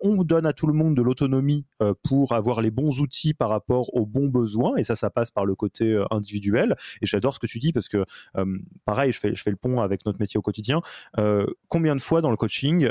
on 0.00 0.24
donne 0.24 0.46
à 0.46 0.52
tout 0.52 0.66
le 0.66 0.74
monde 0.74 0.94
de 0.94 1.02
l'autonomie 1.02 1.66
pour 2.02 2.32
avoir 2.32 2.60
les 2.60 2.70
bons 2.70 3.00
outils 3.00 3.34
par 3.34 3.48
rapport 3.50 3.94
aux 3.94 4.06
bons 4.06 4.28
besoins, 4.28 4.76
et 4.76 4.84
ça, 4.84 4.96
ça 4.96 5.10
passe 5.10 5.30
par 5.30 5.44
le 5.44 5.49
le 5.50 5.56
côté 5.56 5.84
euh, 5.84 6.04
individuel. 6.10 6.76
Et 7.02 7.06
j'adore 7.06 7.34
ce 7.34 7.38
que 7.38 7.46
tu 7.46 7.58
dis 7.58 7.72
parce 7.72 7.88
que, 7.88 8.04
euh, 8.36 8.58
pareil, 8.84 9.12
je 9.12 9.20
fais, 9.20 9.34
je 9.34 9.42
fais 9.42 9.50
le 9.50 9.56
pont 9.56 9.80
avec 9.80 10.06
notre 10.06 10.18
métier 10.18 10.38
au 10.38 10.42
quotidien. 10.42 10.80
Euh, 11.18 11.46
combien 11.68 11.94
de 11.94 12.00
fois 12.00 12.20
dans 12.22 12.30
le 12.30 12.36
coaching, 12.36 12.90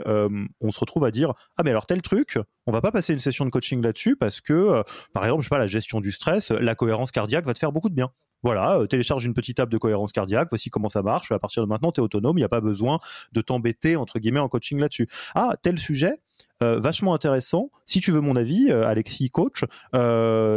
on 0.61 0.71
se 0.71 0.79
retrouve 0.79 1.05
à 1.05 1.11
dire 1.11 1.33
Ah, 1.57 1.63
mais 1.63 1.71
alors 1.71 1.85
tel 1.85 2.01
truc, 2.01 2.37
on 2.67 2.71
va 2.71 2.81
pas 2.81 2.91
passer 2.91 3.13
une 3.13 3.19
session 3.19 3.45
de 3.45 3.49
coaching 3.49 3.81
là-dessus 3.81 4.15
parce 4.15 4.41
que, 4.41 4.83
par 5.13 5.23
exemple, 5.23 5.41
je 5.41 5.45
sais 5.45 5.49
pas, 5.49 5.57
la 5.57 5.67
gestion 5.67 6.01
du 6.01 6.11
stress, 6.11 6.51
la 6.51 6.75
cohérence 6.75 7.11
cardiaque 7.11 7.45
va 7.45 7.53
te 7.53 7.59
faire 7.59 7.71
beaucoup 7.71 7.89
de 7.89 7.95
bien 7.95 8.11
voilà, 8.41 8.87
télécharge 8.89 9.25
une 9.25 9.33
petite 9.33 9.59
app 9.59 9.69
de 9.69 9.77
cohérence 9.77 10.13
cardiaque, 10.13 10.47
voici 10.49 10.69
comment 10.69 10.87
ça 10.87 11.01
marche, 11.01 11.33
à 11.33 11.39
partir 11.39 11.61
de 11.61 11.67
maintenant, 11.67 11.91
tu 11.91 11.99
es 11.99 12.03
autonome, 12.03 12.37
il 12.37 12.41
n'y 12.41 12.45
a 12.45 12.49
pas 12.49 12.61
besoin 12.61 12.99
de 13.33 13.41
t'embêter, 13.41 13.97
entre 13.97 14.17
guillemets, 14.17 14.39
en 14.39 14.47
coaching 14.47 14.79
là-dessus. 14.79 15.09
Ah, 15.35 15.55
tel 15.61 15.77
sujet, 15.77 16.21
vachement 16.61 17.13
intéressant. 17.13 17.69
Si 17.85 17.99
tu 17.99 18.11
veux 18.11 18.21
mon 18.21 18.37
avis, 18.37 18.71
Alexis, 18.71 19.29
coach, 19.29 19.65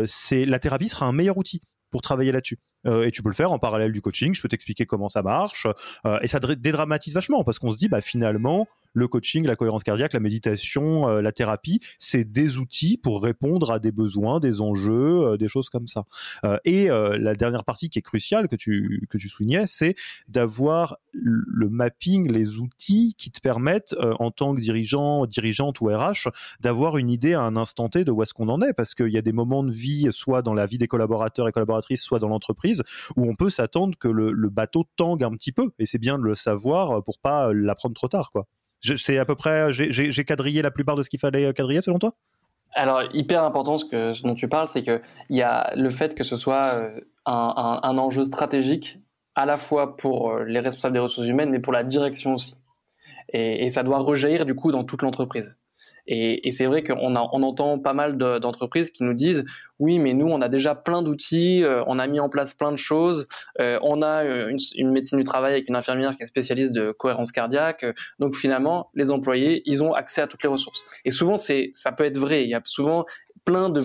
c'est 0.07 0.44
la 0.44 0.59
thérapie 0.61 0.88
sera 0.88 1.07
un 1.07 1.12
meilleur 1.12 1.38
outil 1.38 1.61
pour 1.93 2.03
travailler 2.03 2.32
là-dessus. 2.32 2.59
Euh, 2.87 3.05
et 3.05 3.11
tu 3.11 3.22
peux 3.22 3.28
le 3.28 3.35
faire 3.35 3.53
en 3.53 3.59
parallèle 3.59 3.93
du 3.93 4.01
coaching. 4.01 4.35
Je 4.35 4.43
peux 4.43 4.49
t'expliquer 4.49 4.87
comment 4.87 5.09
ça 5.09 5.22
marche. 5.22 5.66
Euh, 6.07 6.18
et 6.22 6.26
ça 6.26 6.41
dédramatise 6.41 7.14
vachement 7.14 7.45
parce 7.45 7.59
qu'on 7.59 7.70
se 7.70 7.76
dit, 7.76 7.89
bah, 7.89 8.01
finalement, 8.01 8.68
le 8.95 9.09
coaching, 9.09 9.47
la 9.47 9.57
cohérence 9.57 9.85
cardiaque, 9.85 10.12
la 10.12 10.20
méditation, 10.20 11.09
euh, 11.09 11.22
la 11.22 11.33
thérapie, 11.33 11.80
c'est 11.99 12.30
des 12.30 12.59
outils 12.59 12.99
pour 12.99 13.22
répondre 13.22 13.70
à 13.70 13.78
des 13.78 13.93
besoins, 13.93 14.41
des 14.41 14.61
enjeux, 14.61 15.37
des 15.39 15.49
choses 15.49 15.70
comme 15.70 15.87
ça. 15.87 16.05
et 16.64 16.89
la 16.89 17.35
dernière 17.35 17.64
partie 17.64 17.89
qui 17.89 17.99
est 17.99 18.03
cruciale 18.03 18.49
que 18.49 18.57
tu, 18.57 19.07
que 19.09 19.18
tu 19.18 19.28
soulignais, 19.28 19.66
c'est 19.66 19.95
d'avoir 20.28 20.97
le 21.12 21.68
mapping, 21.68 22.30
les 22.30 22.59
outils 22.59 23.14
qui 23.16 23.30
te 23.30 23.41
permettent, 23.41 23.95
en 24.18 24.30
tant 24.30 24.55
que 24.55 24.61
dirigeant, 24.61 25.26
dirigeante 25.26 25.80
ou 25.80 25.87
RH, 25.87 26.28
d'avoir 26.61 26.97
une 26.97 27.11
idée 27.11 27.35
à 27.35 27.43
un 27.43 27.57
instant 27.57 27.89
T 27.89 28.05
de 28.05 28.11
où 28.11 28.22
est-ce 28.22 28.35
qu'on 28.35 28.49
en 28.49 28.61
est 28.61 28.72
parce 28.72 28.95
qu'il 28.95 29.09
y 29.09 29.18
a 29.18 29.22
des 29.22 29.33
moments 29.33 29.62
de 29.62 29.72
vie, 29.72 30.09
soit 30.11 30.43
dans 30.43 30.55
la 30.55 30.66
vie 30.66 30.78
des 30.78 30.89
collaborateurs 30.89 31.49
et 31.49 31.53
collaboratrices, 31.53 32.03
soit 32.03 32.18
dans 32.18 32.28
l'entreprise 32.28 32.72
où 33.16 33.29
on 33.29 33.35
peut 33.35 33.51
s'attendre 33.51 33.97
que 33.99 34.09
le, 34.09 34.49
bateau 34.49 34.85
tangue 34.97 35.25
un 35.25 35.31
petit 35.31 35.53
peu. 35.53 35.70
Et 35.79 35.87
c'est 35.87 35.99
bien 35.99 36.18
de 36.18 36.25
le 36.25 36.35
savoir 36.35 37.03
pour 37.05 37.18
pas 37.18 37.53
l'apprendre 37.53 37.95
trop 37.95 38.09
tard. 38.09 38.31
C'est 38.81 39.18
à 39.18 39.25
peu 39.25 39.35
près, 39.35 39.73
j'ai 39.73 40.25
quadrillé 40.25 40.62
la 40.62 40.70
plupart 40.70 40.97
de 40.97 41.03
ce 41.03 41.11
qu'il 41.11 41.20
fallait 41.20 41.53
quadriller 41.55 41.83
selon 41.83 41.99
toi? 41.99 42.14
Alors, 42.75 43.03
hyper 43.12 43.45
important 43.45 43.77
ce, 43.77 44.23
dont 44.27 44.35
tu 44.35 44.49
parles, 44.49 44.68
c'est 44.68 44.83
qu'il 44.83 45.01
y 45.31 45.43
a 45.43 45.73
le 45.77 45.91
fait 45.91 46.14
que 46.14 46.25
ce 46.25 46.37
soit 46.37 46.75
euh, 46.75 47.01
un, 47.27 47.99
enjeu 47.99 48.25
stratégique 48.25 48.99
à 49.35 49.47
la 49.47 49.57
fois 49.57 49.97
pour 49.97 50.31
euh, 50.31 50.45
les 50.45 50.61
responsables 50.61 50.95
des 50.95 51.01
ressources 51.01 51.27
humaines, 51.27 51.51
mais 51.51 51.61
pour 51.61 51.73
la 51.73 51.85
direction 51.85 52.35
aussi. 52.35 52.57
Et, 53.33 53.64
et 53.64 53.70
ça 53.70 53.83
doit 53.83 53.99
rejaillir 53.99 54.47
du 54.47 54.55
coup 54.55 54.73
dans 54.73 54.85
toute 54.85 55.03
l'entreprise. 55.03 55.59
Et, 56.07 56.48
et 56.48 56.50
c'est 56.50 56.66
vrai 56.66 56.82
qu'on 56.82 57.14
on 57.14 57.42
entend 57.42 57.78
pas 57.78 57.92
mal 57.92 58.16
d'entreprises 58.16 58.90
qui 58.90 59.05
nous 59.05 59.14
disent 59.14 59.44
oui, 59.78 59.98
mais 59.98 60.14
nous 60.14 60.26
on 60.26 60.40
a 60.40 60.48
déjà 60.48 60.74
plein 60.74 61.03
d'outils, 61.03 61.64
euh, 61.64 61.82
on 61.86 61.98
a 61.98 62.07
mis 62.07 62.20
en 62.20 62.28
place 62.28 62.55
plein 62.55 62.70
de 62.72 62.76
choses, 62.76 63.26
euh, 63.61 63.78
on 63.82 64.03
a 64.03 64.24
euh, 64.24 64.48
une, 64.48 64.59
une, 64.76 64.90
médecine 64.90 65.18
du 65.18 65.24
travail 65.24 65.53
avec 65.53 65.68
une 65.68 65.76
infirmière 65.76 66.16
qui 66.16 66.22
est 66.22 66.26
spécialiste 66.26 66.72
de 66.74 66.92
cohérence 66.92 67.32
cardiaque, 67.32 67.84
donc 68.18 68.34
finalement 68.34 68.90
les 68.94 69.11
employés 69.11 69.62
ils 69.64 69.82
ont 69.82 69.92
accès 69.92 70.20
à 70.20 70.26
toutes 70.26 70.42
les 70.42 70.48
ressources. 70.48 70.84
Et 71.05 71.11
souvent 71.11 71.36
c'est 71.36 71.70
ça 71.72 71.92
peut 71.92 72.05
être 72.05 72.18
vrai, 72.18 72.44
il 72.44 72.50
y 72.50 72.55
a 72.55 72.61
souvent 72.64 73.05
plein 73.44 73.70
de 73.70 73.82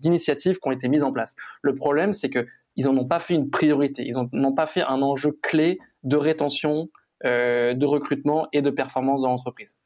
d'initiatives 0.00 0.58
qui 0.58 0.68
ont 0.68 0.72
été 0.72 0.88
mises 0.88 1.02
en 1.02 1.12
place. 1.12 1.34
Le 1.62 1.74
problème 1.74 2.12
c'est 2.12 2.30
que 2.30 2.46
ils 2.76 2.86
n'en 2.86 2.96
ont 2.96 3.06
pas 3.06 3.18
fait 3.18 3.34
une 3.34 3.50
priorité, 3.50 4.04
ils 4.06 4.14
n'ont 4.32 4.54
pas 4.54 4.66
fait 4.66 4.82
un 4.82 5.02
enjeu 5.02 5.32
clé 5.42 5.78
de 6.02 6.16
rétention, 6.16 6.88
de 7.24 7.84
recrutement 7.84 8.48
et 8.52 8.62
de 8.62 8.70
performance 8.70 9.22
dans 9.22 9.28
l'entreprise. 9.28 9.76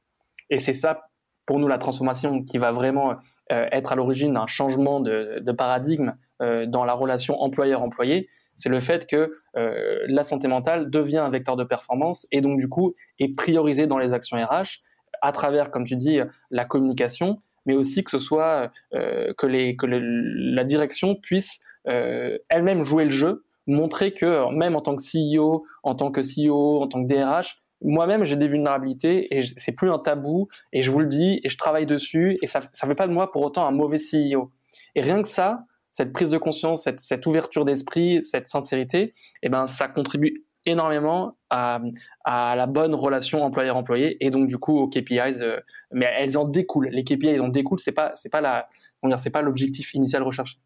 Et 0.50 0.58
c'est 0.58 0.72
ça, 0.72 1.08
pour 1.46 1.58
nous, 1.58 1.68
la 1.68 1.78
transformation 1.78 2.42
qui 2.42 2.58
va 2.58 2.72
vraiment 2.72 3.16
euh, 3.52 3.68
être 3.70 3.92
à 3.92 3.96
l'origine 3.96 4.34
d'un 4.34 4.46
changement 4.46 5.00
de, 5.00 5.52
paradigme 5.52 6.14
euh, 6.42 6.66
dans 6.66 6.84
la 6.84 6.94
relation 6.94 7.40
employeur-employé. 7.40 8.28
C'est 8.54 8.68
le 8.68 8.80
fait 8.80 9.06
que 9.06 9.32
euh, 9.56 9.98
la 10.06 10.24
santé 10.24 10.48
mentale 10.48 10.88
devient 10.90 11.18
un 11.18 11.28
vecteur 11.28 11.56
de 11.56 11.64
performance 11.64 12.26
et 12.32 12.40
donc 12.40 12.58
du 12.58 12.68
coup 12.68 12.94
est 13.18 13.34
priorisée 13.36 13.86
dans 13.86 13.98
les 13.98 14.12
actions 14.12 14.36
RH 14.36 14.80
à 15.20 15.32
travers, 15.32 15.70
comme 15.70 15.84
tu 15.84 15.96
dis, 15.96 16.20
la 16.50 16.64
communication, 16.64 17.40
mais 17.66 17.74
aussi 17.74 18.04
que 18.04 18.10
ce 18.10 18.18
soit 18.18 18.70
que, 18.92 19.46
la 19.46 20.64
direction 20.64 21.14
puisse 21.14 21.60
elle-même 21.84 22.82
jouer 22.82 23.04
le 23.04 23.10
jeu, 23.10 23.44
montrer 23.66 24.12
que 24.12 24.52
même 24.52 24.76
en 24.76 24.82
tant 24.82 24.96
que 24.96 25.02
CEO, 25.02 25.64
en 25.82 25.94
tant 25.94 26.10
que 26.10 26.20
CEO, 26.20 26.82
en 26.82 26.88
tant 26.88 27.02
que 27.02 27.08
DRH, 27.08 27.63
moi-même 27.84 28.24
j'ai 28.24 28.36
des 28.36 28.48
vulnérabilités 28.48 29.36
et 29.36 29.42
c'est 29.42 29.72
plus 29.72 29.90
un 29.90 29.98
tabou 29.98 30.48
et 30.72 30.82
je 30.82 30.90
vous 30.90 31.00
le 31.00 31.06
dis 31.06 31.40
et 31.44 31.48
je 31.48 31.56
travaille 31.56 31.86
dessus 31.86 32.38
et 32.42 32.46
ça 32.46 32.60
ça 32.72 32.86
fait 32.86 32.94
pas 32.94 33.06
de 33.06 33.12
moi 33.12 33.30
pour 33.30 33.42
autant 33.42 33.66
un 33.66 33.70
mauvais 33.70 33.98
CEO. 33.98 34.50
Et 34.94 35.00
rien 35.00 35.22
que 35.22 35.28
ça, 35.28 35.64
cette 35.90 36.12
prise 36.12 36.30
de 36.30 36.38
conscience, 36.38 36.88
cette, 36.96 37.26
ouverture 37.26 37.64
d'esprit, 37.64 38.22
cette 38.22 38.48
sincérité, 38.48 39.14
eh 39.42 39.48
ben 39.48 39.66
ça 39.66 39.86
contribue 39.86 40.42
énormément 40.66 41.36
à, 41.50 41.80
la 42.26 42.66
bonne 42.66 42.94
relation 42.94 43.44
employeur-employé 43.44 44.16
et 44.24 44.30
donc 44.30 44.48
du 44.48 44.58
coup 44.58 44.76
aux 44.78 44.88
KPIs. 44.88 45.42
Euh, 45.42 45.60
mais 45.92 46.10
elles 46.18 46.36
en 46.38 46.46
découlent. 46.46 46.88
Les 46.88 47.04
KPIs 47.04 47.38
en 47.38 47.48
découlent. 47.48 47.78
C'est 47.78 47.92
pas 47.92 48.10
c'est 48.14 48.30
pas 48.30 48.66
pas 49.32 49.42
l'objectif 49.42 49.94
initial 49.94 50.22
recherché. 50.22 50.58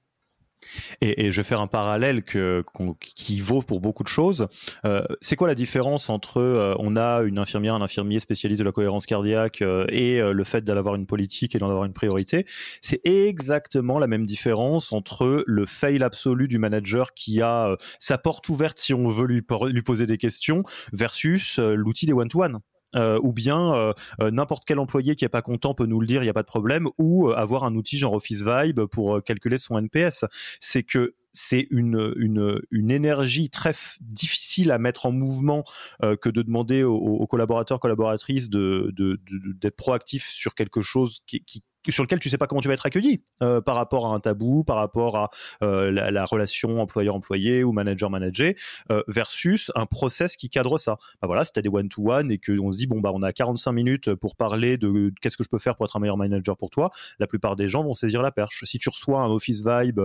Et, 1.01 1.31
je 1.31 1.37
vais 1.37 1.45
faire 1.45 1.61
un 1.61 1.67
parallèle 1.67 2.23
qui 2.23 3.41
vaut 3.41 3.63
pour 3.63 3.81
beaucoup 3.81 4.03
de 4.03 4.09
choses. 4.09 4.47
Euh, 4.85 5.03
c'est 5.21 5.37
quoi 5.37 5.49
la 5.49 5.55
différence 5.55 6.09
entre 6.09 6.39
euh, 6.39 6.75
on 6.79 6.97
a 6.97 7.23
une 7.23 7.39
infirmière, 7.39 7.75
un 7.75 7.83
infirmier 7.83 8.21
spécialiste 8.21 8.61
de 8.61 8.65
la 8.65 8.73
cohérence 8.73 9.07
cardiaque 9.07 9.63
euh, 9.63 9.87
et 9.91 10.21
le 10.21 10.45
fait 10.45 10.65
d'avoir 10.65 10.95
une 10.95 11.07
politique 11.07 11.55
et 11.55 11.59
d'en 11.59 11.69
avoir 11.69 11.85
une 11.85 11.93
priorité? 11.93 12.47
C'est 12.81 13.01
exactement 13.05 13.99
la 13.99 14.07
même 14.07 14.27
différence 14.27 14.93
entre 14.93 15.45
le 15.47 15.67
fail 15.67 16.03
absolu 16.03 16.49
du 16.49 16.59
manager 16.59 17.15
qui 17.15 17.43
a 17.43 17.77
sa 17.99 18.19
porte 18.19 18.49
ouverte 18.49 18.79
si 18.79 18.95
on 18.95 19.09
veut 19.09 19.27
lui, 19.27 19.43
lui 19.71 19.83
poser 19.83 20.07
des 20.07 20.19
questions 20.19 20.63
versus 20.93 21.59
l'outil 21.59 22.07
des 22.07 22.13
one-to-one. 22.13 22.61
Euh, 22.97 23.19
ou 23.23 23.33
bien 23.33 23.75
euh, 23.75 23.93
euh, 24.21 24.31
n'importe 24.31 24.65
quel 24.67 24.79
employé 24.79 25.15
qui 25.15 25.25
est 25.25 25.29
pas 25.29 25.43
content 25.43 25.75
peut 25.75 25.85
nous 25.85 26.01
le 26.01 26.07
dire, 26.07 26.23
il 26.23 26.27
n'y 26.27 26.31
a 26.31 26.35
pas 26.35 26.43
de 26.43 26.47
problème, 26.47 26.89
ou 26.97 27.31
avoir 27.31 27.65
un 27.65 27.75
outil 27.75 27.99
genre 27.99 28.15
Office 28.15 28.43
Vibe 28.43 28.85
pour 28.87 29.23
calculer 29.23 29.59
son 29.59 29.79
NPS. 29.79 30.25
C'est 30.61 30.83
que 30.83 31.15
c'est 31.35 31.69
une, 31.71 32.15
une, 32.17 32.91
énergie 32.91 33.51
très 33.51 33.75
difficile 34.01 34.73
à 34.73 34.79
mettre 34.79 35.07
en 35.07 35.13
mouvement 35.13 35.63
que 36.01 36.31
de 36.31 36.43
demander 36.43 36.83
aux, 36.83 37.27
collaborateurs, 37.27 37.79
collaboratrices 37.79 38.49
de, 38.49 38.93
d'être 38.97 39.61
de, 39.61 39.77
proactifs 39.77 40.31
sur 40.31 40.55
quelque 40.55 40.81
chose 40.81 41.21
qui, 41.27 41.63
sur 41.93 42.03
lequel 42.03 42.19
tu 42.19 42.29
sais 42.29 42.39
pas 42.39 42.47
comment 42.47 42.61
tu 42.61 42.69
vas 42.69 42.75
être 42.75 42.87
accueilli 42.87 43.21
euh, 43.43 43.61
par 43.61 43.77
rapport 43.77 44.07
à 44.07 44.15
un 44.15 44.21
tabou, 44.21 44.65
par 44.65 44.77
rapport 44.77 45.17
à 45.17 45.31
euh, 45.63 45.91
la, 45.91 46.25
relation 46.25 46.81
employeur-employé 46.81 47.65
ou 47.65 47.73
manager-manager, 47.73 48.53
euh, 48.91 49.03
versus 49.09 49.71
un 49.75 49.87
process 49.87 50.37
qui 50.37 50.51
cadre 50.51 50.77
ça. 50.79 50.99
Bah 51.23 51.27
voilà, 51.27 51.45
si 51.45 51.53
tu 51.53 51.59
as 51.59 51.63
des 51.63 51.69
one-to-one 51.69 52.31
et 52.31 52.39
qu'on 52.39 52.71
se 52.73 52.79
dit, 52.79 52.87
bon, 52.87 53.01
bah, 53.01 53.11
on 53.15 53.23
a 53.23 53.33
45 53.33 53.73
minutes 53.73 54.15
pour 54.15 54.37
parler 54.37 54.77
de 54.77 55.13
qu'est-ce 55.21 55.37
que 55.37 55.45
je 55.45 55.49
peux 55.49 55.59
faire 55.59 55.77
pour 55.77 55.87
être 55.87 55.97
un 55.97 56.01
meilleur 56.01 56.17
manager 56.17 56.57
pour 56.57 56.71
toi, 56.71 56.91
la 57.19 57.27
plupart 57.27 57.57
des 57.57 57.69
gens 57.69 57.83
vont 57.83 57.95
saisir 57.95 58.21
la 58.21 58.31
perche. 58.31 58.65
Si 58.65 58.79
tu 58.79 58.89
reçois 58.89 59.21
un 59.21 59.31
Office 59.31 59.63
Vibe 59.65 60.01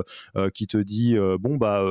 qui 0.53 0.67
te 0.67 0.77
dit, 0.77 1.15
bon, 1.39 1.57
bah, 1.57 1.83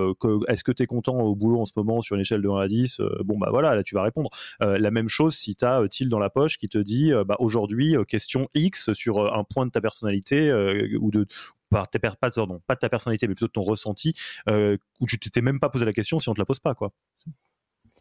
est-ce 0.48 0.64
que 0.64 0.72
tu 0.72 0.82
es 0.82 0.86
content 0.86 1.18
au 1.18 1.34
boulot 1.34 1.60
en 1.60 1.66
ce 1.66 1.72
moment 1.76 2.00
sur 2.00 2.16
une 2.16 2.22
échelle 2.22 2.42
de 2.42 2.48
1 2.48 2.56
à 2.58 2.68
10 2.68 3.00
Bon, 3.24 3.38
bah 3.38 3.48
voilà, 3.50 3.74
là, 3.74 3.82
tu 3.82 3.94
vas 3.94 4.02
répondre. 4.02 4.30
la 4.60 4.90
même 4.90 5.08
chose 5.08 5.34
si 5.36 5.54
tu 5.54 5.64
as 5.64 5.82
Till 5.88 6.08
dans 6.08 6.18
la 6.18 6.30
poche 6.30 6.56
qui 6.56 6.68
te 6.68 6.78
dit, 6.78 7.12
bah, 7.26 7.36
aujourd'hui, 7.38 7.96
question 8.08 8.48
X 8.54 8.92
sur 8.92 9.34
un 9.34 9.44
point 9.44 9.66
de 9.66 9.70
ta 9.70 9.81
personnalité 9.82 10.48
euh, 10.48 10.96
ou 11.00 11.10
de 11.10 11.26
pas, 11.70 11.84
pas, 11.86 12.30
pardon, 12.30 12.60
pas 12.66 12.74
de 12.74 12.80
ta 12.80 12.88
personnalité, 12.88 13.26
mais 13.26 13.34
plutôt 13.34 13.46
de 13.46 13.52
ton 13.52 13.62
ressenti, 13.62 14.14
euh, 14.48 14.76
où 15.00 15.06
tu 15.06 15.18
t'étais 15.18 15.40
même 15.40 15.58
pas 15.58 15.70
posé 15.70 15.84
la 15.84 15.92
question 15.92 16.18
si 16.18 16.28
on 16.28 16.34
te 16.34 16.40
la 16.40 16.44
pose 16.44 16.60
pas, 16.60 16.74
quoi. 16.74 16.92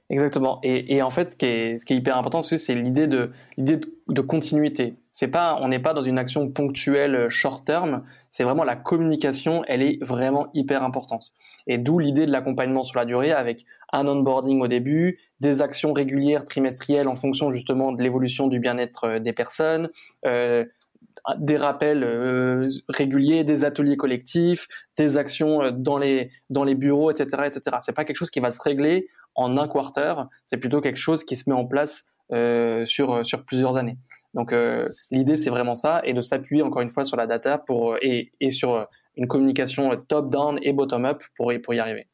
Exactement. 0.10 0.60
Et, 0.64 1.02
en 1.02 1.10
fait, 1.10 1.32
ce 1.32 1.36
qui 1.38 1.46
est, 1.46 1.78
ce 1.78 1.86
qui 1.86 1.94
est 1.94 1.98
hyper 1.98 2.18
important, 2.18 2.42
c'est 2.42 2.76
l'idée 2.76 3.08
de 3.08 3.32
l'idée 3.56 3.80
de, 4.10 4.22
continuité. 4.22 4.96
C'est 5.10 5.30
pas, 5.30 5.58
on 5.62 5.70
n'est 5.70 5.80
pas 5.80 5.94
dans 5.94 6.04
une 6.04 6.18
action 6.18 6.50
ponctuelle 6.50 7.16
euh, 7.16 7.30
short 7.30 7.66
term. 7.66 8.04
C'est 8.30 8.44
vraiment 8.44 8.66
la 8.66 8.76
communication. 8.76 9.64
Elle 9.68 9.82
est 9.82 10.04
vraiment 10.04 10.48
hyper 10.54 10.84
importante. 10.84 11.32
Et 11.66 11.78
d'où 11.78 11.98
l'idée 11.98 12.26
de 12.26 12.32
l'accompagnement 12.32 12.84
sur 12.84 13.00
la 13.00 13.06
durée 13.06 13.32
avec 13.32 13.66
un 13.94 14.06
onboarding 14.06 14.62
au 14.62 14.68
début, 14.68 15.20
des 15.40 15.62
actions 15.62 15.94
régulières 15.94 16.44
trimestrielles 16.44 17.08
en 17.08 17.16
fonction 17.16 17.50
justement 17.50 17.94
de 17.94 18.04
l'évolution 18.04 18.48
du 18.48 18.60
bien-être 18.60 19.20
des 19.20 19.34
personnes. 19.34 19.90
Des 21.38 21.58
rappels 21.58 22.04
euh, 22.04 22.70
réguliers, 22.90 23.44
des 23.44 23.66
ateliers 23.66 23.98
collectifs, 23.98 24.68
des 24.98 25.18
actions 25.18 25.62
euh, 25.62 25.72
dans 25.72 25.98
les 25.98 26.30
dans 26.50 26.64
les 26.64 26.76
bureaux, 26.76 27.12
etc., 27.12 27.44
etc. 27.46 27.78
C'est 27.80 27.96
pas 27.96 28.06
quelque 28.06 28.18
chose 28.18 28.30
qui 28.30 28.40
va 28.40 28.52
se 28.52 28.62
régler 28.62 29.08
en 29.36 29.58
un 29.58 29.68
quarter. 29.68 30.14
C'est 30.46 30.58
plutôt 30.58 30.82
quelque 30.82 31.00
chose 31.00 31.24
qui 31.24 31.36
se 31.36 31.50
met 31.50 31.56
en 31.56 31.66
place 31.66 32.06
euh, 32.32 32.86
sur 32.86 33.26
sur 33.26 33.46
plusieurs 33.46 33.78
années. 33.78 33.98
Donc 34.34 34.56
l'idée 35.10 35.36
c'est 35.36 35.50
vraiment 35.50 35.76
ça 35.76 36.02
et 36.06 36.14
de 36.14 36.22
s'appuyer 36.22 36.62
encore 36.64 36.82
une 36.82 36.90
fois 36.90 37.04
sur 37.04 37.18
la 37.18 37.28
data 37.28 37.58
pour 37.58 37.98
et, 38.02 38.32
et 38.40 38.50
sur 38.50 38.88
une 39.18 39.28
communication 39.28 39.94
top 40.08 40.30
down 40.30 40.58
et 40.62 40.72
bottom 40.72 41.04
up 41.04 41.22
pour 41.36 41.52
pour 41.62 41.74
y 41.74 41.80
arriver. 41.80 42.08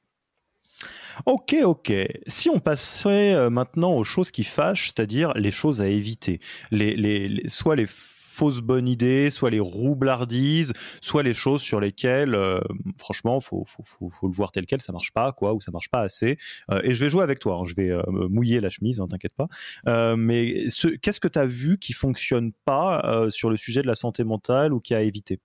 Ok, 1.28 1.56
ok. 1.64 1.94
Si 2.26 2.50
on 2.50 2.58
passerait 2.58 3.52
maintenant 3.52 3.94
aux 3.94 4.04
choses 4.04 4.32
qui 4.32 4.44
fâchent, 4.44 4.88
c'est-à-dire 4.88 5.32
les 5.36 5.52
choses 5.52 5.80
à 5.80 5.88
éviter, 5.88 6.40
les, 6.72 6.96
les 6.96 7.48
soit 7.50 7.76
les 7.76 7.86
fausses 8.38 8.62
bonnes 8.62 8.88
idées, 8.88 9.32
soit 9.32 9.50
les 9.50 9.60
roublardises, 9.60 10.74
soit 11.02 11.24
les 11.24 11.34
choses 11.34 11.62
sur 11.62 11.80
lesquelles, 11.80 12.36
euh, 12.36 12.60
franchement, 12.98 13.42
faut, 13.42 13.64
faut, 13.66 14.28
le 14.28 14.34
voir 14.34 14.52
tel 14.52 14.66
quel, 14.66 14.80
ça 14.80 14.94
marche 14.94 15.12
pas, 15.12 15.32
quoi, 15.32 15.54
ou 15.54 15.62
ça 15.62 15.72
marche 15.72 15.90
pas 15.90 16.02
assez. 16.02 16.38
Euh, 16.70 16.80
et 16.84 16.94
je 16.94 17.04
vais 17.04 17.10
jouer 17.10 17.24
avec 17.24 17.40
toi, 17.40 17.56
hein, 17.56 17.64
je 17.66 17.74
vais 17.74 17.90
euh, 17.90 18.04
mouiller 18.08 18.62
la 18.62 18.70
chemise, 18.70 19.02
hein, 19.02 19.08
t'inquiète 19.10 19.34
pas. 19.34 19.48
mais 20.16 20.68
qu'est-ce 21.02 21.20
que 21.20 21.28
tu 21.28 21.40
as 21.40 21.48
vu 21.48 21.78
qui 21.80 21.94
fonctionne 21.94 22.52
pas 22.66 23.26
sur 23.30 23.50
le 23.50 23.58
sujet 23.58 23.82
de 23.82 23.88
la 23.88 23.96
santé 23.96 24.24
mentale 24.24 24.74
ou 24.74 24.80
qui 24.80 24.94
a 24.94 25.02
évité? 25.02 25.40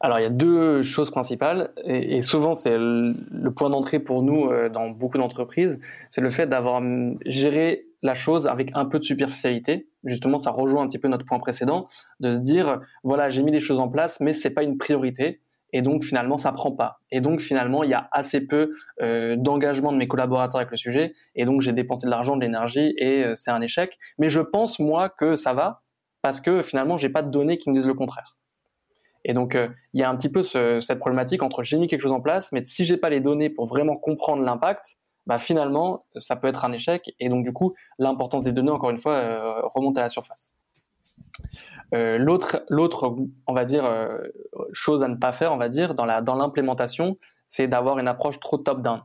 Alors 0.00 0.18
il 0.18 0.22
y 0.22 0.26
a 0.26 0.30
deux 0.30 0.82
choses 0.82 1.10
principales 1.10 1.70
et, 1.84 2.20
souvent 2.22 2.54
c'est 2.54 2.76
le, 2.76 3.50
point 3.50 3.70
d'entrée 3.70 3.98
pour 3.98 4.22
nous 4.22 4.50
dans 4.70 4.90
beaucoup 4.90 5.18
d'entreprises, 5.18 5.78
c'est 6.08 6.20
le 6.20 6.30
fait 6.30 6.46
d'avoir 6.46 6.82
géré 7.24 7.85
la 8.02 8.14
chose 8.14 8.46
avec 8.46 8.70
un 8.74 8.84
peu 8.84 8.98
de 8.98 9.04
superficialité. 9.04 9.88
Justement, 10.04 10.38
ça 10.38 10.50
rejoint 10.50 10.82
un 10.82 10.86
petit 10.86 10.98
peu 10.98 11.08
notre 11.08 11.24
point 11.24 11.38
précédent 11.38 11.86
de 12.20 12.32
se 12.32 12.40
dire 12.40 12.80
voilà, 13.02 13.30
j'ai 13.30 13.42
mis 13.42 13.52
des 13.52 13.60
choses 13.60 13.80
en 13.80 13.88
place, 13.88 14.20
mais 14.20 14.32
c'est 14.32 14.50
pas 14.50 14.62
une 14.62 14.78
priorité. 14.78 15.40
Et 15.72 15.82
donc 15.82 16.04
finalement, 16.04 16.38
ça 16.38 16.52
prend 16.52 16.72
pas. 16.72 17.00
Et 17.10 17.20
donc 17.20 17.40
finalement, 17.40 17.82
il 17.82 17.90
y 17.90 17.94
a 17.94 18.08
assez 18.12 18.40
peu 18.40 18.72
euh, 19.02 19.36
d'engagement 19.36 19.92
de 19.92 19.96
mes 19.96 20.08
collaborateurs 20.08 20.60
avec 20.60 20.70
le 20.70 20.76
sujet. 20.76 21.12
Et 21.34 21.44
donc 21.44 21.60
j'ai 21.60 21.72
dépensé 21.72 22.06
de 22.06 22.10
l'argent, 22.10 22.36
de 22.36 22.40
l'énergie, 22.42 22.94
et 22.98 23.24
euh, 23.24 23.34
c'est 23.34 23.50
un 23.50 23.60
échec. 23.60 23.98
Mais 24.18 24.30
je 24.30 24.40
pense 24.40 24.78
moi 24.78 25.08
que 25.08 25.36
ça 25.36 25.52
va 25.52 25.82
parce 26.22 26.40
que 26.40 26.62
finalement, 26.62 26.96
j'ai 26.96 27.08
pas 27.08 27.22
de 27.22 27.30
données 27.30 27.58
qui 27.58 27.70
me 27.70 27.74
disent 27.74 27.86
le 27.86 27.94
contraire. 27.94 28.36
Et 29.24 29.34
donc, 29.34 29.54
euh, 29.54 29.68
il 29.92 30.00
y 30.00 30.04
a 30.04 30.08
un 30.08 30.16
petit 30.16 30.30
peu 30.30 30.42
cette 30.42 30.98
problématique 30.98 31.42
entre 31.42 31.62
j'ai 31.62 31.78
mis 31.78 31.88
quelque 31.88 32.00
chose 32.00 32.12
en 32.12 32.20
place, 32.20 32.52
mais 32.52 32.62
si 32.62 32.84
j'ai 32.84 32.96
pas 32.96 33.10
les 33.10 33.20
données 33.20 33.50
pour 33.50 33.66
vraiment 33.66 33.96
comprendre 33.96 34.42
l'impact, 34.42 34.98
bah 35.26 35.38
finalement, 35.38 36.06
ça 36.16 36.36
peut 36.36 36.48
être 36.48 36.64
un 36.64 36.72
échec. 36.72 37.14
Et 37.18 37.28
donc, 37.28 37.44
du 37.44 37.52
coup, 37.52 37.74
l'importance 37.98 38.42
des 38.42 38.52
données, 38.52 38.70
encore 38.70 38.90
une 38.90 38.98
fois, 38.98 39.14
euh, 39.14 39.60
remonte 39.74 39.98
à 39.98 40.02
la 40.02 40.08
surface. 40.08 40.54
Euh, 41.94 42.16
l'autre, 42.18 42.64
l'autre, 42.68 43.14
on 43.46 43.52
va 43.52 43.64
dire, 43.64 43.84
euh, 43.84 44.18
chose 44.72 45.02
à 45.02 45.08
ne 45.08 45.16
pas 45.16 45.32
faire, 45.32 45.52
on 45.52 45.56
va 45.56 45.68
dire, 45.68 45.94
dans 45.94 46.04
la 46.04 46.20
dans 46.20 46.36
l'implémentation, 46.36 47.18
c'est 47.46 47.66
d'avoir 47.66 47.98
une 47.98 48.08
approche 48.08 48.38
trop 48.40 48.56
top-down, 48.56 49.02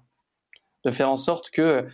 de 0.86 0.92
faire 0.92 1.10
en 1.10 1.16
sorte 1.16 1.50
que 1.50 1.88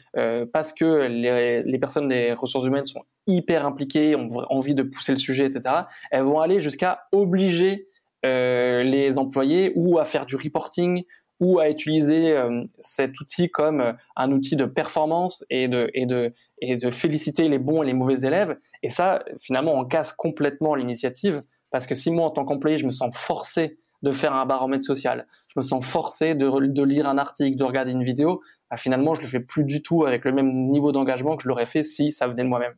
parce 0.54 0.74
que 0.74 1.08
les, 1.08 1.64
les, 1.64 1.80
personnes 1.80 2.08
des 2.08 2.34
ressources 2.34 2.66
humaines 2.66 2.84
sont 2.84 3.04
hyper 3.26 3.66
impliquées, 3.66 4.16
ont 4.16 4.30
envie 4.50 4.76
de 4.76 4.84
pousser 4.84 5.12
le 5.12 5.18
sujet, 5.18 5.46
etc., 5.46 5.76
elles 6.12 6.24
vont 6.24 6.40
aller 6.40 6.60
jusqu'à 6.60 7.04
obliger 7.12 7.88
les 8.24 9.18
employés 9.18 9.74
ou 9.76 10.00
à 10.00 10.06
faire 10.06 10.26
du 10.26 10.36
reporting 10.36 11.04
ou 11.40 11.60
à 11.60 11.70
utiliser 11.70 12.36
euh, 12.36 12.64
cet 12.80 13.20
outil 13.20 13.50
comme 13.50 13.82
euh, 13.82 13.94
un 14.16 14.32
outil 14.32 14.56
de 14.56 14.66
performance 14.66 15.46
et 15.50 15.68
de, 15.68 15.90
et, 15.94 16.06
de, 16.06 16.34
et 16.62 16.78
de 16.78 16.90
féliciter 16.90 17.48
les 17.48 17.60
bons 17.60 17.84
et 17.84 17.86
les 17.86 17.94
mauvais 17.94 18.22
élèves. 18.22 18.58
Et 18.84 18.90
ça, 18.90 19.24
finalement, 19.40 19.74
on 19.74 19.86
casse 19.86 20.14
complètement 20.14 20.76
l'initiative 20.76 21.44
parce 21.72 21.86
que 21.86 21.96
si 21.96 22.12
moi, 22.12 22.26
en 22.26 22.32
tant 22.32 22.46
qu'employé, 22.46 22.78
je 22.78 22.86
me 22.86 22.92
sens 22.92 23.16
forcé 23.16 23.78
de 24.04 24.12
faire 24.12 24.34
un 24.34 24.46
baromètre 24.46 24.84
social, 24.84 25.26
je 25.48 25.60
me 25.60 25.64
sens 25.64 25.86
forcé 25.86 26.36
de, 26.36 26.68
de 26.68 26.84
lire 26.84 27.08
un 27.08 27.18
article, 27.18 27.58
de 27.58 27.64
regarder 27.64 27.92
une 27.92 28.04
vidéo, 28.04 28.42
bah, 28.70 28.78
finalement, 28.78 29.16
je 29.16 29.22
le 29.22 29.28
fais 29.28 29.40
plus 29.40 29.64
du 29.64 29.82
tout 29.82 30.06
avec 30.06 30.24
le 30.24 30.32
même 30.32 30.70
niveau 30.70 30.92
d'engagement 30.92 31.36
que 31.36 31.44
je 31.44 31.48
l'aurais 31.48 31.66
fait 31.66 31.84
si 31.84 32.12
ça 32.12 32.28
venait 32.28 32.44
de 32.44 32.48
moi-même. 32.48 32.76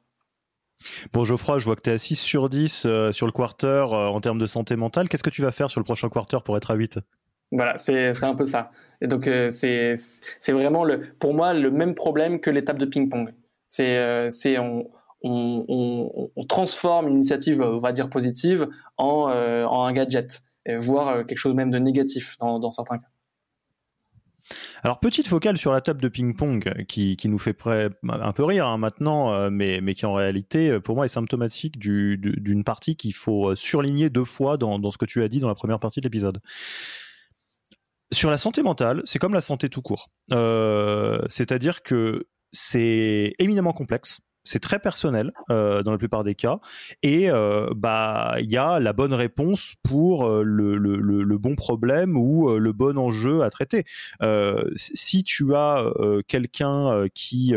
Bon 1.12 1.26
Geoffroy, 1.26 1.60
je 1.60 1.66
vois 1.66 1.76
que 1.76 1.82
tu 1.82 1.90
es 1.90 1.94
à 1.94 1.98
6 1.98 2.16
sur 2.16 2.48
10 2.48 2.86
euh, 2.86 3.12
sur 3.12 3.26
le 3.26 3.34
quarter 3.34 3.84
en 3.92 4.22
termes 4.22 4.40
de 4.40 4.46
santé 4.46 4.78
mentale. 4.78 5.10
Qu'est-ce 5.10 5.24
que 5.24 5.30
tu 5.30 5.42
vas 5.42 5.52
faire 5.52 5.70
sur 5.70 5.82
le 5.82 5.84
prochain 5.84 6.08
quarter 6.08 6.38
pour 6.42 6.56
être 6.56 6.72
à 6.72 6.76
8 6.76 7.00
voilà, 7.52 7.78
c'est 7.78 8.24
un 8.24 8.36
peu 8.36 8.46
ça. 8.46 8.72
Et 9.02 9.08
donc 9.08 9.28
euh, 9.28 9.50
c'est 9.50 10.52
vraiment 10.52 10.84
le 10.84 11.02
pour 11.20 11.34
moi 11.34 11.54
le 11.54 11.72
même 11.72 11.96
problème 11.96 12.40
que 12.40 12.50
l'étape 12.50 12.78
de 12.78 12.86
ping-pong. 12.86 13.34
C'est 13.68 13.98
euh, 13.98 14.30
on, 14.58 15.66
on, 16.36 16.44
transforme 16.46 17.08
une 17.08 17.16
initiative, 17.16 17.62
on 17.62 17.78
va 17.78 17.92
dire 17.92 18.10
positive, 18.10 18.68
en, 18.98 19.30
euh, 19.30 19.66
en 19.66 19.84
un 19.84 19.94
gadget, 19.94 20.42
voire 20.78 21.26
quelque 21.26 21.38
chose 21.38 21.54
même 21.54 21.70
de 21.70 21.78
négatif 21.78 22.38
dans, 22.40 22.60
dans 22.60 22.70
certains 22.70 22.98
cas. 22.98 23.08
Alors 24.82 25.00
petite 25.00 25.28
focale 25.28 25.58
sur 25.58 25.74
la 25.74 25.82
table 25.82 26.02
de 26.02 26.08
ping-pong 26.08 26.86
qui, 26.88 27.18
qui 27.18 27.28
nous 27.28 27.38
fait 27.38 27.56
un 28.08 28.32
peu 28.32 28.44
rire 28.44 28.66
hein, 28.66 28.78
maintenant, 28.78 29.52
mais, 29.52 29.82
mais 29.82 29.94
qui 29.94 30.06
en 30.06 30.14
réalité 30.14 30.80
pour 30.80 30.96
moi 30.96 31.06
est 31.06 31.10
symptomatique 31.10 31.78
d'une 31.78 32.64
partie 32.64 32.96
qu'il 32.96 33.14
faut 33.14 33.56
surligner 33.56 34.10
deux 34.10 34.26
fois 34.26 34.58
dans, 34.58 34.80
dans 34.80 34.90
ce 34.90 34.98
que 34.98 35.06
tu 35.06 35.22
as 35.22 35.28
dit 35.28 35.40
dans 35.40 35.50
la 35.50 35.56
première 35.56 35.80
partie 35.80 36.00
de 36.00 36.06
l'épisode 36.06 36.40
sur 38.12 38.30
la 38.30 38.38
santé 38.38 38.64
mentale, 38.64 39.02
c'est 39.06 39.20
comme 39.20 39.34
la 39.34 39.42
santé 39.42 39.70
tout 39.70 39.82
court. 39.82 40.10
Euh, 40.32 41.22
c'est-à-dire 41.30 41.84
que 41.84 42.28
c'est 42.52 43.34
éminemment 43.40 43.74
complexe. 43.74 44.22
C'est 44.46 44.62
très 44.62 44.80
personnel 44.80 45.32
euh, 45.52 45.84
dans 45.84 45.92
la 45.92 45.98
plupart 45.98 46.24
des 46.24 46.34
cas, 46.34 46.60
et 47.04 47.30
euh, 47.30 47.68
bah 47.76 48.38
il 48.40 48.50
y 48.50 48.58
a 48.58 48.80
la 48.80 48.94
bonne 48.94 49.14
réponse 49.14 49.76
pour 49.84 50.28
le, 50.28 51.38
bon 51.38 51.56
problème 51.56 52.18
ou 52.18 52.50
le 52.58 52.72
bon 52.72 52.98
enjeu 52.98 53.44
à 53.44 53.50
traiter. 53.50 53.84
si 54.76 55.24
tu 55.24 55.54
as 55.54 55.92
quelqu'un 56.28 57.08
qui 57.14 57.54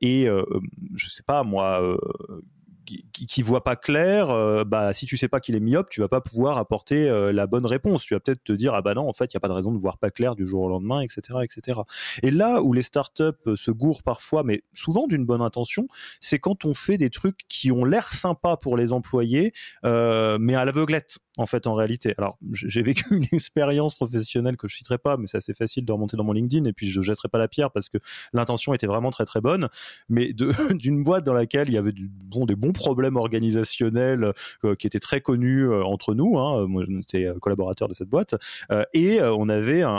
est, 0.00 0.28
je 0.94 1.10
sais 1.10 1.24
pas 1.24 1.42
moi, 1.42 1.98
qui, 3.12 3.42
voit 3.42 3.64
pas 3.64 3.76
clair, 3.76 4.30
euh, 4.30 4.64
bah 4.64 4.92
si 4.92 5.06
tu 5.06 5.16
sais 5.16 5.28
pas 5.28 5.40
qu'il 5.40 5.54
est 5.54 5.60
myope, 5.60 5.88
tu 5.90 6.00
vas 6.00 6.08
pas 6.08 6.20
pouvoir 6.20 6.58
apporter 6.58 7.08
euh, 7.08 7.32
la 7.32 7.46
bonne 7.46 7.66
réponse. 7.66 8.04
Tu 8.04 8.14
vas 8.14 8.20
peut-être 8.20 8.42
te 8.42 8.52
dire 8.52 8.74
ah 8.74 8.82
bah 8.82 8.94
non 8.94 9.08
en 9.08 9.12
fait 9.12 9.32
il 9.32 9.34
y 9.34 9.36
a 9.36 9.40
pas 9.40 9.48
de 9.48 9.52
raison 9.52 9.72
de 9.72 9.78
voir 9.78 9.98
pas 9.98 10.10
clair 10.10 10.34
du 10.34 10.46
jour 10.46 10.62
au 10.62 10.68
lendemain, 10.68 11.00
etc., 11.00 11.40
etc. 11.42 11.80
Et 12.22 12.30
là 12.30 12.62
où 12.62 12.72
les 12.72 12.82
startups 12.82 13.56
se 13.56 13.70
gourrent 13.70 14.02
parfois, 14.02 14.42
mais 14.42 14.62
souvent 14.74 15.06
d'une 15.06 15.24
bonne 15.24 15.42
intention, 15.42 15.86
c'est 16.20 16.38
quand 16.38 16.64
on 16.64 16.74
fait 16.74 16.98
des 16.98 17.10
trucs 17.10 17.46
qui 17.48 17.70
ont 17.70 17.84
l'air 17.84 18.12
sympas 18.12 18.56
pour 18.56 18.76
les 18.76 18.92
employés, 18.92 19.52
mais 19.84 20.54
à 20.54 20.64
l'aveuglette 20.64 21.18
en 21.38 21.46
fait 21.46 21.66
en 21.66 21.74
réalité. 21.74 22.14
Alors 22.18 22.38
j'ai 22.52 22.82
vécu 22.82 23.04
une 23.14 23.26
expérience 23.32 23.94
professionnelle 23.94 24.56
que 24.56 24.68
je 24.68 24.76
citerai 24.76 24.98
pas, 24.98 25.16
mais 25.16 25.26
c'est 25.26 25.38
assez 25.38 25.54
facile 25.54 25.84
de 25.84 25.92
remonter 25.92 26.16
dans 26.16 26.24
mon 26.24 26.32
LinkedIn 26.32 26.64
et 26.64 26.72
puis 26.72 26.90
je 26.90 27.00
jetterai 27.00 27.28
pas 27.28 27.38
la 27.38 27.48
pierre 27.48 27.70
parce 27.70 27.88
que 27.88 27.98
l'intention 28.32 28.74
était 28.74 28.86
vraiment 28.86 29.10
très 29.10 29.24
très 29.24 29.40
bonne, 29.40 29.68
mais 30.08 30.32
d'une 30.72 31.04
boîte 31.04 31.24
dans 31.24 31.32
laquelle 31.32 31.68
il 31.68 31.74
y 31.74 31.78
avait 31.78 31.92
du, 31.92 32.08
bon, 32.08 32.44
des 32.44 32.56
bons 32.56 32.72
problèmes 32.78 33.16
organisationnels 33.16 34.32
euh, 34.64 34.74
qui 34.76 34.86
étaient 34.86 35.00
très 35.00 35.20
connus 35.20 35.64
euh, 35.64 35.82
entre 35.82 36.14
nous. 36.14 36.38
Hein, 36.38 36.66
moi 36.68 36.84
j'étais 36.88 37.28
collaborateur 37.40 37.88
de 37.88 37.94
cette 37.94 38.08
boîte 38.08 38.36
euh, 38.70 38.84
et 38.94 39.20
on 39.20 39.48
avait 39.48 39.82
un, 39.82 39.98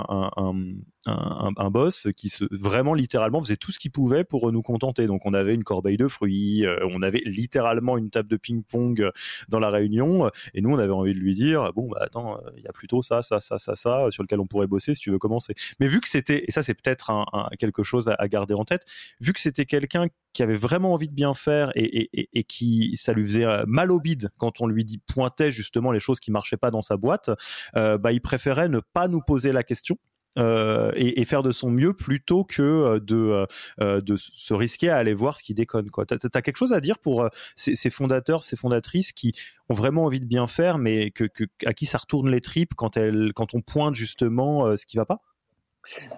un, 1.06 1.70
boss 1.70 2.08
qui 2.18 2.30
se 2.30 2.45
vraiment 2.52 2.93
littéralement 2.93 3.41
faisait 3.41 3.58
tout 3.58 3.72
ce 3.72 3.80
qu'il 3.80 3.91
pouvait 3.91 4.24
pour 4.24 4.52
nous 4.52 4.62
contenter. 4.62 5.08
Donc 5.08 5.26
on 5.26 5.34
avait 5.34 5.54
une 5.54 5.64
corbeille 5.64 5.97
de 5.97 6.08
fruits, 6.08 6.66
on 6.91 7.02
avait 7.02 7.22
littéralement 7.26 7.97
une 7.97 8.10
table 8.10 8.30
de 8.30 8.38
ping-pong 8.38 9.10
dans 9.47 9.60
la 9.60 9.70
réunion 9.70 10.30
et 10.54 10.62
nous 10.62 10.72
on 10.72 10.80
avait 10.80 10.91
envie 10.91 11.14
de 11.14 11.20
lui 11.20 11.36
dire 11.36 11.72
bon 11.74 11.89
bah 11.89 12.00
attends 12.02 12.39
il 12.58 12.64
y 12.64 12.68
a 12.68 12.72
plutôt 12.72 13.02
ça 13.02 13.22
ça 13.22 13.39
ça 13.39 13.60
ça 13.60 13.76
ça 13.76 14.08
sur 14.12 14.24
lequel 14.24 14.39
on 14.39 14.47
pourrait 14.47 14.68
bosser 14.68 14.93
si 14.93 15.02
tu 15.02 15.12
veux 15.12 15.20
commencer. 15.20 15.54
Mais 15.80 15.88
vu 15.88 16.02
que 16.02 16.10
c'était 16.10 16.43
et 16.47 16.52
ça 16.52 16.64
c'est 16.64 16.74
peut-être 16.74 17.12
quelque 17.60 17.84
chose 17.84 18.10
à, 18.10 18.28
garder 18.28 18.54
en 18.54 18.66
tête, 18.66 18.84
vu 19.20 19.34
que 19.34 19.39
c'était 19.39 19.66
quelqu'un 19.66 20.08
qui 20.34 20.43
avait 20.43 20.56
vraiment 20.56 20.93
envie 20.93 21.10
de 21.10 21.14
bien 21.14 21.34
faire 21.34 21.72
et, 21.76 22.43
qui 22.47 22.95
ça 22.97 23.14
lui 23.14 23.26
faisait 23.26 23.45
euh, 23.45 23.64
mal 23.68 23.91
au 23.91 24.00
bide 24.00 24.30
quand 24.38 24.62
on 24.62 24.68
lui 24.68 24.86
pointait 25.08 25.52
justement 25.52 25.91
les 25.91 26.00
choses 26.00 26.20
qui 26.20 26.32
marchaient 26.32 26.58
pas 26.58 26.72
dans 26.72 26.82
sa 26.82 26.97
boîte, 26.97 27.30
euh, 27.76 27.97
bah 27.97 28.12
il 28.12 28.22
préférait 28.22 28.70
ne 28.70 28.80
pas 28.80 29.08
nous 29.08 29.22
poser 29.22 29.52
la 29.52 29.64
question 29.64 29.97
euh, 30.38 30.91
et, 30.95 31.25
faire 31.25 31.41
de 31.41 31.51
son 31.51 31.71
mieux 31.71 31.93
plutôt 31.93 32.43
que 32.43 32.61
euh, 32.61 32.99
de, 32.99 33.47
euh, 33.82 33.99
de 33.99 34.15
se 34.15 34.53
risquer 34.53 34.89
à 34.89 34.97
aller 34.97 35.13
voir 35.13 35.36
ce 35.36 35.43
qui 35.43 35.53
déconne. 35.53 35.89
Tu 36.07 36.13
as, 36.34 36.41
quelque 36.41 36.57
chose 36.57 36.73
à 36.73 36.82
dire 36.82 36.99
pour 36.99 37.27
ces, 37.55 37.89
fondateurs, 37.89 38.43
ces 38.43 38.55
fondatrices 38.55 39.11
qui 39.11 39.34
ont 39.69 39.73
vraiment 39.73 40.05
envie 40.05 40.19
de 40.19 40.25
bien 40.25 40.47
faire, 40.47 40.77
mais 40.77 41.11
que, 41.11 41.25
à 41.65 41.73
qui 41.73 41.86
ça 41.86 41.97
retourne 41.97 42.30
les 42.30 42.41
tripes 42.41 42.73
quand, 42.75 42.95
elles, 42.95 43.32
quand 43.34 43.53
on 43.53 43.61
pointe 43.61 43.95
justement 43.95 44.77
ce 44.77 44.86
qui 44.86 44.97
va 44.97 45.05
pas? 45.05 45.21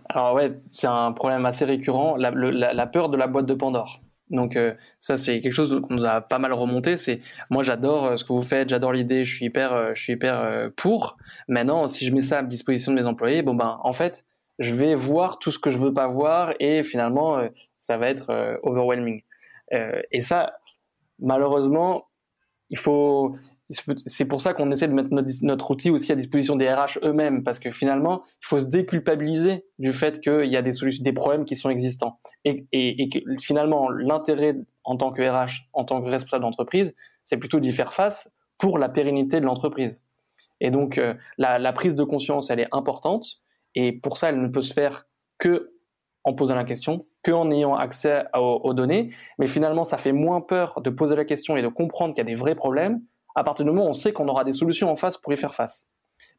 Alors 0.09 0.34
ouais, 0.34 0.51
c'est 0.70 0.88
un 0.88 1.14
problème 1.14 1.45
assez 1.45 1.66
récurrent, 1.66 2.18
la 2.18 2.88
peur 2.88 3.09
de 3.09 3.18
la 3.18 3.28
boîte 3.28 3.45
de 3.45 3.53
Pandore. 3.53 4.01
Donc 4.32 4.56
euh, 4.56 4.74
ça 5.00 5.18
c'est 5.18 5.42
quelque 5.42 5.54
chose 5.54 5.80
qu'on 5.82 5.94
nous 5.94 6.06
a 6.06 6.22
pas 6.22 6.40
mal 6.40 6.54
remonté. 6.54 6.98
C'est 6.98 7.20
moi 7.50 7.64
j'adore 7.64 8.06
euh, 8.06 8.16
ce 8.16 8.24
que 8.24 8.34
vous 8.34 8.44
faites, 8.44 8.70
j'adore 8.70 8.94
l'idée, 8.94 9.24
je 9.24 9.36
suis 9.36 9.46
hyper, 9.46 9.74
euh, 9.74 9.92
je 9.94 10.02
suis 10.02 10.14
hyper 10.14 10.72
pour. 10.76 11.18
Maintenant 11.48 11.88
si 11.88 12.06
je 12.06 12.14
mets 12.14 12.22
ça 12.22 12.40
à 12.40 12.44
disposition 12.44 12.92
de 12.94 13.00
mes 13.00 13.06
employés, 13.06 13.44
bon 13.44 13.54
ben 13.54 13.80
en 13.84 13.94
fait 13.94 14.26
je 14.60 14.74
vais 14.74 14.96
voir 14.96 15.40
tout 15.40 15.52
ce 15.52 15.60
que 15.60 15.70
je 15.70 15.78
veux 15.78 15.94
pas 15.94 16.08
voir 16.08 16.54
et 16.60 16.84
finalement 16.84 17.42
ça 17.78 17.98
va 17.98 18.10
être 18.10 18.60
overwhelming. 18.64 19.22
et 19.72 20.22
ça 20.22 20.54
malheureusement 21.20 22.08
il 22.70 22.78
faut 22.78 23.36
c'est 23.72 24.26
pour 24.26 24.42
ça 24.42 24.54
qu'on 24.54 24.72
essaie 24.72 24.88
de 24.88 24.94
mettre 24.94 25.10
notre, 25.12 25.72
outil 25.72 25.90
aussi 25.90 26.12
à 26.12 26.16
disposition 26.16 26.56
des 26.56 26.72
RH 26.72 27.00
eux-mêmes, 27.04 27.44
parce 27.44 27.60
que 27.60 27.72
finalement, 27.72 28.24
il 28.42 28.48
faut 28.48 28.60
se 28.60 28.66
déculpabiliser 28.66 29.66
du 29.80 29.94
fait 29.94 30.20
qu'il 30.20 30.46
y 30.46 30.58
a 30.58 30.62
des 30.62 30.72
solutions, 30.72 31.04
des 31.04 31.14
problèmes 31.14 31.46
qui 31.46 31.56
sont 31.56 31.70
existants, 31.70 32.20
et, 32.44 32.66
que 33.10 33.20
finalement, 33.40 33.90
l'intérêt 33.90 34.56
en 34.84 34.98
tant 34.98 35.12
que 35.12 35.22
RH, 35.22 35.68
en 35.74 35.86
tant 35.86 36.02
que 36.02 36.10
responsable 36.10 36.44
d'entreprise, 36.44 36.94
c'est 37.24 37.38
plutôt 37.38 37.60
d'y 37.60 37.72
faire 37.72 37.94
face 37.94 38.30
pour 38.58 38.78
la 38.78 38.90
pérennité 38.90 39.40
de 39.40 39.46
l'entreprise. 39.46 40.02
Et 40.60 40.70
donc, 40.70 40.98
euh, 40.98 41.14
la, 41.38 41.74
prise 41.74 41.96
de 41.96 42.04
conscience, 42.04 42.50
elle 42.50 42.60
est 42.60 42.70
importante, 42.72 43.42
et 43.76 43.94
pour 43.94 44.18
ça, 44.18 44.30
elle 44.30 44.42
ne 44.42 44.48
peut 44.48 44.62
se 44.62 44.74
faire 44.74 45.08
que 45.38 45.74
en 46.24 46.34
posant 46.34 46.54
la 46.54 46.64
question, 46.64 47.04
que 47.24 47.32
en 47.32 47.50
ayant 47.50 47.76
accès 47.76 48.26
aux 48.36 48.76
données. 48.76 49.10
Mais 49.40 49.48
finalement, 49.48 49.84
ça 49.84 49.98
fait 49.98 50.12
moins 50.12 50.40
peur 50.40 50.80
de 50.82 50.92
poser 50.92 51.16
la 51.16 51.26
question 51.26 51.58
et 51.58 51.64
de 51.64 51.68
comprendre 51.68 52.14
qu'il 52.14 52.20
y 52.20 52.28
a 52.28 52.30
des 52.32 52.36
vrais 52.36 52.54
problèmes 52.54 53.02
à 53.36 53.44
partir 53.44 53.66
du 53.66 53.72
moment 53.72 53.86
où 53.86 53.90
on 53.90 53.94
sait 53.94 54.14
qu'on 54.14 54.28
aura 54.28 54.44
des 54.44 54.52
solutions 54.52 54.90
en 54.90 54.96
face 54.96 55.18
pour 55.18 55.34
y 55.34 55.38
faire 55.38 55.54
face. 55.54 55.88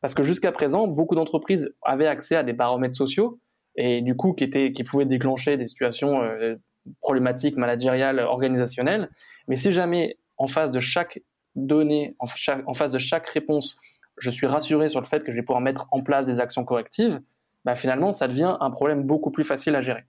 Parce 0.01 0.15
que 0.15 0.23
jusqu'à 0.23 0.53
présent, 0.53 0.87
beaucoup 0.87 1.15
d'entreprises 1.15 1.73
avaient 1.83 2.07
accès 2.07 2.37
à 2.37 2.43
des 2.43 2.53
baromètres 2.53 2.95
sociaux 2.95 3.39
et 3.77 4.03
du 4.03 4.17
coup 4.17 4.33
qui, 4.33 4.45
étaient, 4.45 4.71
qui 4.71 4.85
pouvaient 4.85 5.07
déclencher 5.07 5.57
des 5.57 5.67
situations 5.67 6.23
euh, 6.23 6.57
problématiques, 7.01 7.57
managériales, 7.57 8.21
organisationnelles. 8.21 9.11
Mais 9.49 9.57
si 9.57 9.73
jamais 9.73 10.19
en 10.37 10.47
face 10.47 10.71
de 10.71 10.81
chaque 10.81 11.21
donnée, 11.55 12.17
en, 12.19 12.75
face 12.75 12.93
de 12.93 12.99
chaque 12.99 13.27
réponse, 13.29 13.79
je 14.19 14.31
suis 14.31 14.47
rassuré 14.47 14.89
sur 14.89 15.01
le 15.01 15.07
fait 15.07 15.23
que 15.25 15.31
je 15.31 15.37
vais 15.37 15.43
pouvoir 15.43 15.61
mettre 15.61 15.87
en 15.91 16.03
place 16.03 16.27
des 16.27 16.41
actions 16.41 16.65
correctives, 16.65 17.21
bah 17.65 17.75
finalement, 17.75 18.13
ça 18.13 18.29
devient 18.29 18.57
un 18.61 18.71
problème 18.71 19.05
beaucoup 19.05 19.31
plus 19.31 19.45
facile 19.45 19.75
à 19.77 19.81
gérer. 19.81 20.05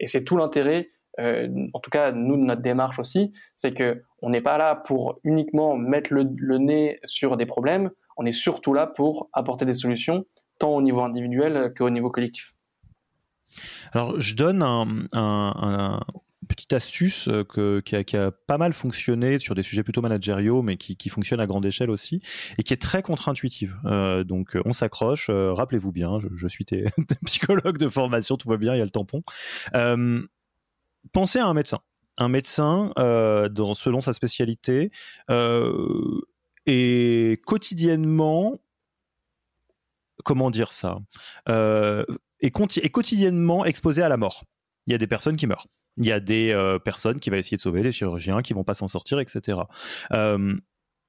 Et 0.00 0.06
c'est 0.06 0.24
tout 0.24 0.36
l'intérêt 0.36 0.90
euh, 1.18 1.48
en 1.74 1.80
tout 1.80 1.90
cas 1.90 2.12
nous 2.12 2.36
notre 2.36 2.62
démarche 2.62 2.98
aussi, 2.98 3.32
c'est 3.54 3.72
que 3.72 4.02
on 4.22 4.30
n'est 4.30 4.40
pas 4.40 4.58
là 4.58 4.74
pour 4.76 5.20
uniquement 5.24 5.76
mettre 5.76 6.12
le, 6.12 6.58
nez 6.58 6.98
sur 7.04 7.36
des 7.36 7.46
problèmes, 7.46 7.90
on 8.16 8.26
est 8.26 8.32
surtout 8.32 8.74
là 8.74 8.86
pour 8.86 9.28
apporter 9.32 9.64
des 9.64 9.72
solutions, 9.72 10.24
tant 10.58 10.70
au 10.70 10.82
niveau 10.82 11.02
individuel 11.02 11.72
qu'au 11.76 11.90
niveau 11.90 12.10
collectif. 12.10 12.54
Alors 13.92 14.20
je 14.20 14.34
donne 14.34 14.62
un, 14.62 16.00
petite 16.48 16.72
astuce 16.72 17.28
euh, 17.28 17.82
qui, 17.82 18.16
a, 18.16 18.30
pas 18.30 18.56
mal 18.56 18.72
fonctionné 18.72 19.38
sur 19.38 19.54
des 19.54 19.62
sujets 19.62 19.82
plutôt 19.82 20.00
managériaux, 20.00 20.62
mais 20.62 20.76
qui, 20.78 21.08
fonctionne 21.10 21.40
à 21.40 21.46
grande 21.46 21.66
échelle 21.66 21.90
aussi, 21.90 22.20
et 22.56 22.62
qui 22.62 22.72
est 22.72 22.80
très 22.80 23.02
contre-intuitive. 23.02 23.76
Euh, 23.84 24.24
donc 24.24 24.56
on 24.64 24.72
s'accroche, 24.72 25.30
rappelez-vous 25.30 25.92
bien, 25.92 26.18
je, 26.34 26.48
suis 26.48 26.64
psychologue 27.24 27.76
de 27.76 27.88
formation, 27.88 28.36
tout 28.36 28.48
va 28.48 28.56
bien, 28.56 28.74
il 28.74 28.78
y 28.78 28.82
a 28.82 28.84
le 28.84 28.90
tampon 28.90 29.22
pensez 31.12 31.38
à 31.38 31.46
un 31.46 31.54
médecin. 31.54 31.78
Un 32.16 32.28
médecin, 32.28 32.92
euh, 32.98 33.48
selon 33.74 34.00
sa 34.00 34.12
spécialité, 34.12 34.90
euh, 35.30 36.20
est 36.66 37.42
quotidiennement, 37.44 38.60
comment 40.24 40.50
dire 40.50 40.72
ça, 40.72 40.98
euh, 41.48 42.04
est, 42.40 42.50
quotidiennement 42.50 43.64
exposé 43.64 44.02
à 44.02 44.08
la 44.08 44.16
mort. 44.16 44.44
Il 44.86 44.92
y 44.92 44.94
a 44.94 44.98
des 44.98 45.06
personnes 45.06 45.36
qui 45.36 45.46
meurent. 45.46 45.68
Il 45.96 46.06
y 46.06 46.12
a 46.12 46.20
des 46.20 46.78
personnes 46.84 47.18
qui 47.18 47.30
vont 47.30 47.36
essayer 47.36 47.56
de 47.56 47.62
sauver, 47.62 47.82
des 47.82 47.92
chirurgiens 47.92 48.40
qui 48.42 48.52
vont 48.52 48.64
pas 48.64 48.74
s'en 48.74 48.86
sortir, 48.86 49.18
etc. 49.18 49.58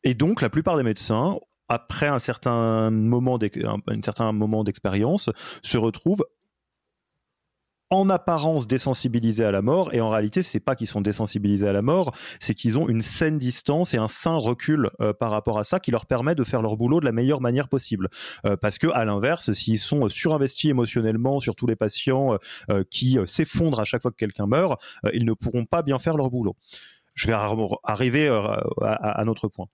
et 0.03 0.13
donc, 0.15 0.41
la 0.41 0.49
plupart 0.49 0.77
des 0.77 0.83
médecins 0.83 1.37
après 1.69 2.07
un 2.07 2.17
certain 2.19 2.89
moment 2.89 3.37
d'expérience, 3.37 5.29
se 5.61 5.77
retrouvent 5.77 6.25
en 7.89 8.09
apparence 8.09 8.67
désensibilisés 8.67 9.45
à 9.45 9.51
la 9.51 9.61
mort 9.61 9.93
et 9.93 10.01
en 10.01 10.09
réalité 10.09 10.43
c'est 10.43 10.59
pas 10.59 10.75
qu'ils 10.75 10.87
sont 10.87 11.01
désensibilisés 11.01 11.67
à 11.67 11.73
la 11.73 11.81
mort 11.81 12.13
c'est 12.39 12.53
qu'ils 12.53 12.77
ont 12.77 12.87
une 12.87 13.01
saine 13.01 13.37
distance 13.37 13.93
et 13.93 13.97
un 13.97 14.07
sain 14.07 14.35
recul 14.35 14.91
euh, 15.01 15.13
par 15.13 15.31
rapport 15.31 15.57
à 15.57 15.63
ça 15.63 15.79
qui 15.79 15.91
leur 15.91 16.05
permet 16.05 16.35
de 16.35 16.43
faire 16.43 16.61
leur 16.61 16.77
boulot 16.77 16.99
de 16.99 17.05
la 17.05 17.11
meilleure 17.11 17.41
manière 17.41 17.67
possible. 17.67 18.09
Euh, 18.45 18.55
parce 18.57 18.77
que 18.77 18.87
à 18.87 19.05
l'inverse 19.05 19.51
s'ils 19.53 19.79
sont 19.79 20.07
surinvestis 20.07 20.69
émotionnellement 20.69 21.39
sur 21.39 21.55
tous 21.55 21.67
les 21.67 21.75
patients 21.75 22.37
euh, 22.69 22.83
qui 22.89 23.17
s'effondrent 23.25 23.79
à 23.79 23.85
chaque 23.85 24.01
fois 24.01 24.11
que 24.11 24.17
quelqu'un 24.17 24.45
meurt 24.45 24.79
ils 25.13 25.25
ne 25.25 25.33
pourront 25.33 25.65
pas 25.65 25.81
bien 25.81 25.99
faire 25.99 26.17
leur 26.17 26.29
boulot. 26.29 26.55
Je 27.15 27.27
vais 27.27 27.33
arriver 27.83 28.29
à, 28.81 29.23
notre 29.25 29.47
point. 29.47 29.65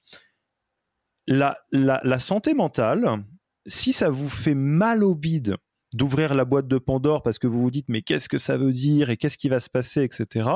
La, 1.28 1.58
la, 1.72 2.02
la 2.04 2.20
santé 2.20 2.54
mentale 2.54 3.24
si 3.68 3.94
ça 3.94 4.10
vous 4.10 4.30
fait 4.30 4.56
mal 4.56 5.04
au 5.04 5.16
bide 5.16 5.58
d'ouvrir 5.96 6.34
la 6.34 6.46
boîte 6.46 6.68
de 6.68 6.78
Pandore 6.78 7.24
parce 7.24 7.40
que 7.40 7.48
vous 7.48 7.62
vous 7.62 7.72
dites 7.72 7.90
mais 7.90 8.02
qu'est-ce 8.02 8.30
que 8.30 8.38
ça 8.38 8.58
veut 8.58 8.72
dire 8.72 9.10
et 9.10 9.18
qu'est-ce 9.18 9.38
qui 9.38 9.50
va 9.50 9.60
se 9.60 9.70
passer, 9.70 10.04
etc. 10.04 10.50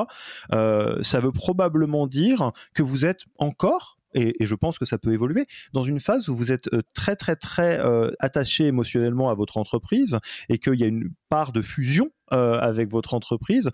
Euh, 0.52 1.02
ça 1.02 1.20
veut 1.20 1.32
probablement 1.32 2.06
dire 2.06 2.52
que 2.74 2.82
vous 2.82 3.04
êtes 3.04 3.24
encore 3.38 3.98
et, 4.12 4.34
je 4.40 4.54
pense 4.56 4.76
que 4.76 4.86
ça 4.86 4.98
peut 4.98 5.12
évoluer 5.12 5.46
dans 5.72 5.84
une 5.84 6.00
phase 6.00 6.28
où 6.28 6.34
vous 6.34 6.50
êtes 6.50 6.72
euh, 6.74 6.82
très 6.94 7.14
très 7.14 7.36
très 7.36 7.78
euh, 7.78 8.10
attaché 8.18 8.66
émotionnellement 8.66 9.30
à 9.30 9.34
votre 9.34 9.56
entreprise 9.56 10.18
et 10.48 10.58
qu'il 10.58 10.80
y 10.80 10.82
a 10.82 10.88
une 10.88 11.10
part 11.28 11.52
de 11.52 11.62
fusion 11.62 12.10
avec 12.32 12.88
votre 12.88 13.14
entreprise 13.14 13.70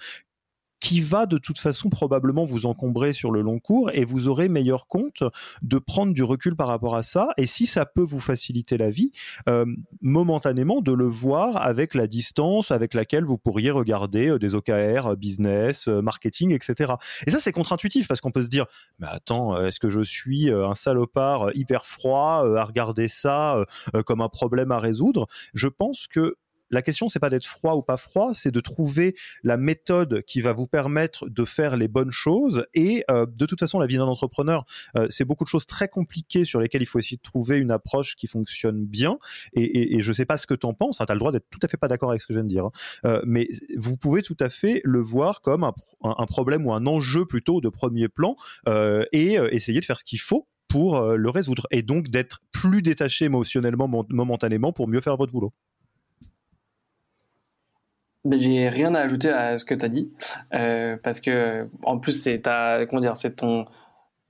qui 0.80 1.00
va 1.00 1.26
de 1.26 1.38
toute 1.38 1.58
façon 1.58 1.88
probablement 1.88 2.44
vous 2.44 2.66
encombrer 2.66 3.12
sur 3.12 3.30
le 3.30 3.40
long 3.40 3.58
cours 3.58 3.90
et 3.92 4.04
vous 4.04 4.28
aurez 4.28 4.48
meilleur 4.48 4.86
compte 4.86 5.22
de 5.62 5.78
prendre 5.78 6.12
du 6.12 6.22
recul 6.22 6.54
par 6.56 6.68
rapport 6.68 6.96
à 6.96 7.02
ça. 7.02 7.30
Et 7.36 7.46
si 7.46 7.66
ça 7.66 7.86
peut 7.86 8.02
vous 8.02 8.20
faciliter 8.20 8.76
la 8.76 8.90
vie 8.90 9.12
euh, 9.48 9.64
momentanément 10.00 10.82
de 10.82 10.92
le 10.92 11.06
voir 11.06 11.56
avec 11.56 11.94
la 11.94 12.06
distance 12.06 12.70
avec 12.70 12.94
laquelle 12.94 13.24
vous 13.24 13.38
pourriez 13.38 13.70
regarder 13.70 14.28
euh, 14.28 14.38
des 14.38 14.54
OKR 14.54 15.06
euh, 15.06 15.16
business 15.16 15.88
marketing 15.88 16.52
etc 16.52 16.94
et 17.26 17.30
ça 17.30 17.38
c'est 17.38 17.52
contre-intuitif 17.52 18.08
parce 18.08 18.20
qu'on 18.20 18.30
peut 18.30 18.42
se 18.42 18.48
dire 18.48 18.66
mais 18.98 19.06
attends 19.08 19.60
est-ce 19.64 19.80
que 19.80 19.88
je 19.88 20.00
suis 20.00 20.50
un 20.50 20.74
salopard 20.74 21.50
hyper 21.54 21.86
froid 21.86 22.44
à 22.56 22.64
regarder 22.64 23.08
ça 23.08 23.64
comme 24.04 24.20
un 24.20 24.28
problème 24.28 24.72
à 24.72 24.78
résoudre? 24.78 25.26
Je 25.54 25.68
pense 25.68 26.06
que 26.06 26.36
la 26.70 26.82
question 26.82 27.08
c'est 27.08 27.18
pas 27.18 27.30
d'être 27.30 27.46
froid 27.46 27.74
ou 27.74 27.82
pas 27.82 27.96
froid, 27.96 28.32
c'est 28.34 28.50
de 28.50 28.60
trouver 28.60 29.14
la 29.42 29.56
méthode 29.56 30.22
qui 30.22 30.40
va 30.40 30.52
vous 30.52 30.66
permettre 30.66 31.28
de 31.28 31.44
faire 31.44 31.76
les 31.76 31.88
bonnes 31.88 32.10
choses. 32.10 32.66
Et 32.74 33.04
euh, 33.10 33.26
de 33.26 33.46
toute 33.46 33.60
façon, 33.60 33.78
la 33.78 33.86
vie 33.86 33.96
d'un 33.96 34.04
entrepreneur, 34.04 34.64
euh, 34.96 35.06
c'est 35.10 35.24
beaucoup 35.24 35.44
de 35.44 35.48
choses 35.48 35.66
très 35.66 35.88
compliquées 35.88 36.44
sur 36.44 36.60
lesquelles 36.60 36.82
il 36.82 36.86
faut 36.86 36.98
essayer 36.98 37.16
de 37.16 37.22
trouver 37.22 37.58
une 37.58 37.70
approche 37.70 38.16
qui 38.16 38.26
fonctionne 38.26 38.84
bien. 38.84 39.18
Et, 39.54 39.62
et, 39.62 39.96
et 39.96 40.02
je 40.02 40.12
sais 40.12 40.26
pas 40.26 40.36
ce 40.36 40.46
que 40.46 40.54
tu 40.54 40.66
en 40.66 40.74
penses. 40.74 41.00
Hein, 41.00 41.06
tu 41.06 41.12
as 41.12 41.14
le 41.14 41.20
droit 41.20 41.32
d'être 41.32 41.48
tout 41.50 41.60
à 41.62 41.68
fait 41.68 41.76
pas 41.76 41.88
d'accord 41.88 42.10
avec 42.10 42.20
ce 42.20 42.26
que 42.26 42.32
je 42.32 42.38
viens 42.38 42.44
de 42.44 42.48
dire. 42.48 42.66
Hein. 42.66 42.70
Euh, 43.04 43.22
mais 43.24 43.48
vous 43.76 43.96
pouvez 43.96 44.22
tout 44.22 44.36
à 44.40 44.48
fait 44.48 44.80
le 44.84 45.00
voir 45.00 45.40
comme 45.40 45.64
un, 45.64 45.74
un, 46.02 46.26
problème 46.26 46.66
ou 46.66 46.72
un 46.72 46.86
enjeu 46.86 47.24
plutôt 47.24 47.60
de 47.60 47.68
premier 47.68 48.08
plan 48.08 48.36
euh, 48.68 49.04
et 49.12 49.38
euh, 49.38 49.52
essayer 49.52 49.80
de 49.80 49.84
faire 49.84 49.98
ce 49.98 50.04
qu'il 50.04 50.20
faut 50.20 50.48
pour 50.68 50.96
euh, 50.96 51.16
le 51.16 51.30
résoudre 51.30 51.66
et 51.70 51.82
donc 51.82 52.08
d'être 52.08 52.40
plus 52.52 52.82
détaché 52.82 53.26
émotionnellement 53.26 53.88
momentanément 54.08 54.72
pour 54.72 54.88
mieux 54.88 55.00
faire 55.00 55.16
votre 55.16 55.32
boulot. 55.32 55.52
Ben, 58.26 58.38
j'ai 58.40 58.68
rien 58.68 58.94
à 58.94 59.00
ajouter 59.00 59.30
à 59.30 59.56
ce 59.56 59.64
que 59.64 59.74
tu 59.74 59.84
as 59.84 59.88
dit 59.88 60.10
euh, 60.54 60.96
parce 61.02 61.20
que 61.20 61.68
en 61.84 61.98
plus 61.98 62.20
c'est 62.20 62.42
ton 62.42 63.64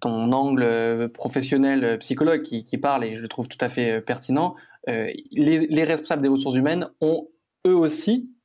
angle 0.05 1.09
professionnel 1.14 1.99
psychologue 1.99 2.42
qui, 2.42 2.78
parle 2.78 3.05
et 3.05 3.14
je 3.14 3.22
le 3.22 3.28
trouve 3.28 3.49
tout 3.49 3.62
à 3.62 3.68
fait 3.68 4.01
pertinent. 4.03 4.55
Euh, 4.88 5.11
les, 5.32 5.66
les, 5.66 5.84
responsables 5.84 6.22
des 6.22 6.28
ressources 6.28 6.57
humaines 6.57 6.88
ont 7.01 7.26
eux 7.66 7.74
aussi, 7.74 8.36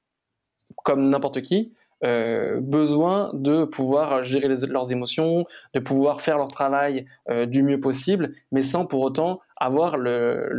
comme 0.83 1.07
n'importe 1.09 1.41
qui, 1.41 1.73
euh, 2.03 2.59
besoin 2.59 3.29
de 3.33 3.63
pouvoir 3.63 4.23
gérer 4.23 4.47
leurs 4.47 4.91
émotions, 4.91 5.45
de 5.75 5.79
pouvoir 5.79 6.19
faire 6.19 6.37
leur 6.37 6.47
travail 6.47 7.05
euh, 7.29 7.45
du 7.45 7.61
mieux 7.61 7.79
possible, 7.79 8.33
mais 8.51 8.63
sans 8.63 8.87
pour 8.87 9.01
autant 9.01 9.39
avoir 9.55 9.97
le, 9.97 10.49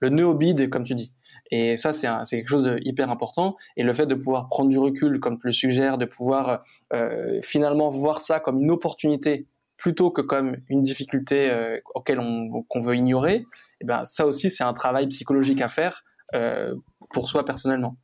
le 0.00 0.08
nœud 0.08 0.26
au 0.26 0.34
bide, 0.34 0.68
comme 0.70 0.84
tu 0.84 0.94
dis. 0.94 1.12
Et 1.50 1.76
ça, 1.76 1.92
c'est 1.92 2.08
quelque 2.30 2.48
chose 2.48 2.64
de 2.64 2.78
hyper 2.82 3.10
important. 3.10 3.56
Et 3.76 3.82
le 3.82 3.92
fait 3.92 4.06
de 4.06 4.14
pouvoir 4.14 4.48
prendre 4.48 4.70
du 4.70 4.78
recul, 4.78 5.20
comme 5.20 5.38
tu 5.38 5.46
le 5.46 5.52
suggères, 5.52 5.98
de 5.98 6.04
pouvoir 6.04 6.64
euh, 6.92 7.40
finalement 7.42 7.88
voir 7.88 8.20
ça 8.20 8.40
comme 8.40 8.60
une 8.62 8.70
opportunité 8.70 9.46
plutôt 9.76 10.10
que 10.10 10.22
comme 10.22 10.56
une 10.68 10.82
difficulté 10.82 11.50
euh, 11.50 11.78
auquel 11.94 12.18
on 12.18 12.62
qu'on 12.62 12.80
veut 12.80 12.96
ignorer, 12.96 13.44
eh 13.82 13.84
ben 13.84 14.04
ça 14.06 14.26
aussi 14.26 14.48
c'est 14.48 14.64
un 14.64 14.72
travail 14.72 15.06
psychologique 15.08 15.60
à 15.60 15.68
faire 15.68 16.02
euh, 16.34 16.74
pour 17.10 17.28
soi 17.28 17.44
personnellement. 17.44 17.96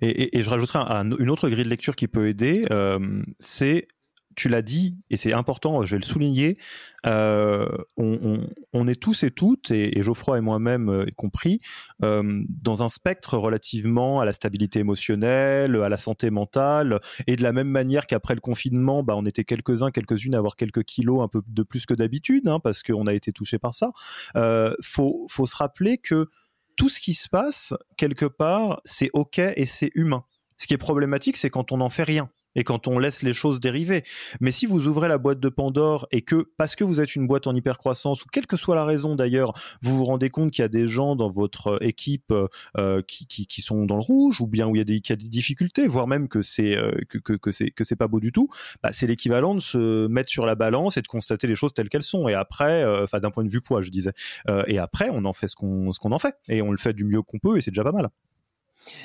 Et, 0.00 0.40
je 0.40 0.48
rajouterai 0.48 0.78
une 0.78 1.30
autre 1.30 1.48
grille 1.48 1.64
de 1.64 1.68
lecture 1.68 1.94
qui 1.94 2.08
peut 2.08 2.28
aider, 2.28 2.62
c'est 3.38 3.86
tu 4.36 4.48
l'as 4.48 4.62
dit, 4.62 4.96
et 5.10 5.16
c'est 5.16 5.32
important, 5.32 5.84
je 5.84 5.96
vais 5.96 6.00
le 6.00 6.06
souligner, 6.06 6.56
euh, 7.06 7.66
on, 7.96 8.86
est 8.86 9.00
tous 9.00 9.22
et 9.24 9.30
toutes, 9.30 9.70
et, 9.70 10.02
Geoffroy 10.02 10.38
et 10.38 10.40
moi-même 10.40 10.88
euh, 10.88 11.06
compris, 11.16 11.60
euh, 12.02 12.42
dans 12.48 12.82
un 12.82 12.88
spectre 12.88 13.36
relativement 13.36 14.20
à 14.20 14.24
la 14.24 14.32
stabilité 14.32 14.78
émotionnelle, 14.78 15.76
à 15.76 15.88
la 15.88 15.96
santé 15.96 16.30
mentale, 16.30 17.00
et 17.26 17.36
de 17.36 17.42
la 17.42 17.52
même 17.52 17.68
manière 17.68 18.06
qu'après 18.06 18.34
le 18.34 18.40
confinement, 18.40 19.02
bah, 19.02 19.14
on 19.16 19.26
était 19.26 19.44
quelques-uns, 19.44 19.90
quelques-unes 19.90 20.34
à 20.34 20.38
avoir 20.38 20.56
quelques 20.56 20.84
kilos 20.84 21.22
un 21.22 21.28
peu 21.28 21.42
de 21.46 21.62
plus 21.62 21.86
que 21.86 21.94
d'habitude, 21.94 22.48
hein, 22.48 22.60
parce 22.60 22.82
qu'on 22.82 23.06
a 23.06 23.14
été 23.14 23.32
touché 23.32 23.58
par 23.58 23.74
ça. 23.74 23.92
Faut, 24.82 25.26
faut 25.28 25.46
se 25.46 25.56
rappeler 25.56 25.98
que 25.98 26.28
tout 26.76 26.88
ce 26.88 27.00
qui 27.00 27.14
se 27.14 27.28
passe, 27.28 27.74
quelque 27.96 28.26
part, 28.26 28.80
c'est 28.84 29.10
OK 29.12 29.38
et 29.38 29.66
c'est 29.66 29.90
humain. 29.94 30.24
Ce 30.56 30.66
qui 30.66 30.74
est 30.74 30.78
problématique, 30.78 31.36
c'est 31.36 31.50
quand 31.50 31.72
on 31.72 31.78
n'en 31.78 31.90
fait 31.90 32.04
rien 32.04 32.30
et 32.54 32.64
quand 32.64 32.88
on 32.88 32.98
laisse 32.98 33.22
les 33.22 33.32
choses 33.32 33.60
dériver. 33.60 34.02
Mais 34.40 34.52
si 34.52 34.66
vous 34.66 34.86
ouvrez 34.86 35.08
la 35.08 35.18
boîte 35.18 35.40
de 35.40 35.48
Pandore 35.48 36.06
et 36.10 36.22
que, 36.22 36.48
parce 36.56 36.74
que 36.74 36.84
vous 36.84 37.00
êtes 37.00 37.14
une 37.14 37.26
boîte 37.26 37.46
en 37.46 37.54
hypercroissance, 37.54 38.24
ou 38.24 38.28
quelle 38.32 38.46
que 38.46 38.56
soit 38.56 38.74
la 38.74 38.84
raison 38.84 39.14
d'ailleurs, 39.14 39.52
vous 39.82 39.96
vous 39.96 40.04
rendez 40.04 40.30
compte 40.30 40.50
qu'il 40.50 40.62
y 40.62 40.64
a 40.64 40.68
des 40.68 40.88
gens 40.88 41.16
dans 41.16 41.30
votre 41.30 41.78
équipe 41.82 42.32
euh, 42.76 43.02
qui, 43.06 43.26
qui, 43.26 43.46
qui, 43.46 43.62
sont 43.62 43.84
dans 43.84 43.96
le 43.96 44.02
rouge, 44.02 44.40
ou 44.40 44.46
bien 44.46 44.66
où 44.66 44.74
il 44.74 44.78
y 44.78 44.82
a 44.82 44.84
des, 44.84 44.96
y 44.96 45.12
a 45.12 45.16
des 45.16 45.28
difficultés, 45.28 45.86
voire 45.86 46.06
même 46.06 46.28
que 46.28 46.42
c'est 46.42 46.76
euh, 46.76 46.92
que, 47.08 47.18
que, 47.18 47.36
que 47.36 47.84
pas 48.00 48.08
beau 48.08 48.20
du 48.20 48.32
tout, 48.32 48.48
bah, 48.82 48.90
c'est 48.92 49.06
l'équivalent 49.06 49.54
de 49.54 49.60
se 49.60 50.06
mettre 50.08 50.30
sur 50.30 50.46
la 50.46 50.54
balance 50.54 50.96
et 50.96 51.02
de 51.02 51.08
constater 51.08 51.46
les 51.46 51.54
choses 51.54 51.72
telles 51.74 51.88
qu'elles 51.88 52.02
sont. 52.02 52.28
Et 52.28 52.34
après, 52.34 52.82
euh, 52.82 53.04
enfin 53.04 53.20
d'un 53.20 53.30
point 53.30 53.44
de 53.44 53.50
vue 53.50 53.60
poids, 53.60 53.82
je 53.82 53.90
disais. 53.90 54.12
Euh, 54.48 54.64
et 54.66 54.78
après, 54.78 55.10
on 55.12 55.24
en 55.24 55.32
fait 55.32 55.48
ce 55.48 55.56
qu'on 55.56 55.90
ce 55.90 55.98
qu'on 55.98 56.12
en 56.12 56.18
fait, 56.18 56.36
et 56.48 56.62
on 56.62 56.70
le 56.70 56.78
fait 56.78 56.92
du 56.92 57.04
mieux 57.04 57.22
qu'on 57.22 57.38
peut, 57.38 57.58
et 57.58 57.60
c'est 57.60 57.70
déjà 57.70 57.84
pas 57.84 57.92
mal. 57.92 58.08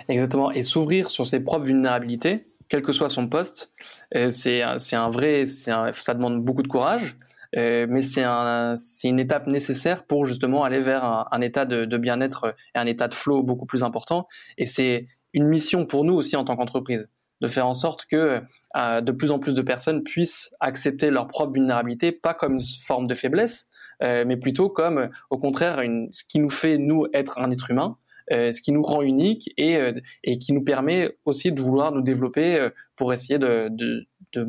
Exactement. 0.08 0.52
Et 0.52 0.64
s'ouvrir 0.64 1.10
sur 1.10 1.28
ses 1.28 1.44
propres 1.44 1.66
vulnérabilités, 1.66 2.48
quel 2.70 2.82
que 2.82 2.92
soit 2.92 3.10
son 3.10 3.28
poste, 3.28 3.72
euh, 4.16 4.30
c'est 4.30 4.62
un 4.62 5.10
vrai, 5.10 5.46
ça 5.46 6.14
demande 6.14 6.44
beaucoup 6.44 6.64
de 6.64 6.68
courage, 6.68 7.18
euh, 7.58 7.86
mais 7.90 8.02
c'est 8.02 8.24
un, 8.24 8.76
c'est 8.76 9.08
une 9.08 9.20
étape 9.20 9.48
nécessaire 9.48 10.06
pour 10.06 10.26
justement 10.26 10.64
aller 10.64 10.80
vers 10.80 11.28
un, 11.32 11.42
état 11.42 11.66
de, 11.66 11.98
bien-être 11.98 12.56
et 12.74 12.78
un 12.78 12.86
état 12.86 13.08
de 13.08 13.14
flow 13.14 13.44
beaucoup 13.44 13.66
plus 13.66 13.84
important. 13.84 14.28
Et 14.58 14.66
c'est 14.66 15.06
une 15.34 15.48
mission 15.48 15.86
pour 15.86 16.04
nous 16.06 16.14
aussi 16.14 16.36
en 16.36 16.44
tant 16.44 16.56
qu'entreprise 16.56 17.12
de 17.42 17.48
faire 17.48 17.68
en 17.68 17.74
sorte 17.74 18.06
que 18.06 18.42
euh, 18.78 19.02
de 19.02 19.12
plus 19.12 19.32
en 19.32 19.40
plus 19.40 19.54
de 19.54 19.62
personnes 19.62 20.04
puissent 20.04 20.52
accepter 20.60 21.12
leur 21.12 21.28
propre 21.28 21.54
vulnérabilité, 21.54 22.12
pas 22.12 22.34
comme 22.34 22.54
une 22.54 22.84
forme 22.86 23.08
de 23.08 23.14
faiblesse, 23.14 23.68
mais 24.02 24.36
plutôt 24.36 24.70
comme, 24.70 25.10
au 25.30 25.38
contraire, 25.38 25.82
ce 26.12 26.24
qui 26.26 26.40
nous 26.40 26.50
fait 26.50 26.78
nous 26.78 27.06
être 27.14 27.40
un 27.40 27.50
être 27.50 27.72
humain, 27.72 27.98
ce 28.32 28.62
qui 28.62 28.72
nous 28.72 28.84
rend 28.84 29.02
unique 29.02 29.52
et, 29.58 29.78
euh, 29.78 29.94
et 30.24 30.40
qui 30.40 30.54
nous 30.54 30.64
permet 30.64 31.16
aussi 31.26 31.52
de 31.52 31.62
vouloir 31.62 31.92
nous 31.92 32.02
développer 32.02 32.60
euh, 32.60 32.70
pour 32.96 33.14
essayer 33.14 33.40
de, 33.40 33.70
de, 33.70 34.08
de, 34.34 34.46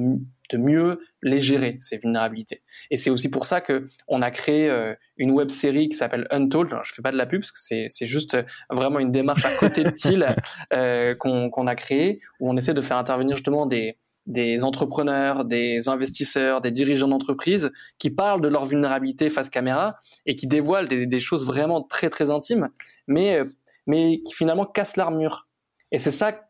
de, 0.50 0.58
mieux 0.58 1.00
les 1.22 1.40
gérer 1.40 1.78
ces 1.80 1.98
vulnérabilités. 1.98 2.62
Et 2.90 2.96
c'est 2.96 3.10
aussi 3.10 3.28
pour 3.28 3.44
ça 3.44 3.60
que 3.60 3.88
on 4.08 4.22
a 4.22 4.30
créé 4.30 4.70
une 5.16 5.32
web 5.32 5.50
série 5.50 5.88
qui 5.88 5.96
s'appelle 5.96 6.26
Untold. 6.30 6.72
Alors, 6.72 6.84
je 6.84 6.94
fais 6.94 7.02
pas 7.02 7.10
de 7.10 7.16
la 7.16 7.26
pub 7.26 7.40
parce 7.40 7.52
que 7.52 7.60
c'est 7.60 7.86
c'est 7.88 8.06
juste 8.06 8.36
vraiment 8.70 9.00
une 9.00 9.10
démarche 9.10 9.44
à 9.44 9.54
côté 9.56 9.82
de 9.82 9.90
TIL 9.90 10.24
qu'on 11.18 11.50
qu'on 11.50 11.66
a 11.66 11.74
créé 11.74 12.20
où 12.38 12.48
on 12.50 12.56
essaie 12.56 12.74
de 12.74 12.80
faire 12.80 12.98
intervenir 12.98 13.34
justement 13.36 13.66
des 13.66 13.98
des 14.26 14.64
entrepreneurs, 14.64 15.44
des 15.44 15.88
investisseurs, 15.88 16.60
des 16.60 16.72
dirigeants 16.72 17.08
d'entreprise 17.08 17.70
qui 17.98 18.10
parlent 18.10 18.40
de 18.40 18.48
leur 18.48 18.64
vulnérabilité 18.64 19.28
face 19.28 19.48
caméra 19.48 19.96
et 20.26 20.34
qui 20.34 20.46
dévoilent 20.46 20.88
des, 20.88 21.06
des 21.06 21.18
choses 21.20 21.46
vraiment 21.46 21.82
très 21.82 22.10
très 22.10 22.30
intimes, 22.30 22.68
mais 23.06 23.40
mais 23.86 24.20
qui 24.22 24.34
finalement 24.34 24.66
casse 24.66 24.96
l'armure. 24.96 25.48
Et 25.92 25.98
c'est 25.98 26.10
ça 26.10 26.46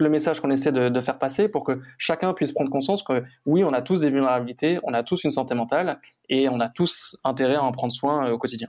le 0.00 0.08
message 0.08 0.40
qu'on 0.40 0.50
essaie 0.50 0.72
de, 0.72 0.88
de, 0.88 1.00
faire 1.00 1.18
passer 1.18 1.48
pour 1.48 1.64
que 1.64 1.80
chacun 1.98 2.32
puisse 2.32 2.52
prendre 2.52 2.70
conscience 2.70 3.02
que 3.02 3.22
oui, 3.46 3.62
on 3.64 3.72
a 3.72 3.82
tous 3.82 4.00
des 4.00 4.10
vulnérabilités, 4.10 4.78
on 4.82 4.94
a 4.94 5.02
tous 5.02 5.24
une 5.24 5.30
santé 5.30 5.54
mentale 5.54 6.00
et 6.28 6.48
on 6.48 6.58
a 6.60 6.68
tous 6.68 7.16
intérêt 7.24 7.56
à 7.56 7.62
en 7.62 7.72
prendre 7.72 7.92
soin 7.92 8.26
euh, 8.26 8.32
au 8.32 8.38
quotidien. 8.38 8.68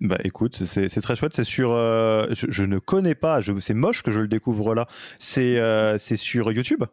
Bah 0.00 0.18
écoute, 0.24 0.64
c'est 0.64 0.88
très 1.02 1.14
chouette. 1.14 1.34
C'est 1.34 1.44
sur, 1.44 1.72
euh, 1.72 2.26
je, 2.30 2.46
je, 2.48 2.64
ne 2.64 2.78
connais 2.78 3.14
pas. 3.14 3.40
C'est 3.60 3.74
moche 3.74 4.02
que 4.02 4.10
je 4.10 4.20
le 4.20 4.28
découvre 4.28 4.74
là. 4.74 4.86
C'est 5.18 5.58
euh, 5.58 5.98
c'est 5.98 6.16
sur 6.16 6.50
YouTube? 6.52 6.84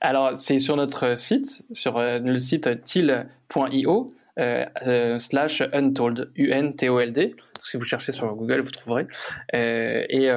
Alors 0.00 0.34
c'est 0.34 0.58
sur 0.58 0.76
notre 0.76 1.18
site, 1.18 1.66
sur 1.72 1.98
le 1.98 2.38
site 2.38 2.84
til.io. 2.84 4.14
Euh, 4.38 4.66
euh, 4.86 5.18
slash 5.18 5.62
untold, 5.72 6.30
U-N-T-O-L-D. 6.36 7.36
Si 7.64 7.76
vous 7.78 7.84
cherchez 7.84 8.12
sur 8.12 8.34
Google, 8.34 8.60
vous 8.60 8.70
trouverez. 8.70 9.06
Euh, 9.54 10.04
et 10.10 10.30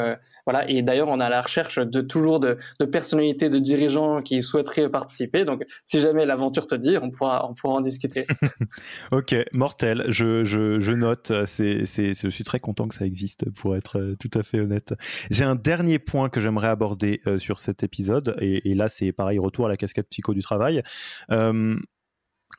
voilà. 0.45 0.69
Et 0.69 0.81
d'ailleurs, 0.81 1.09
on 1.09 1.19
a 1.19 1.29
la 1.29 1.41
recherche 1.41 1.79
de 1.79 2.01
toujours 2.01 2.39
de, 2.39 2.57
de, 2.79 2.85
personnalités, 2.85 3.49
de 3.49 3.59
dirigeants 3.59 4.21
qui 4.21 4.41
souhaiteraient 4.41 4.89
participer. 4.89 5.43
Donc, 5.43 5.65
si 5.85 5.99
jamais 5.99 6.25
l'aventure 6.25 6.65
te 6.65 6.75
dit, 6.75 6.97
on 6.97 7.11
pourra, 7.11 7.47
on 7.49 7.53
pourra 7.53 7.75
en 7.75 7.81
discuter. 7.81 8.25
ok, 9.11 9.35
mortel. 9.53 10.05
Je, 10.07 10.45
je, 10.45 10.79
je 10.79 10.91
note. 10.93 11.33
C'est, 11.45 11.85
c'est, 11.85 12.13
je 12.13 12.29
suis 12.29 12.45
très 12.45 12.59
content 12.59 12.87
que 12.87 12.95
ça 12.95 13.05
existe, 13.05 13.49
pour 13.59 13.75
être 13.75 14.15
tout 14.19 14.31
à 14.33 14.43
fait 14.43 14.61
honnête. 14.61 14.93
J'ai 15.29 15.43
un 15.43 15.55
dernier 15.55 15.99
point 15.99 16.29
que 16.29 16.39
j'aimerais 16.39 16.69
aborder 16.69 17.21
sur 17.37 17.59
cet 17.59 17.83
épisode. 17.83 18.35
Et, 18.39 18.71
et 18.71 18.75
là, 18.75 18.87
c'est 18.87 19.11
pareil, 19.11 19.39
retour 19.39 19.65
à 19.65 19.69
la 19.69 19.77
casquette 19.77 20.07
psycho 20.09 20.33
du 20.33 20.41
travail. 20.41 20.83
Euh, 21.31 21.75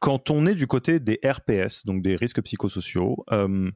quand 0.00 0.30
on 0.30 0.46
est 0.46 0.54
du 0.54 0.66
côté 0.66 0.98
des 0.98 1.20
RPS, 1.24 1.84
donc 1.84 2.02
des 2.02 2.16
risques 2.16 2.42
psychosociaux, 2.42 3.24
euh, 3.30 3.70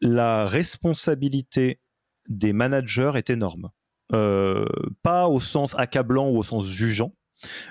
la 0.00 0.46
responsabilité 0.46 1.80
des 2.28 2.52
managers 2.52 3.12
est 3.16 3.30
énorme. 3.30 3.70
Euh, 4.12 4.66
pas 5.02 5.28
au 5.28 5.40
sens 5.40 5.74
accablant 5.78 6.28
ou 6.28 6.36
au 6.36 6.42
sens 6.42 6.66
jugeant, 6.66 7.14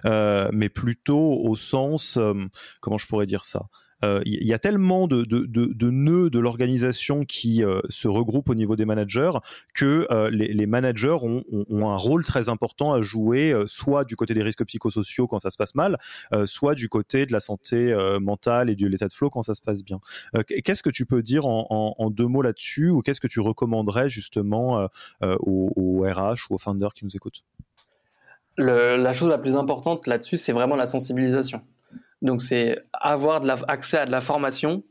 euh, 0.06 0.50
mais 0.52 0.70
plutôt 0.70 1.40
au 1.44 1.56
sens, 1.56 2.18
comment 2.82 2.98
je 2.98 3.06
pourrais 3.06 3.28
dire 3.28 3.44
ça? 3.44 3.68
Il 4.04 4.08
euh, 4.08 4.22
y 4.26 4.54
a 4.54 4.60
tellement 4.60 5.08
de, 5.08 5.90
nœuds 5.90 6.30
de 6.30 6.40
l'organisation 6.40 7.24
qui 7.26 7.64
euh, 7.64 7.82
se 7.90 8.08
regroupent 8.08 8.50
au 8.50 8.56
niveau 8.56 8.76
des 8.76 8.86
managers 8.86 9.32
que 9.74 10.08
euh, 10.12 10.30
les, 10.32 10.66
managers 10.66 11.18
ont, 11.22 11.44
un 11.70 11.98
rôle 11.98 12.24
très 12.26 12.50
important 12.50 12.94
à 12.94 13.02
jouer, 13.02 13.54
soit 13.66 14.06
du 14.06 14.16
côté 14.16 14.34
des 14.34 14.44
risques 14.44 14.66
psychosociaux 14.66 15.28
quand 15.28 15.40
ça 15.40 15.50
se 15.50 15.58
passe 15.58 15.76
mal, 15.76 15.98
soit 16.46 16.76
du 16.76 16.90
côté 16.90 17.26
de 17.26 17.34
la 17.34 17.40
santé 17.40 17.94
mentale 18.22 18.70
et 18.70 18.76
de 18.76 18.88
l'état 18.88 19.08
de 19.08 19.14
flow 19.14 19.30
quand 19.30 19.42
ça 19.42 19.54
se 19.54 19.62
passe 19.62 19.84
bien. 19.84 20.00
qu'est-ce 20.64 20.84
que 20.84 20.90
tu 20.90 21.06
peux 21.06 21.22
dire 21.22 21.46
en, 21.46 22.10
deux 22.12 22.28
mots 22.28 22.42
là-dessus, 22.42 22.90
ou 22.90 23.02
qu'est-ce 23.02 23.22
que 23.22 23.28
tu 23.28 23.40
recommanderais 23.40 24.10
justement 24.10 24.88
aux, 25.22 26.04
RH 26.04 26.50
ou 26.50 26.56
aux 26.56 26.60
founders 26.60 26.94
qui 26.94 27.06
nous 27.06 27.16
écoutent? 27.16 27.44
La 28.58 29.14
chose 29.14 29.30
la 29.30 29.38
plus 29.38 29.56
importante 29.56 30.08
là-dessus, 30.08 30.38
c'est 30.38 30.54
vraiment 30.54 30.76
la 30.76 30.86
sensibilisation. 30.86 31.62
Donc 32.22 32.42
c'est 32.42 32.78
avoir 32.94 33.40
de 33.40 33.48
la, 33.48 33.56
accès 33.68 33.98
à 33.98 34.06
de 34.06 34.12
la 34.12 34.22
formation 34.22 34.84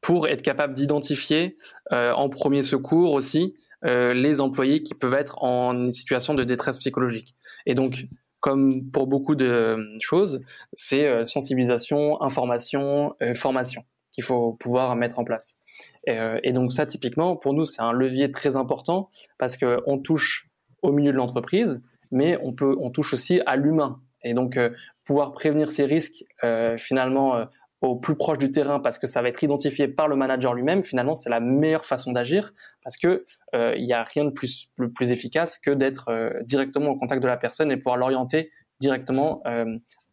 pour 0.00 0.28
être 0.28 0.42
capable 0.42 0.74
d'identifier 0.74 1.56
en 1.90 2.28
premier 2.28 2.62
secours 2.62 3.12
aussi 3.12 3.54
les 3.82 4.40
employés 4.40 4.82
qui 4.82 4.94
peuvent 4.94 5.14
être 5.14 5.42
en 5.42 5.88
situation 5.88 6.34
de 6.34 6.44
détresse 6.44 6.78
psychologique. 6.78 7.34
Et 7.66 7.74
donc, 7.74 8.06
comme 8.38 8.88
pour 8.92 9.08
beaucoup 9.08 9.34
de 9.34 9.76
choses, 10.00 10.40
c'est 10.72 11.26
sensibilisation, 11.26 12.22
information, 12.22 13.16
formation 13.34 13.84
qu'il 14.12 14.22
faut 14.22 14.52
pouvoir 14.52 14.94
mettre 14.94 15.18
en 15.18 15.24
place. 15.24 15.58
et 16.06 16.52
donc 16.52 16.72
ça, 16.72 16.86
typiquement, 16.86 17.36
pour 17.36 17.52
nous, 17.52 17.66
c'est 17.66 17.82
un 17.82 17.92
levier 17.92 18.30
très 18.30 18.54
important 18.54 19.10
parce 19.36 19.56
qu'on 19.56 19.98
touche 19.98 20.48
au 20.82 20.92
milieu 20.92 21.12
de 21.12 21.16
l'entreprise, 21.16 21.82
mais 22.10 22.38
on 22.42 22.52
peut, 22.52 22.76
on 22.80 22.90
touche 22.90 23.12
aussi 23.14 23.40
à 23.46 23.56
l'humain. 23.56 24.00
Et 24.24 24.34
donc, 24.34 24.56
euh, 24.56 24.70
pouvoir 25.04 25.32
prévenir 25.32 25.70
ces 25.70 25.84
risques, 25.84 26.24
euh, 26.44 26.76
finalement, 26.76 27.36
euh, 27.36 27.44
au 27.80 27.96
plus 27.96 28.16
proche 28.16 28.38
du 28.38 28.50
terrain, 28.50 28.80
parce 28.80 28.98
que 28.98 29.06
ça 29.06 29.22
va 29.22 29.28
être 29.28 29.42
identifié 29.42 29.86
par 29.86 30.08
le 30.08 30.16
manager 30.16 30.52
lui-même, 30.52 30.82
finalement, 30.82 31.14
c'est 31.14 31.30
la 31.30 31.40
meilleure 31.40 31.84
façon 31.84 32.10
d'agir, 32.10 32.52
parce 32.82 32.96
que 32.96 33.24
il 33.54 33.84
n'y 33.84 33.92
a 33.92 34.02
rien 34.02 34.24
de 34.24 34.30
plus, 34.30 34.66
plus, 34.76 34.92
plus 34.92 35.12
efficace 35.12 35.58
que 35.58 35.70
d'être 35.70 36.32
directement 36.42 36.90
au 36.90 36.96
contact 36.96 37.22
de 37.22 37.28
la 37.28 37.36
personne 37.36 37.70
et 37.70 37.76
pouvoir 37.76 37.96
l'orienter 37.96 38.50
directement 38.80 39.42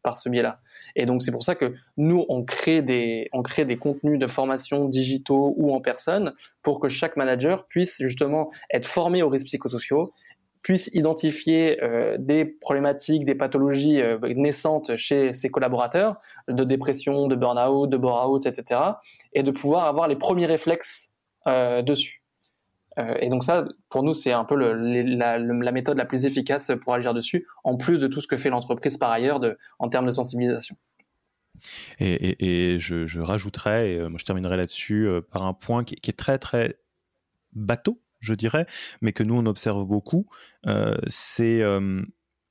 par 0.05 0.19
ce 0.19 0.29
biais-là. 0.29 0.59
Et 0.95 1.07
donc 1.07 1.23
c'est 1.23 1.31
pour 1.31 1.43
ça 1.43 1.55
que 1.55 1.73
nous 1.97 2.25
on 2.29 2.45
crée 2.45 2.83
des 2.83 3.27
on 3.33 3.41
crée 3.41 3.65
des 3.65 3.77
contenus 3.77 4.19
de 4.19 4.27
formation 4.27 4.87
digitaux 4.87 5.55
ou 5.57 5.73
en 5.73 5.81
personne 5.81 6.35
pour 6.61 6.79
que 6.79 6.89
chaque 6.89 7.17
manager 7.17 7.65
puisse 7.65 7.97
justement 7.99 8.51
être 8.71 8.85
formé 8.85 9.23
aux 9.23 9.29
risques 9.29 9.47
psychosociaux 9.47 10.13
puisse 10.65 10.89
identifier 10.93 11.83
euh, 11.83 12.17
des 12.17 12.43
problématiques, 12.43 13.23
des 13.23 13.35
pathologies 13.35 14.01
euh, 14.01 14.17
naissantes 14.33 14.95
chez 14.95 15.31
ses 15.31 15.51
collaborateurs, 15.51 16.15
de 16.47 16.63
dépression, 16.63 17.27
de 17.27 17.35
burn-out, 17.35 17.87
de 17.87 17.97
bore-out, 17.97 18.47
etc., 18.47 18.81
et 19.33 19.43
de 19.43 19.51
pouvoir 19.51 19.85
avoir 19.85 20.07
les 20.07 20.15
premiers 20.15 20.47
réflexes 20.47 21.11
euh, 21.45 21.83
dessus. 21.83 22.23
et 22.97 23.29
donc 23.29 23.43
ça, 23.43 23.65
pour 23.89 24.01
nous, 24.01 24.15
c'est 24.15 24.31
un 24.31 24.43
peu 24.43 24.55
la, 24.55 25.37
méthode 25.71 25.99
la 25.99 26.05
plus 26.05 26.25
efficace 26.25 26.71
pour 26.81 26.95
agir 26.95 27.13
dessus, 27.13 27.45
en 27.63 27.77
plus 27.77 28.01
de 28.01 28.07
tout 28.07 28.19
ce 28.19 28.25
que 28.25 28.35
fait 28.35 28.49
l'entreprise 28.49 28.97
par 28.97 29.11
ailleurs 29.11 29.39
en 29.77 29.87
termes 29.89 30.07
de 30.07 30.11
sensibilisation. 30.11 30.75
Et, 31.99 32.77
je, 32.79 33.05
je, 33.05 33.21
rajouterais, 33.21 33.91
et 33.91 33.99
moi 34.09 34.17
je 34.17 34.25
terminerai 34.25 34.57
là-dessus, 34.57 35.07
par 35.31 35.43
un 35.43 35.53
point 35.53 35.83
qui, 35.83 35.93
est 35.93 36.17
très 36.17 36.39
très 36.39 36.79
bateau, 37.53 37.99
je 38.19 38.33
dirais, 38.33 38.65
mais 39.01 39.13
que 39.13 39.23
nous 39.23 39.35
on 39.35 39.45
observe 39.45 39.85
beaucoup, 39.85 40.27
euh, 40.67 40.95
c'est 41.07 41.61
euh, 41.61 42.01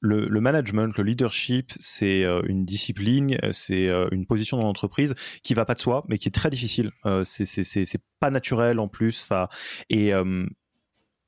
le, 0.00 0.40
management, 0.40 0.96
le 0.98 1.04
leadership, 1.04 1.72
c'est 1.80 2.24
euh, 2.24 2.42
une 2.46 2.64
discipline, 2.64 3.38
c'est 3.52 3.90
une 4.12 4.26
position 4.26 4.58
dans 4.58 4.64
l'entreprise 4.64 5.14
qui 5.42 5.54
va 5.54 5.64
pas 5.64 5.74
de 5.74 5.80
soi, 5.80 6.04
mais 6.08 6.18
qui 6.18 6.28
est 6.28 6.32
très 6.32 6.50
difficile. 6.50 6.90
c'est 7.24 8.02
pas 8.20 8.30
naturel 8.30 8.78
en 8.78 8.88
plus. 8.88 9.26
Et 9.88 10.12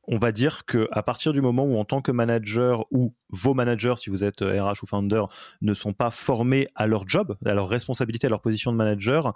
on 0.09 0.18
va 0.18 0.30
dire 0.30 0.66
que 0.66 0.89
à 0.93 1.03
partir 1.03 1.32
du 1.32 1.41
moment 1.41 1.64
où 1.64 1.78
en 1.78 1.84
tant 1.84 2.01
que 2.01 2.12
manager 2.12 2.84
ou 2.93 3.14
vos 3.30 3.55
managers, 3.55 3.95
si 3.97 4.09
vous 4.09 4.22
êtes 4.22 4.41
RH 4.41 4.82
ou 4.82 4.87
founder, 4.87 5.24
ne 5.62 5.74
sont 5.74 5.95
pas 5.95 6.11
formés 6.11 6.68
à 6.76 6.87
leur 6.87 7.09
job, 7.09 7.37
à 7.45 7.55
leur 7.55 7.68
responsabilité, 7.68 8.26
à 8.26 8.30
leur 8.30 8.43
position 8.43 8.72
de 8.72 8.76
manager, 8.76 9.32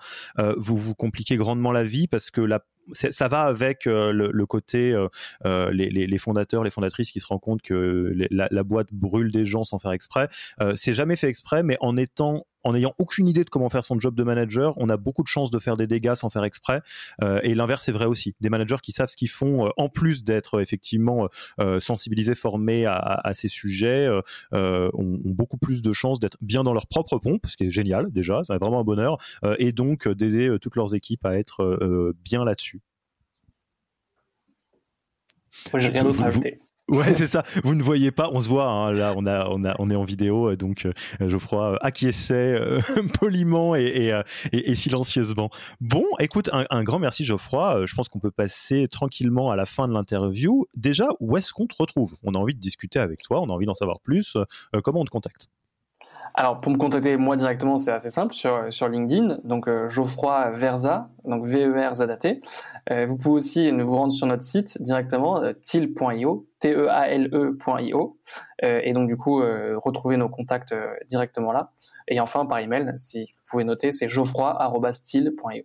vous 0.59 0.77
vous 0.77 0.95
compliquez 0.95 1.37
grandement 1.37 1.73
la 1.73 1.83
vie 1.83 2.07
parce 2.07 2.31
que 2.31 2.43
la, 2.43 2.61
ça 2.93 3.29
va 3.29 3.43
avec 3.43 3.87
euh, 3.87 4.13
le, 4.13 4.47
côté 4.47 4.93
euh, 4.93 5.09
euh, 5.45 5.71
les, 5.73 6.19
fondateurs, 6.19 6.65
les 6.65 6.71
fondatrices 6.71 7.11
qui 7.11 7.21
se 7.21 7.27
rendent 7.27 7.41
compte 7.41 7.63
que 7.63 8.15
la, 8.31 8.63
boîte 8.63 8.89
brûle 8.93 9.31
des 9.31 9.45
gens 9.45 9.65
sans 9.65 9.79
faire 9.79 9.93
exprès. 9.93 10.29
c'est 10.75 10.95
jamais 10.95 11.17
fait 11.17 11.29
exprès, 11.29 11.63
mais 11.63 11.77
en 11.81 11.97
étant 11.97 12.47
en 12.65 12.73
n'ayant 12.73 12.95
aucune 12.99 13.29
idée 13.29 13.45
de 13.45 13.51
comment 13.51 13.69
faire 13.69 13.85
son 13.85 13.99
job 13.99 14.15
de 14.15 14.23
manager, 14.23 14.75
on 14.77 14.89
a 14.89 14.97
beaucoup 14.97 15.23
de 15.23 15.29
chances 15.29 15.51
de 15.51 15.59
faire 15.59 15.77
des 15.77 15.87
dégâts 15.87 16.15
sans 16.15 16.31
faire 16.31 16.45
exprès. 16.45 16.83
et 17.43 17.55
l'inverse 17.55 17.89
est 17.89 17.93
vrai 17.93 18.07
aussi. 18.07 18.35
Des 18.41 18.51
managers 18.51 18.77
qui 18.83 18.93
savent 18.93 19.09
ce 19.09 19.17
qu'ils 19.17 19.29
font, 19.29 19.71
en 19.77 19.89
plus 19.89 20.25
d'être 20.25 20.61
effectivement 20.61 21.29
sensibilisés, 21.81 22.35
formés 22.35 22.87
à, 22.87 23.31
ces 23.35 23.49
sujets, 23.49 24.09
ont, 24.53 24.91
ont, 24.93 25.21
beaucoup 25.25 25.59
plus 25.59 25.83
de 25.83 25.93
chances 25.93 26.21
d'être 26.21 26.37
bien 26.41 26.63
dans 26.63 26.73
leur 26.73 26.87
propre 26.87 27.19
pompe, 27.19 27.47
ce 27.47 27.57
qui 27.57 27.65
est 27.65 27.71
génial 27.71 28.11
déjà, 28.11 28.43
c'est 28.45 28.57
vraiment 28.59 28.81
un 28.81 28.85
bonheur, 28.85 29.19
et 29.59 29.73
donc 29.73 30.09
d'aider 30.09 30.57
toutes 30.61 30.77
leurs 30.77 30.95
équipes 30.95 31.25
à 31.25 31.39
être 31.39 32.15
bien 32.25 32.45
là-dessus. 32.45 32.81
Moi, 35.73 35.81
j'ai 35.81 35.89
rien 35.89 36.05
d'autre 36.05 36.23
à 36.23 36.27
ajouter. 36.27 36.59
Ouais, 36.91 37.15
c'est 37.15 37.29
ça. 37.29 37.45
Vous 37.63 37.77
ne 37.77 37.83
voyez 37.85 38.11
pas, 38.11 38.31
on 38.33 38.43
se 38.43 38.49
voit. 38.49 38.67
Hein, 38.67 38.93
là, 38.93 39.15
on 39.17 39.25
a, 39.25 39.49
on 39.49 39.65
a, 39.65 39.77
on 39.79 39.91
est 39.91 39.95
en 39.95 40.03
vidéo, 40.03 40.51
euh, 40.51 40.57
donc 40.57 40.87
euh, 40.87 41.29
Geoffroy 41.29 41.75
euh, 41.75 41.77
acquiesçait 41.81 42.61
poliment 43.21 43.77
et, 43.77 44.13
et, 44.53 44.75
silencieusement. 44.75 45.51
Bon, 45.81 46.05
écoute, 46.19 46.51
un, 46.53 46.83
grand 46.83 46.99
merci 46.99 47.25
Geoffroy. 47.25 47.87
Je 47.87 47.95
pense 47.95 48.09
qu'on 48.09 48.19
peut 48.19 48.33
passer 48.33 48.89
tranquillement 48.89 49.53
à 49.53 49.57
la 49.57 49.67
fin 49.67 49.87
de 49.87 49.93
l'interview. 49.93 50.67
Déjà, 50.75 51.11
où 51.21 51.37
est-ce 51.37 51.53
qu'on 51.53 51.69
te 51.69 51.77
retrouve? 51.79 52.17
On 52.25 52.35
a 52.35 52.39
envie 52.39 52.55
de 52.55 52.61
discuter 52.61 52.99
avec 52.99 53.23
toi, 53.23 53.41
on 53.41 53.49
a 53.49 53.53
envie 53.53 53.67
d'en 53.67 53.75
savoir 53.75 54.01
plus. 54.01 54.37
comment 54.83 55.01
on 55.01 55.05
te 55.05 55.11
contacte? 55.11 55.49
Alors 56.35 56.59
pour 56.59 56.73
me 56.73 56.79
contacter 56.79 57.17
moi 57.17 57.37
directement, 57.37 57.77
c'est 57.77 57.93
assez 57.93 58.09
simple 58.09 58.35
sur 58.35 58.73
sur 58.73 58.89
LinkedIn, 58.89 59.39
donc 59.45 59.69
euh, 59.69 59.89
Geoffroy 59.89 60.51
Verza, 60.51 61.11
donc 61.25 61.47
V 61.47 61.67
E 61.67 61.89
R 61.89 61.95
Z 61.95 62.03
A 62.03 62.17
T. 62.17 62.41
Euh, 62.91 63.07
vous 63.07 63.17
pouvez 63.17 63.37
aussi 63.37 63.71
vous 63.71 63.97
rendre 63.97 64.13
sur 64.13 64.27
notre 64.27 64.43
site 64.43 64.81
directement 64.83 65.43
euh, 65.43 65.53
til.io, 65.61 66.49
T 66.59 66.73
E 66.73 66.89
A 66.89 67.09
L 67.09 67.31
E.io 67.33 68.19
et 68.63 68.93
donc 68.93 69.09
du 69.09 69.17
coup 69.17 69.41
retrouver 69.41 70.19
nos 70.19 70.29
contacts 70.29 70.75
directement 71.09 71.53
là. 71.53 71.73
Et 72.09 72.21
enfin 72.21 72.45
par 72.45 72.59
email, 72.59 72.93
si 72.97 73.23
vous 73.23 73.41
pouvez 73.51 73.65
noter, 73.65 73.93
c'est 73.93 74.09
geoffroy@til.io. 74.09 75.65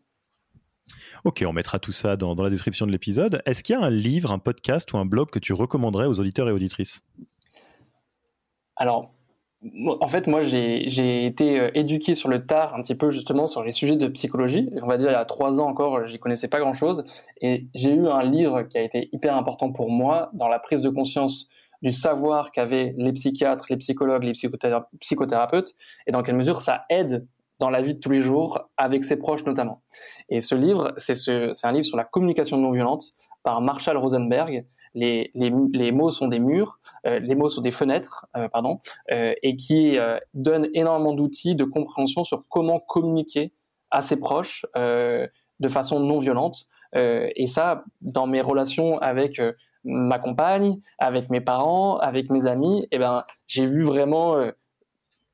Ok, 1.24 1.44
on 1.48 1.54
mettra 1.54 1.80
tout 1.80 1.92
ça 1.92 2.16
dans, 2.16 2.36
dans 2.36 2.44
la 2.44 2.50
description 2.50 2.86
de 2.86 2.92
l'épisode. 2.92 3.42
Est-ce 3.46 3.64
qu'il 3.64 3.74
y 3.74 3.78
a 3.78 3.82
un 3.82 3.90
livre, 3.90 4.32
un 4.32 4.40
podcast 4.40 4.94
ou 4.94 4.98
un 4.98 5.06
blog 5.06 5.30
que 5.32 5.40
tu 5.40 5.54
recommanderais 5.54 6.06
aux 6.06 6.20
auditeurs 6.20 6.48
et 6.48 6.52
auditrices? 6.52 7.04
Alors, 8.76 9.15
en 9.88 10.08
fait, 10.08 10.28
moi, 10.28 10.42
j'ai 10.42 11.26
été 11.26 11.60
euh, 11.60 11.72
éduqué 11.74 12.16
sur 12.16 12.30
le 12.30 12.46
tard, 12.46 12.76
un 12.76 12.82
petit 12.82 12.96
peu 12.96 13.10
justement 13.10 13.48
sur 13.48 13.64
les 13.64 13.72
sujets 13.72 13.96
de 13.96 14.08
psychologie. 14.08 14.70
On 14.82 14.88
va 14.88 14.98
dire 14.98 15.10
il 15.10 15.14
y 15.14 15.16
a 15.16 15.26
trois 15.26 15.60
ans 15.60 15.68
encore, 15.68 16.06
j'y 16.06 16.20
connaissais 16.20 16.48
pas 16.48 16.60
grand-chose, 16.60 17.04
et 17.42 17.68
j'ai 17.74 17.94
eu 17.94 18.08
un 18.08 18.24
livre 18.24 18.64
qui 18.64 18.78
a 18.78 18.82
été 18.82 19.10
hyper 19.12 19.36
important 19.36 19.72
pour 19.72 19.90
moi 19.90 20.30
dans 20.34 20.48
la 20.48 20.60
prise 20.60 20.82
de 20.82 20.90
conscience 20.90 21.48
du 21.82 21.92
savoir 21.92 22.52
qu'avaient 22.52 22.94
les 22.98 23.12
psychiatres, 23.14 23.66
les 23.70 23.78
psychologues, 23.78 24.24
les 24.24 24.34
psychothérapeutes, 25.00 25.76
et 26.08 26.12
dans 26.12 26.24
quelle 26.24 26.36
mesure 26.36 26.62
ça 26.62 26.86
aide 26.90 27.28
dans 27.60 27.70
la 27.70 27.82
vie 27.82 27.96
de 27.96 28.00
tous 28.00 28.10
les 28.10 28.22
jours, 28.22 28.70
avec 28.76 29.06
ses 29.06 29.16
proches 29.16 29.46
notamment. 29.46 29.82
Et 30.30 30.42
ce 30.42 30.56
livre, 30.56 30.94
c'est 30.98 31.16
un 31.64 31.72
livre 31.72 31.86
sur 31.86 31.98
la 31.98 32.04
communication 32.04 32.58
non 32.58 32.70
violente 32.70 33.14
par 33.44 33.62
Marshall 33.62 33.98
Rosenberg, 33.98 34.66
les, 34.96 35.92
mots 35.92 36.12
sont 36.12 36.28
des 36.28 36.40
murs, 36.40 36.80
euh, 37.06 37.20
les 37.20 37.36
mots 37.36 37.50
sont 37.50 37.62
des 37.62 37.72
fenêtres, 37.72 38.26
euh, 38.36 38.48
pardon, 38.48 38.80
euh, 39.12 39.34
et 39.44 39.56
qui 39.56 39.98
donnent 40.34 40.70
énormément 40.74 41.14
d'outils 41.14 41.56
de 41.56 41.64
compréhension 41.64 42.24
sur 42.24 42.48
comment 42.48 42.80
communiquer 42.80 43.54
à 43.92 44.02
ses 44.02 44.18
proches 44.18 44.66
de 44.76 45.70
façon 45.70 46.00
non 46.00 46.18
violente. 46.18 46.68
et 46.94 47.48
ça, 47.48 47.84
dans 48.02 48.28
mes 48.28 48.42
relations 48.42 48.98
avec 49.00 49.42
ma 49.84 50.18
compagne, 50.20 50.80
avec 50.98 51.30
mes 51.30 51.42
parents, 51.42 51.98
avec 51.98 52.30
mes 52.30 52.48
amis, 52.48 52.88
eh 52.92 52.98
ben, 52.98 53.24
j'ai 53.48 53.66
vu 53.66 53.84
vraiment 53.84 54.36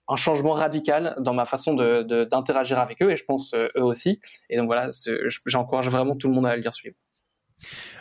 un 0.08 0.16
changement 0.16 0.54
radical 0.54 1.16
dans 1.20 1.34
ma 1.34 1.46
façon 1.46 1.74
d'interagir 1.74 2.80
avec 2.80 3.02
eux 3.02 3.12
et 3.12 3.16
je 3.16 3.26
pense 3.26 3.54
eux 3.54 3.84
aussi. 3.84 4.20
Et 4.50 4.58
donc 4.58 4.66
voilà, 4.66 4.88
j'encourage 5.46 5.90
vraiment 5.90 6.16
tout 6.16 6.28
le 6.28 6.34
monde 6.34 6.48
à 6.48 6.56
lire 6.56 6.74
ce 6.74 6.88
livre. 6.88 6.98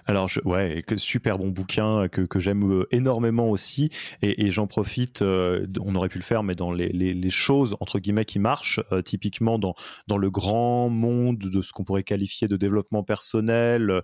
Alors, 0.06 0.28
ouais, 0.44 0.84
super 0.96 1.38
bon 1.38 1.48
bouquin 1.48 2.08
que, 2.08 2.22
que 2.22 2.40
j'aime 2.40 2.70
euh, 2.72 2.86
énormément 2.90 3.48
aussi. 3.50 3.90
Et, 4.22 4.50
j'en 4.50 4.66
profite, 4.66 5.22
euh, 5.22 5.66
on 5.80 5.94
aurait 5.94 6.08
pu 6.08 6.18
le 6.18 6.24
faire, 6.24 6.42
mais 6.42 6.54
dans 6.54 6.72
les, 6.72 7.30
choses, 7.30 7.76
entre 7.80 7.98
guillemets, 7.98 8.24
qui 8.24 8.38
marchent, 8.38 8.80
euh, 8.92 9.02
typiquement 9.02 9.58
dans, 9.58 9.74
dans 10.08 10.18
le 10.18 10.30
grand 10.30 10.88
monde 10.88 11.38
de 11.38 11.62
ce 11.62 11.72
qu'on 11.72 11.84
pourrait 11.84 12.02
qualifier 12.02 12.48
de 12.48 12.56
développement 12.56 13.02
personnel, 13.04 14.02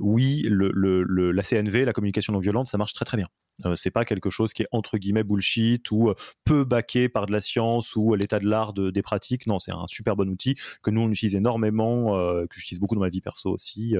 oui, 0.00 0.42
le, 0.48 1.30
la 1.30 1.42
CNV, 1.42 1.84
la 1.84 1.92
communication 1.92 2.32
non 2.32 2.40
violente, 2.40 2.66
ça 2.66 2.78
marche 2.78 2.92
très 2.92 3.04
très 3.04 3.16
bien. 3.16 3.26
Euh, 3.66 3.74
c'est 3.74 3.90
pas 3.90 4.04
quelque 4.04 4.30
chose 4.30 4.52
qui 4.52 4.62
est 4.62 4.68
entre 4.70 4.98
guillemets 4.98 5.24
bullshit 5.24 5.90
ou 5.90 6.12
peu 6.44 6.62
baqué 6.64 7.08
par 7.08 7.26
de 7.26 7.32
la 7.32 7.40
science 7.40 7.96
ou 7.96 8.14
l'état 8.14 8.38
de 8.38 8.46
l'art 8.46 8.72
de, 8.72 8.90
des 8.90 9.02
pratiques. 9.02 9.46
Non, 9.46 9.58
c'est 9.58 9.72
un 9.72 9.86
super 9.88 10.14
bon 10.14 10.28
outil 10.28 10.54
que 10.82 10.90
nous 10.90 11.00
on 11.00 11.10
utilise 11.10 11.34
énormément, 11.34 12.12
que 12.46 12.54
j'utilise 12.54 12.78
beaucoup 12.78 12.94
dans 12.94 13.00
ma 13.00 13.08
vie 13.08 13.20
perso 13.20 13.50
aussi 13.50 13.96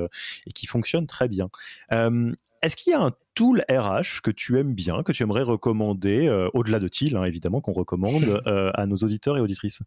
et 0.47 0.53
qui 0.53 0.67
fonctionne 0.67 1.07
très 1.07 1.29
bien. 1.29 1.49
Est-ce 2.63 2.77
qu'il 2.77 2.91
y 2.93 2.95
a 2.95 3.01
un 3.01 3.13
tool 3.35 3.65
RH 3.71 4.21
que 4.23 4.31
tu 4.31 4.59
aimes 4.59 4.75
bien, 4.75 5.03
que 5.03 5.13
tu 5.13 5.23
aimerais 5.23 5.43
recommander, 5.43 6.27
euh, 6.27 6.49
au-delà 6.55 6.81
de 6.81 6.89
TIL, 6.89 7.17
hein, 7.17 7.23
évidemment, 7.23 7.61
qu'on 7.61 7.73
recommande 7.73 8.43
euh, 8.47 8.71
à 8.75 8.87
nos 8.87 8.97
auditeurs 8.97 9.37
et 9.37 9.41
auditrices? 9.41 9.81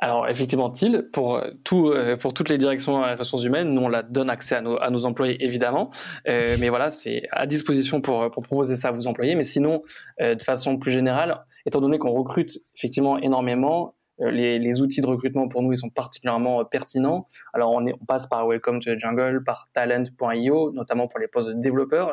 Alors 0.00 0.28
effectivement, 0.28 0.70
TIL, 0.70 1.10
pour, 1.12 1.42
tout, 1.64 1.88
euh, 1.88 2.16
pour 2.16 2.32
toutes 2.32 2.48
les 2.48 2.56
directions 2.56 3.02
ressources 3.02 3.42
humaines, 3.42 3.74
nous 3.74 3.82
on 3.82 3.88
la 3.88 4.04
donne 4.04 4.30
accès 4.30 4.54
à 4.54 4.60
nos, 4.60 4.80
à 4.80 4.90
nos 4.90 5.04
employés 5.04 5.44
évidemment, 5.44 5.90
mais 6.26 6.68
voilà, 6.68 6.92
c'est 6.92 7.24
à 7.32 7.46
disposition 7.46 8.00
pour, 8.00 8.30
pour 8.30 8.44
proposer 8.44 8.76
ça 8.76 8.88
à 8.88 8.92
vos 8.92 9.08
employés. 9.08 9.34
Mais 9.34 9.42
sinon, 9.42 9.82
de 10.20 10.40
façon 10.42 10.78
plus 10.78 10.92
générale, 10.92 11.44
étant 11.66 11.80
donné 11.80 11.98
qu'on 11.98 12.12
recrute 12.12 12.58
effectivement 12.76 13.18
énormément, 13.18 13.96
les, 14.18 14.80
outils 14.80 15.00
de 15.00 15.06
recrutement 15.06 15.48
pour 15.48 15.62
nous, 15.62 15.72
ils 15.72 15.78
sont 15.78 15.90
particulièrement 15.90 16.64
pertinents. 16.64 17.26
Alors, 17.52 17.72
on, 17.72 17.86
est, 17.86 17.94
on 18.00 18.04
passe 18.04 18.26
par 18.26 18.46
Welcome 18.46 18.80
to 18.80 18.94
the 18.94 18.98
Jungle, 18.98 19.42
par 19.44 19.68
Talent.io, 19.72 20.72
notamment 20.72 21.06
pour 21.06 21.20
les 21.20 21.28
postes 21.28 21.48
de 21.48 21.54
développeurs. 21.54 22.12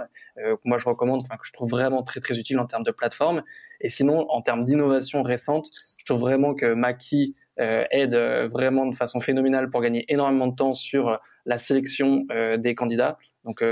moi, 0.64 0.78
je 0.78 0.88
recommande, 0.88 1.22
enfin, 1.24 1.36
que 1.38 1.46
je 1.46 1.54
trouve 1.54 1.70
vraiment 1.70 2.04
très, 2.04 2.20
très 2.20 2.38
utile 2.38 2.60
en 2.60 2.66
termes 2.66 2.84
de 2.84 2.92
plateforme. 2.92 3.44
Et 3.82 3.90
sinon, 3.90 4.26
en 4.30 4.42
termes 4.42 4.64
d'innovation 4.64 5.24
récente, 5.24 5.68
je 6.00 6.06
trouve 6.06 6.22
vraiment 6.22 6.54
que 6.54 6.74
Maki 6.74 7.36
aide 7.58 8.16
vraiment 8.52 8.86
de 8.86 8.96
façon 8.96 9.20
phénoménale 9.20 9.70
pour 9.70 9.82
gagner 9.82 10.06
énormément 10.08 10.48
de 10.48 10.56
temps 10.56 10.74
sur 10.74 11.20
la 11.46 11.58
sélection 11.58 12.26
des 12.58 12.76
candidats. 12.76 13.18
Donc, 13.44 13.64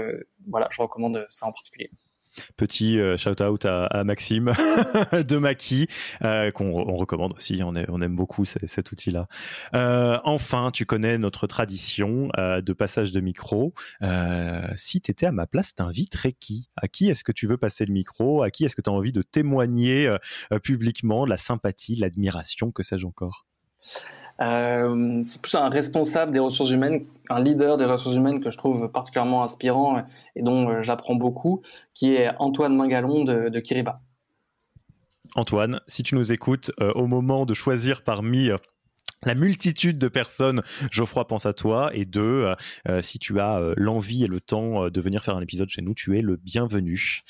voilà, 0.47 0.67
je 0.71 0.81
recommande 0.81 1.25
ça 1.29 1.45
en 1.45 1.51
particulier. 1.51 1.91
Petit 2.57 2.99
euh, 2.99 3.17
shout-out 3.17 3.65
à, 3.65 4.03
Maxime 4.03 4.51
de 5.27 5.38
Maki, 5.38 5.88
euh, 6.23 6.51
qu'on 6.51 6.84
recommande 6.95 7.34
aussi, 7.34 7.61
on, 7.63 7.75
aime 7.75 8.15
beaucoup 8.15 8.45
cet 8.45 8.91
outil-là. 8.91 9.27
Euh, 9.75 10.19
enfin, 10.23 10.71
tu 10.71 10.86
connais 10.86 11.17
notre 11.17 11.47
tradition 11.47 12.29
de 12.38 12.73
passage 12.73 13.11
de 13.11 13.19
micro. 13.19 13.73
si 14.75 15.01
tu 15.01 15.11
étais 15.11 15.25
à 15.25 15.31
ma 15.31 15.47
place, 15.47 15.75
t'inviterais 15.75 16.34
qui? 16.34 16.69
À 16.75 16.88
qui 16.88 17.09
est-ce 17.09 17.23
que 17.23 17.31
tu 17.31 17.47
veux 17.47 17.57
passer 17.57 17.86
le 17.86 17.93
micro? 17.93 18.43
À 18.43 18.51
qui 18.51 18.65
est-ce 18.65 18.75
que 18.75 18.81
tu 18.81 18.89
as 18.89 18.93
envie 18.93 19.11
de 19.11 19.21
témoigner 19.21 20.13
publiquement 20.63 21.25
la 21.25 21.38
sympathie, 21.38 21.95
l'admiration, 21.95 22.71
que 22.71 22.84
sais-je 22.84 23.05
encore? 23.05 23.45
Euh, 24.41 25.21
c'est 25.23 25.41
plus 25.41 25.55
un 25.55 25.69
responsable 25.69 26.31
des 26.31 26.39
ressources 26.39 26.71
humaines, 26.71 27.05
un 27.29 27.41
leader 27.41 27.77
des 27.77 27.86
ressources 27.86 28.15
humaines 28.15 28.41
que 28.41 28.49
je 28.49 28.57
trouve 28.57 28.89
particulièrement 28.89 29.43
inspirant 29.43 30.03
et 30.36 30.41
dont 30.41 30.69
euh, 30.69 30.81
j'apprends 30.81 31.15
beaucoup, 31.15 31.61
qui 31.93 32.15
est 32.15 32.29
Antoine 32.39 32.75
Mingalon 32.75 33.23
de, 33.23 33.59
Kiriba. 33.59 34.01
Antoine, 35.36 35.79
si 35.88 36.03
tu 36.03 36.15
nous 36.15 36.31
écoutes, 36.31 36.71
euh, 36.79 36.91
au 36.93 37.07
moment 37.07 37.45
de 37.45 37.53
choisir 37.53 38.03
parmi 38.03 38.49
la 39.26 39.36
multitude 39.36 39.97
de 39.97 40.07
personnes, 40.07 40.61
Geoffroy 40.91 41.28
pense 41.28 41.45
à 41.45 41.53
toi. 41.53 41.91
Et 41.93 42.05
deux, 42.05 42.21
euh, 42.21 42.55
euh, 42.89 43.01
si 43.01 43.19
tu 43.19 43.39
as 43.39 43.59
euh, 43.59 43.74
l'envie 43.78 44.24
et 44.24 44.28
le 44.28 44.39
temps 44.39 44.89
de 44.89 45.01
venir 45.01 45.24
faire 45.24 45.36
un 45.36 45.41
épisode 45.41 45.69
chez 45.69 45.82
nous, 45.82 45.93
tu 45.93 46.17
es 46.17 46.21
le 46.21 46.36
bienvenu. 46.38 47.21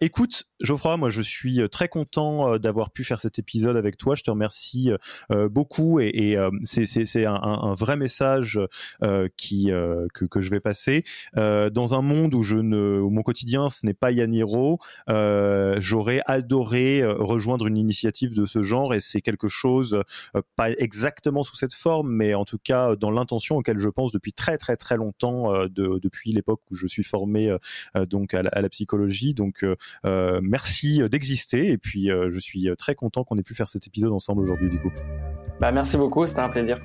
écoute, 0.00 0.44
Geoffroy, 0.60 0.96
moi 0.96 1.10
je 1.10 1.22
suis 1.22 1.60
très 1.70 1.88
content 1.88 2.58
d'avoir 2.58 2.90
pu 2.90 3.04
faire 3.04 3.20
cet 3.20 3.38
épisode 3.38 3.76
avec 3.76 3.96
toi. 3.96 4.14
Je 4.14 4.22
te 4.22 4.30
remercie 4.30 4.90
beaucoup 5.30 6.00
et, 6.00 6.36
c'est 6.64 7.26
un, 7.26 7.74
vrai 7.74 7.96
message 7.96 8.60
que, 9.00 10.40
je 10.40 10.50
vais 10.50 10.60
passer. 10.60 11.04
dans 11.34 11.94
un 11.94 12.02
monde 12.02 12.34
où, 12.34 12.42
je 12.42 12.58
ne, 12.58 13.00
où 13.00 13.10
mon 13.10 13.22
quotidien 13.22 13.68
ce 13.68 13.86
n'est 13.86 13.94
pas 13.94 14.10
Yaniro, 14.10 14.78
j'aurais 15.08 16.20
adoré 16.26 17.04
rejoindre 17.04 17.66
une 17.66 17.76
initiative 17.76 18.34
de 18.34 18.46
ce 18.46 18.62
genre 18.62 18.94
et 18.94 19.00
c'est 19.00 19.20
quelque 19.20 19.48
chose 19.48 20.02
pas 20.56 20.70
exactement 20.70 20.95
exactement 20.96 21.42
sous 21.42 21.56
cette 21.56 21.74
forme, 21.74 22.10
mais 22.10 22.34
en 22.34 22.44
tout 22.44 22.58
cas 22.58 22.96
dans 22.96 23.10
l'intention 23.10 23.56
auquel 23.56 23.78
je 23.78 23.88
pense 23.88 24.12
depuis 24.12 24.32
très 24.32 24.56
très 24.56 24.76
très 24.76 24.96
longtemps, 24.96 25.54
euh, 25.54 25.68
depuis 25.68 26.32
l'époque 26.32 26.62
où 26.70 26.76
je 26.76 26.86
suis 26.86 27.04
formé 27.04 27.50
euh, 27.50 27.58
euh, 27.96 28.06
donc 28.06 28.32
à 28.32 28.42
la, 28.42 28.68
psychologie. 28.70 29.34
Donc 29.34 29.64
merci 30.42 31.00
d'exister 31.08 31.68
et 31.68 31.78
puis 31.78 32.08
je 32.08 32.38
suis 32.38 32.68
très 32.76 32.94
content 32.94 33.24
qu'on 33.24 33.38
ait 33.38 33.42
pu 33.42 33.54
faire 33.54 33.68
cet 33.68 33.86
épisode 33.86 34.12
ensemble 34.12 34.42
aujourd'hui 34.42 34.68
du 34.68 34.78
coup. 34.78 34.90
Bah 35.60 35.70
merci 35.70 35.96
beaucoup, 35.96 36.26
c'était 36.26 36.40
un 36.40 36.48
plaisir. 36.48 36.80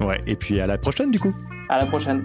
Ouais, 0.00 0.20
et 0.26 0.36
puis 0.36 0.60
à 0.60 0.66
la 0.66 0.76
prochaine 0.76 1.10
du 1.10 1.18
coup. 1.18 1.34
À 1.68 1.78
la 1.78 1.86
prochaine. 1.86 2.24